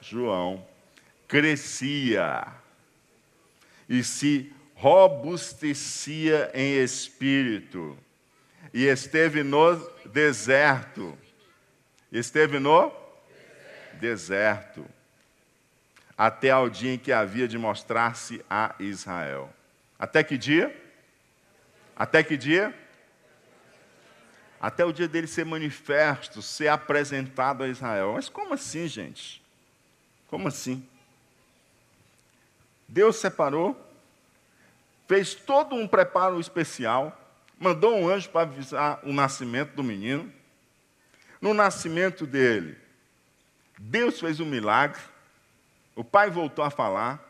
João, 0.00 0.66
crescia 1.28 2.44
e 3.88 4.02
se 4.02 4.52
robustecia 4.74 6.50
em 6.54 6.82
espírito, 6.82 7.96
e 8.74 8.84
esteve 8.84 9.44
no 9.44 9.76
deserto. 10.06 11.16
Esteve 12.10 12.58
no 12.58 12.92
deserto 14.00 14.84
até 16.18 16.50
ao 16.50 16.68
dia 16.68 16.94
em 16.94 16.98
que 16.98 17.12
havia 17.12 17.46
de 17.46 17.56
mostrar-se 17.56 18.44
a 18.50 18.74
Israel. 18.80 19.54
Até 19.96 20.24
que 20.24 20.36
dia? 20.36 20.76
Até 21.94 22.24
que 22.24 22.36
dia? 22.36 22.76
Até 24.60 24.84
o 24.84 24.92
dia 24.92 25.06
dele 25.06 25.28
ser 25.28 25.46
manifesto, 25.46 26.42
ser 26.42 26.66
apresentado 26.66 27.62
a 27.62 27.68
Israel. 27.68 28.14
Mas 28.14 28.28
como 28.28 28.52
assim, 28.52 28.88
gente? 28.88 29.40
Como 30.26 30.48
assim? 30.48 30.84
Deus 32.88 33.16
separou, 33.16 33.78
fez 35.06 35.34
todo 35.34 35.76
um 35.76 35.86
preparo 35.86 36.40
especial, 36.40 37.16
mandou 37.60 37.96
um 37.96 38.08
anjo 38.08 38.28
para 38.30 38.40
avisar 38.40 38.98
o 39.04 39.12
nascimento 39.12 39.74
do 39.74 39.84
menino. 39.84 40.32
No 41.40 41.54
nascimento 41.54 42.26
dele, 42.26 42.76
Deus 43.78 44.18
fez 44.18 44.40
um 44.40 44.46
milagre 44.46 45.00
o 45.98 46.04
pai 46.04 46.30
voltou 46.30 46.64
a 46.64 46.70
falar. 46.70 47.20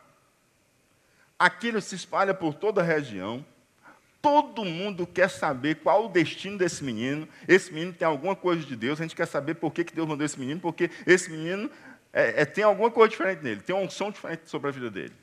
Aquilo 1.38 1.80
se 1.80 1.94
espalha 1.94 2.34
por 2.34 2.52
toda 2.52 2.82
a 2.82 2.84
região. 2.84 3.42
Todo 4.20 4.62
mundo 4.62 5.06
quer 5.06 5.30
saber 5.30 5.76
qual 5.76 6.04
o 6.04 6.08
destino 6.10 6.58
desse 6.58 6.84
menino. 6.84 7.26
Esse 7.48 7.72
menino 7.72 7.94
tem 7.94 8.06
alguma 8.06 8.36
coisa 8.36 8.62
de 8.66 8.76
Deus. 8.76 9.00
A 9.00 9.04
gente 9.04 9.16
quer 9.16 9.26
saber 9.26 9.54
por 9.54 9.72
que 9.72 9.84
Deus 9.84 10.06
mandou 10.06 10.26
esse 10.26 10.38
menino, 10.38 10.60
porque 10.60 10.90
esse 11.06 11.30
menino 11.30 11.70
é, 12.12 12.42
é, 12.42 12.44
tem 12.44 12.62
alguma 12.62 12.90
coisa 12.90 13.08
diferente 13.08 13.42
nele, 13.42 13.62
tem 13.62 13.74
uma 13.74 13.86
unção 13.86 14.10
diferente 14.10 14.50
sobre 14.50 14.68
a 14.68 14.72
vida 14.72 14.90
dele. 14.90 15.14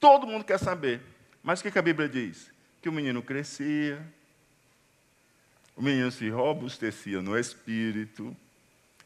Todo 0.00 0.26
mundo 0.26 0.42
quer 0.42 0.58
saber. 0.58 1.02
Mas 1.42 1.60
o 1.60 1.64
que, 1.64 1.70
que 1.70 1.78
a 1.78 1.82
Bíblia 1.82 2.08
diz? 2.08 2.50
Que 2.80 2.88
o 2.88 2.92
menino 2.92 3.22
crescia, 3.22 4.00
o 5.76 5.82
menino 5.82 6.10
se 6.10 6.30
robustecia 6.30 7.20
no 7.20 7.38
espírito, 7.38 8.34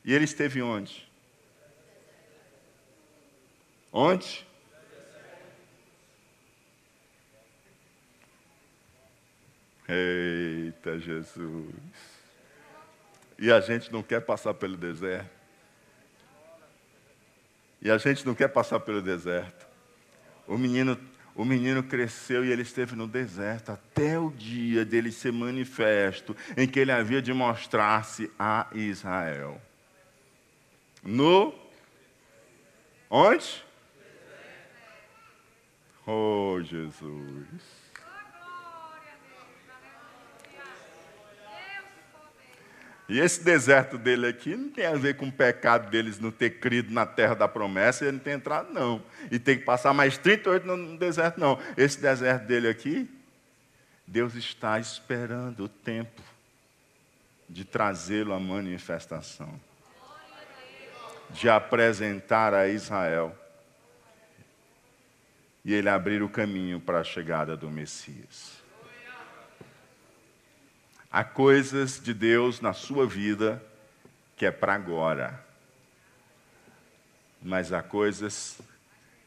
e 0.04 0.14
ele 0.14 0.26
esteve 0.26 0.62
onde? 0.62 1.09
Onde? 3.92 4.46
Eita 9.88 10.98
Jesus. 10.98 11.74
E 13.38 13.50
a 13.50 13.60
gente 13.60 13.92
não 13.92 14.02
quer 14.02 14.20
passar 14.20 14.54
pelo 14.54 14.76
deserto. 14.76 15.30
E 17.82 17.90
a 17.90 17.98
gente 17.98 18.24
não 18.24 18.34
quer 18.34 18.48
passar 18.48 18.78
pelo 18.80 19.02
deserto. 19.02 19.66
O 20.46 20.56
menino, 20.58 20.98
o 21.34 21.44
menino 21.44 21.82
cresceu 21.82 22.44
e 22.44 22.52
ele 22.52 22.62
esteve 22.62 22.94
no 22.94 23.08
deserto 23.08 23.72
até 23.72 24.18
o 24.18 24.30
dia 24.30 24.84
dele 24.84 25.10
ser 25.10 25.32
manifesto, 25.32 26.36
em 26.56 26.68
que 26.68 26.78
ele 26.78 26.92
havia 26.92 27.22
de 27.22 27.32
mostrar-se 27.32 28.30
a 28.38 28.68
Israel. 28.74 29.60
No 31.02 31.54
onde? 33.08 33.64
Oh, 36.12 36.60
Jesus. 36.60 37.46
E 43.08 43.20
esse 43.20 43.44
deserto 43.44 43.96
dele 43.96 44.26
aqui 44.26 44.56
não 44.56 44.70
tem 44.70 44.86
a 44.86 44.94
ver 44.94 45.16
com 45.16 45.26
o 45.26 45.32
pecado 45.32 45.88
deles 45.88 46.18
não 46.18 46.32
ter 46.32 46.58
crido 46.58 46.92
na 46.92 47.06
terra 47.06 47.34
da 47.34 47.46
promessa 47.46 48.04
e 48.04 48.08
ele 48.08 48.16
não 48.16 48.24
ter 48.24 48.32
entrado, 48.32 48.72
não. 48.72 49.00
E 49.30 49.38
tem 49.38 49.58
que 49.58 49.64
passar 49.64 49.94
mais 49.94 50.18
38 50.18 50.66
no 50.66 50.98
deserto, 50.98 51.38
não. 51.38 51.58
Esse 51.76 52.00
deserto 52.00 52.44
dele 52.44 52.68
aqui, 52.68 53.08
Deus 54.04 54.34
está 54.34 54.80
esperando 54.80 55.64
o 55.64 55.68
tempo 55.68 56.22
de 57.48 57.64
trazê-lo 57.64 58.32
à 58.32 58.40
manifestação, 58.40 59.60
de 61.30 61.48
apresentar 61.48 62.52
a 62.52 62.66
Israel 62.68 63.39
e 65.70 65.72
ele 65.72 65.88
abrir 65.88 66.20
o 66.20 66.28
caminho 66.28 66.80
para 66.80 66.98
a 66.98 67.04
chegada 67.04 67.56
do 67.56 67.70
Messias. 67.70 68.60
Há 71.08 71.22
coisas 71.22 72.02
de 72.02 72.12
Deus 72.12 72.60
na 72.60 72.72
sua 72.72 73.06
vida 73.06 73.64
que 74.36 74.44
é 74.44 74.50
para 74.50 74.74
agora, 74.74 75.46
mas 77.40 77.72
há 77.72 77.84
coisas 77.84 78.60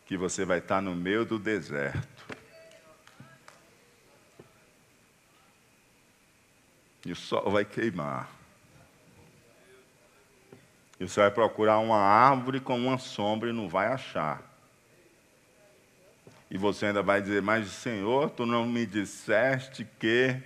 que 0.05 0.17
você 0.17 0.43
vai 0.43 0.57
estar 0.57 0.81
no 0.81 0.93
meio 0.93 1.23
do 1.23 1.39
deserto. 1.39 2.25
E 7.05 7.13
o 7.13 7.15
sol 7.15 7.49
vai 7.51 7.63
queimar. 7.63 8.29
E 10.99 11.07
você 11.07 11.21
vai 11.21 11.31
procurar 11.31 11.77
uma 11.79 11.99
árvore 11.99 12.59
com 12.59 12.77
uma 12.77 12.97
sombra 12.97 13.49
e 13.49 13.53
não 13.53 13.69
vai 13.69 13.87
achar. 13.87 14.52
E 16.53 16.57
você 16.57 16.85
ainda 16.85 17.01
vai 17.01 17.19
dizer, 17.19 17.41
mas 17.41 17.67
Senhor, 17.67 18.29
tu 18.29 18.45
não 18.45 18.67
me 18.67 18.85
disseste 18.85 19.87
que 19.97 20.39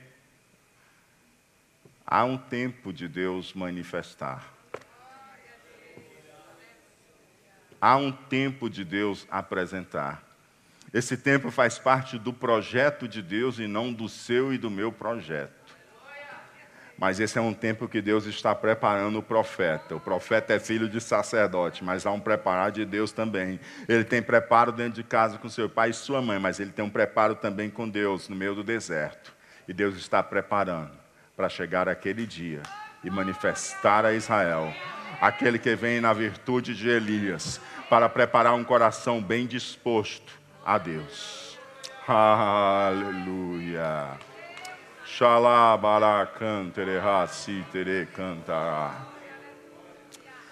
há 2.05 2.23
um 2.23 2.37
tempo 2.37 2.93
de 2.93 3.09
Deus 3.09 3.53
manifestar. 3.53 4.53
Há 7.81 7.97
um 7.97 8.09
tempo 8.09 8.69
de 8.69 8.85
Deus 8.85 9.27
apresentar. 9.29 10.23
Esse 10.93 11.17
tempo 11.17 11.51
faz 11.51 11.77
parte 11.77 12.17
do 12.17 12.31
projeto 12.31 13.05
de 13.05 13.21
Deus 13.21 13.59
e 13.59 13.67
não 13.67 13.91
do 13.91 14.07
seu 14.07 14.53
e 14.53 14.57
do 14.57 14.71
meu 14.71 14.93
projeto. 14.93 15.56
Mas 16.97 17.19
esse 17.19 17.37
é 17.37 17.41
um 17.41 17.53
tempo 17.53 17.87
que 17.87 18.01
Deus 18.01 18.25
está 18.25 18.55
preparando 18.55 19.19
o 19.19 19.23
profeta. 19.23 19.95
O 19.95 19.99
profeta 19.99 20.53
é 20.53 20.59
filho 20.59 20.89
de 20.89 20.99
sacerdote, 20.99 21.83
mas 21.83 22.05
há 22.05 22.11
um 22.11 22.19
preparar 22.19 22.71
de 22.71 22.83
Deus 22.85 23.11
também. 23.11 23.59
Ele 23.87 24.03
tem 24.03 24.21
preparo 24.21 24.71
dentro 24.71 24.93
de 24.93 25.03
casa 25.03 25.37
com 25.37 25.47
seu 25.47 25.69
pai 25.69 25.91
e 25.91 25.93
sua 25.93 26.21
mãe, 26.21 26.39
mas 26.39 26.59
ele 26.59 26.71
tem 26.71 26.83
um 26.83 26.89
preparo 26.89 27.35
também 27.35 27.69
com 27.69 27.87
Deus 27.87 28.27
no 28.27 28.35
meio 28.35 28.55
do 28.55 28.63
deserto. 28.63 29.31
E 29.67 29.73
Deus 29.73 29.95
está 29.95 30.23
preparando 30.23 30.91
para 31.35 31.49
chegar 31.49 31.87
aquele 31.87 32.25
dia 32.25 32.63
e 33.03 33.11
manifestar 33.11 34.03
a 34.03 34.13
Israel 34.13 34.73
aquele 35.21 35.59
que 35.59 35.75
vem 35.75 35.99
na 36.01 36.13
virtude 36.13 36.73
de 36.75 36.87
Elias, 36.89 37.59
para 37.89 38.07
preparar 38.09 38.53
um 38.53 38.63
coração 38.63 39.21
bem 39.21 39.45
disposto 39.47 40.39
a 40.65 40.77
Deus. 40.77 41.57
Aleluia. 42.07 43.47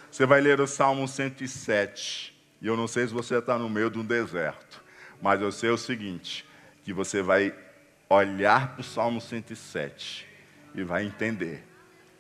Você 0.10 0.26
vai 0.26 0.40
ler 0.42 0.62
o 0.62 0.66
Salmo 0.66 1.08
107. 1.08 2.34
E 2.62 2.68
eu 2.68 2.78
não 2.78 2.88
sei 2.88 3.06
se 3.06 3.14
você 3.14 3.38
está 3.38 3.60
no 3.60 3.70
meio 3.70 3.92
de 3.92 4.00
um 4.00 4.04
deserto, 4.04 4.82
mas 5.22 5.42
eu 5.42 5.52
sei 5.52 5.70
o 5.70 5.78
seguinte: 5.78 6.46
que 6.84 6.94
você 6.94 7.22
vai 7.22 7.54
olhar 8.10 8.70
para 8.70 8.82
o 8.82 8.84
Salmo 8.84 9.20
107 9.20 10.28
e 10.74 10.84
vai 10.84 11.06
entender 11.06 11.64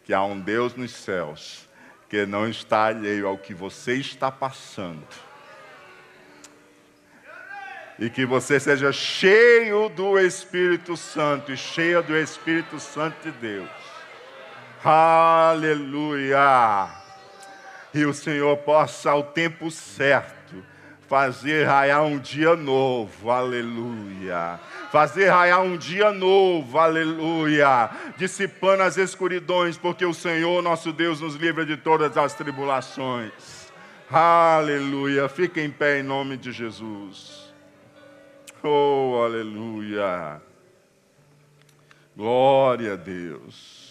que 0.04 0.14
há 0.14 0.24
um 0.24 0.40
Deus 0.40 0.76
nos 0.76 0.92
céus 0.92 1.68
que 2.10 2.26
não 2.26 2.48
está 2.48 2.88
alheio 2.88 3.28
ao 3.28 3.38
que 3.38 3.54
você 3.54 3.96
está 3.96 4.30
passando. 4.32 5.08
E 7.98 8.10
que 8.10 8.26
você 8.26 8.60
seja 8.60 8.92
cheio 8.92 9.88
do 9.90 10.20
Espírito 10.20 10.98
Santo 10.98 11.52
e 11.52 11.58
cheia 11.58 12.02
do 12.02 12.16
Espírito 12.16 12.80
Santo 12.80 13.16
de 13.24 13.32
Deus. 13.32 13.70
Aleluia! 14.84 16.36
E 17.94 18.06
o 18.06 18.14
Senhor 18.14 18.58
possa, 18.58 19.12
ao 19.12 19.24
tempo 19.24 19.72
certo, 19.72 20.62
fazer 21.08 21.66
raiar 21.66 22.04
um 22.04 22.20
dia 22.20 22.56
novo, 22.56 23.32
aleluia. 23.32 24.60
Fazer 24.92 25.30
raiar 25.30 25.62
um 25.62 25.78
dia 25.78 26.12
novo, 26.12 26.78
aleluia. 26.78 27.90
Dissipando 28.18 28.84
as 28.84 28.98
escuridões, 28.98 29.78
porque 29.78 30.06
o 30.06 30.14
Senhor 30.14 30.62
nosso 30.62 30.92
Deus 30.92 31.22
nos 31.22 31.36
livra 31.36 31.66
de 31.66 31.78
todas 31.78 32.18
as 32.18 32.34
tribulações. 32.34 33.32
Aleluia. 34.12 35.30
Fique 35.30 35.62
em 35.62 35.72
pé 35.72 36.00
em 36.00 36.04
nome 36.04 36.36
de 36.38 36.52
Jesus. 36.52 37.45
Oh, 38.68 39.22
aleluia. 39.24 40.42
Glória 42.18 42.94
a 42.94 42.96
Deus. 42.96 43.85